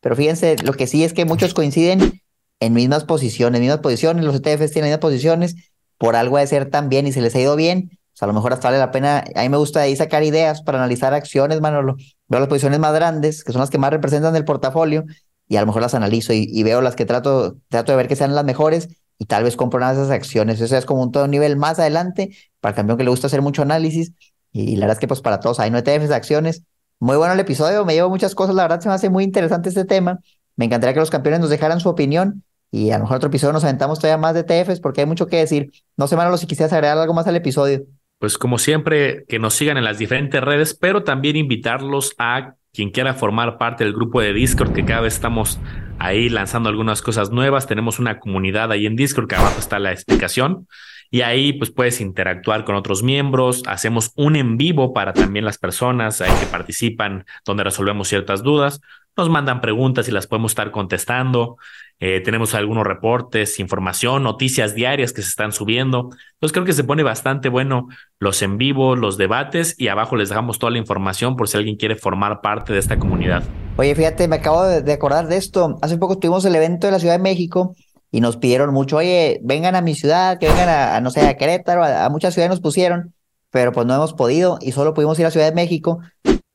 pero 0.00 0.16
fíjense, 0.16 0.56
lo 0.64 0.72
que 0.72 0.86
sí 0.86 1.04
es 1.04 1.12
que 1.12 1.24
muchos 1.24 1.54
coinciden 1.54 2.20
en 2.58 2.72
mismas 2.72 3.04
posiciones, 3.04 3.60
mismas 3.60 3.80
posiciones, 3.80 4.24
los 4.24 4.36
ETFs 4.36 4.72
tienen 4.72 4.90
mismas 4.90 4.98
posiciones, 5.00 5.56
por 5.98 6.16
algo 6.16 6.38
de 6.38 6.46
ser 6.46 6.70
tan 6.70 6.88
bien 6.88 7.06
y 7.06 7.12
se 7.12 7.20
les 7.20 7.34
ha 7.34 7.40
ido 7.40 7.56
bien, 7.56 7.99
a 8.20 8.26
lo 8.26 8.32
mejor 8.32 8.52
hasta 8.52 8.68
vale 8.68 8.78
la 8.78 8.90
pena, 8.90 9.24
a 9.34 9.42
mí 9.42 9.48
me 9.48 9.56
gusta 9.56 9.80
ahí 9.80 9.96
sacar 9.96 10.22
ideas 10.22 10.62
para 10.62 10.78
analizar 10.78 11.14
acciones, 11.14 11.60
Manolo. 11.60 11.96
Veo 12.28 12.40
las 12.40 12.48
posiciones 12.48 12.78
más 12.78 12.92
grandes, 12.92 13.44
que 13.44 13.52
son 13.52 13.60
las 13.60 13.70
que 13.70 13.78
más 13.78 13.90
representan 13.90 14.36
el 14.36 14.44
portafolio, 14.44 15.04
y 15.50 15.56
a 15.56 15.60
lo 15.60 15.66
mejor 15.66 15.82
las 15.82 15.94
analizo 15.94 16.32
y, 16.32 16.62
veo 16.62 16.80
las 16.80 16.94
que 16.94 17.04
trato, 17.04 17.56
trato 17.68 17.90
de 17.90 17.96
ver 17.96 18.06
que 18.06 18.14
sean 18.14 18.36
las 18.36 18.44
mejores 18.44 18.88
y 19.18 19.24
tal 19.24 19.42
vez 19.42 19.56
compro 19.56 19.80
esas 19.80 20.10
acciones. 20.10 20.60
Eso 20.60 20.76
es 20.76 20.86
como 20.86 21.02
un 21.02 21.10
todo 21.10 21.26
nivel 21.26 21.56
más 21.56 21.80
adelante 21.80 22.30
para 22.60 22.70
el 22.70 22.76
campeón 22.76 22.98
que 22.98 23.04
le 23.04 23.10
gusta 23.10 23.26
hacer 23.26 23.42
mucho 23.42 23.62
análisis. 23.62 24.12
Y 24.52 24.76
la 24.76 24.82
verdad 24.86 24.96
es 24.96 25.00
que 25.00 25.08
pues 25.08 25.20
para 25.20 25.40
todos 25.40 25.58
hay 25.58 25.72
no 25.72 25.78
ETFs 25.78 26.12
acciones. 26.12 26.62
Muy 27.00 27.16
bueno 27.16 27.34
el 27.34 27.40
episodio, 27.40 27.84
me 27.84 27.94
llevo 27.94 28.08
muchas 28.10 28.36
cosas, 28.36 28.54
la 28.54 28.62
verdad 28.62 28.80
se 28.80 28.88
me 28.88 28.94
hace 28.94 29.10
muy 29.10 29.24
interesante 29.24 29.70
este 29.70 29.84
tema. 29.84 30.20
Me 30.54 30.66
encantaría 30.66 30.94
que 30.94 31.00
los 31.00 31.10
campeones 31.10 31.40
nos 31.40 31.50
dejaran 31.50 31.80
su 31.80 31.88
opinión 31.88 32.44
y 32.70 32.92
a 32.92 32.98
lo 32.98 33.04
mejor 33.04 33.16
otro 33.16 33.28
episodio 33.28 33.52
nos 33.52 33.64
aventamos 33.64 33.98
todavía 33.98 34.18
más 34.18 34.34
de 34.34 34.40
ETFs 34.40 34.78
porque 34.78 35.00
hay 35.00 35.06
mucho 35.08 35.26
que 35.26 35.38
decir. 35.38 35.72
No 35.96 36.06
sé, 36.06 36.14
Manolo, 36.14 36.36
si 36.36 36.46
quisieras 36.46 36.72
agregar 36.72 36.96
algo 36.96 37.12
más 37.12 37.26
al 37.26 37.34
episodio 37.34 37.86
pues 38.20 38.36
como 38.36 38.58
siempre, 38.58 39.24
que 39.28 39.38
nos 39.38 39.54
sigan 39.54 39.78
en 39.78 39.84
las 39.84 39.98
diferentes 39.98 40.42
redes, 40.42 40.74
pero 40.78 41.04
también 41.04 41.36
invitarlos 41.36 42.14
a 42.18 42.54
quien 42.72 42.90
quiera 42.90 43.14
formar 43.14 43.56
parte 43.56 43.82
del 43.82 43.94
grupo 43.94 44.20
de 44.20 44.34
Discord, 44.34 44.74
que 44.74 44.84
cada 44.84 45.00
vez 45.00 45.14
estamos 45.14 45.58
ahí 45.98 46.28
lanzando 46.28 46.68
algunas 46.68 47.00
cosas 47.00 47.30
nuevas. 47.30 47.66
Tenemos 47.66 47.98
una 47.98 48.20
comunidad 48.20 48.72
ahí 48.72 48.84
en 48.84 48.94
Discord, 48.94 49.26
que 49.26 49.36
abajo 49.36 49.58
está 49.58 49.78
la 49.78 49.92
explicación. 49.92 50.68
Y 51.10 51.22
ahí 51.22 51.54
pues 51.54 51.70
puedes 51.70 52.00
interactuar 52.02 52.64
con 52.64 52.76
otros 52.76 53.02
miembros. 53.02 53.62
Hacemos 53.66 54.12
un 54.16 54.36
en 54.36 54.58
vivo 54.58 54.92
para 54.92 55.14
también 55.14 55.46
las 55.46 55.56
personas 55.56 56.20
ahí 56.20 56.30
que 56.38 56.46
participan, 56.46 57.24
donde 57.46 57.64
resolvemos 57.64 58.06
ciertas 58.06 58.42
dudas. 58.42 58.82
Nos 59.16 59.28
mandan 59.28 59.60
preguntas 59.60 60.08
y 60.08 60.12
las 60.12 60.26
podemos 60.26 60.52
estar 60.52 60.70
contestando. 60.70 61.56
Eh, 62.02 62.22
tenemos 62.24 62.54
algunos 62.54 62.86
reportes, 62.86 63.60
información, 63.60 64.22
noticias 64.22 64.74
diarias 64.74 65.12
que 65.12 65.20
se 65.20 65.28
están 65.28 65.52
subiendo. 65.52 66.08
Entonces 66.34 66.52
creo 66.52 66.64
que 66.64 66.72
se 66.72 66.84
pone 66.84 67.02
bastante 67.02 67.50
bueno 67.50 67.88
los 68.18 68.40
en 68.40 68.56
vivo, 68.56 68.96
los 68.96 69.18
debates 69.18 69.74
y 69.78 69.88
abajo 69.88 70.16
les 70.16 70.30
dejamos 70.30 70.58
toda 70.58 70.72
la 70.72 70.78
información 70.78 71.36
por 71.36 71.48
si 71.48 71.58
alguien 71.58 71.76
quiere 71.76 71.96
formar 71.96 72.40
parte 72.40 72.72
de 72.72 72.78
esta 72.78 72.98
comunidad. 72.98 73.42
Oye, 73.76 73.94
fíjate, 73.94 74.28
me 74.28 74.36
acabo 74.36 74.64
de, 74.64 74.92
acordar 74.92 75.28
de 75.28 75.36
esto. 75.36 75.78
Hace 75.82 75.98
poco 75.98 76.18
tuvimos 76.18 76.44
el 76.46 76.54
evento 76.54 76.86
de 76.86 76.92
la 76.92 77.00
Ciudad 77.00 77.14
de 77.14 77.22
México 77.22 77.74
y 78.10 78.22
nos 78.22 78.38
pidieron 78.38 78.72
mucho, 78.72 78.96
oye, 78.96 79.40
vengan 79.42 79.76
a 79.76 79.82
mi 79.82 79.94
ciudad, 79.94 80.38
que 80.38 80.48
vengan 80.48 80.68
a, 80.70 81.00
no 81.00 81.10
sé, 81.10 81.20
a 81.28 81.36
Querétaro, 81.36 81.84
a, 81.84 82.06
a, 82.06 82.08
muchas 82.08 82.32
ciudades 82.32 82.50
nos 82.50 82.60
pusieron, 82.60 83.14
pero 83.50 83.72
pues 83.72 83.86
no 83.86 83.94
hemos 83.94 84.14
podido 84.14 84.58
y 84.62 84.72
solo 84.72 84.94
pudimos 84.94 85.18
ir 85.18 85.26
a 85.26 85.30
Ciudad 85.30 85.48
de 85.48 85.54
México. 85.54 86.00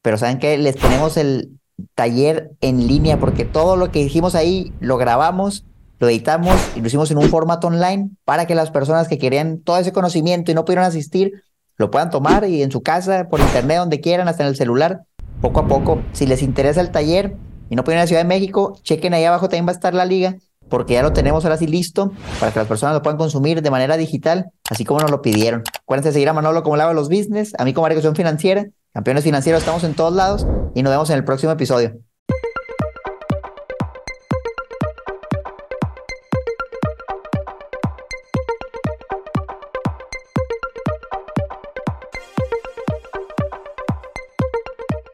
Pero 0.01 0.17
saben 0.17 0.39
que 0.39 0.57
les 0.57 0.75
tenemos 0.75 1.17
el, 1.17 1.59
taller 1.93 2.51
en 2.61 2.87
línea, 2.87 3.19
porque 3.19 3.45
todo 3.45 3.75
lo 3.75 3.91
que 3.91 4.03
dijimos 4.03 4.35
ahí 4.35 4.73
lo 4.79 4.97
grabamos, 4.97 5.65
lo 5.99 6.09
editamos 6.09 6.55
y 6.75 6.81
lo 6.81 6.87
hicimos 6.87 7.11
en 7.11 7.17
un 7.17 7.29
formato 7.29 7.67
online 7.67 8.09
para 8.25 8.45
que 8.45 8.55
las 8.55 8.71
personas 8.71 9.07
que 9.07 9.17
querían 9.17 9.59
todo 9.59 9.77
ese 9.77 9.93
conocimiento 9.93 10.51
y 10.51 10.55
no 10.55 10.65
pudieron 10.65 10.85
asistir, 10.85 11.43
lo 11.77 11.91
puedan 11.91 12.09
tomar 12.09 12.45
y 12.45 12.63
en 12.63 12.71
su 12.71 12.81
casa, 12.81 13.27
por 13.29 13.39
internet, 13.39 13.77
donde 13.77 13.99
quieran, 13.99 14.27
hasta 14.27 14.43
en 14.43 14.49
el 14.49 14.55
celular, 14.55 15.03
poco 15.41 15.61
a 15.61 15.67
poco. 15.67 16.01
Si 16.13 16.25
les 16.25 16.41
interesa 16.41 16.81
el 16.81 16.91
taller 16.91 17.35
y 17.69 17.75
no 17.75 17.83
ir 17.87 17.93
a 17.93 18.01
la 18.01 18.07
Ciudad 18.07 18.21
de 18.21 18.27
México, 18.27 18.77
chequen 18.83 19.13
ahí 19.13 19.25
abajo, 19.25 19.47
también 19.47 19.67
va 19.67 19.71
a 19.71 19.75
estar 19.75 19.93
la 19.93 20.05
liga, 20.05 20.35
porque 20.69 20.93
ya 20.93 21.03
lo 21.03 21.13
tenemos 21.13 21.43
ahora 21.43 21.57
sí 21.57 21.67
listo 21.67 22.11
para 22.39 22.51
que 22.51 22.59
las 22.59 22.67
personas 22.67 22.95
lo 22.95 23.01
puedan 23.01 23.17
consumir 23.17 23.61
de 23.61 23.71
manera 23.71 23.97
digital, 23.97 24.51
así 24.69 24.85
como 24.85 25.01
nos 25.01 25.11
lo 25.11 25.21
pidieron. 25.21 25.63
Acuérdense 25.81 26.09
de 26.09 26.13
seguir 26.13 26.29
a 26.29 26.33
Manolo 26.33 26.63
como 26.63 26.77
lado 26.77 26.89
de 26.89 26.95
los 26.95 27.09
business, 27.09 27.53
a 27.57 27.65
mí 27.65 27.73
como 27.73 27.87
Educación 27.87 28.15
Financiera 28.15 28.67
Campeones 28.95 29.25
financieros, 29.25 29.59
estamos 29.59 29.83
en 29.83 29.93
todos 29.93 30.13
lados 30.13 30.47
y 30.73 30.81
nos 30.81 30.89
vemos 30.89 31.09
en 31.09 31.17
el 31.17 31.25
próximo 31.25 31.51
episodio. 31.51 31.99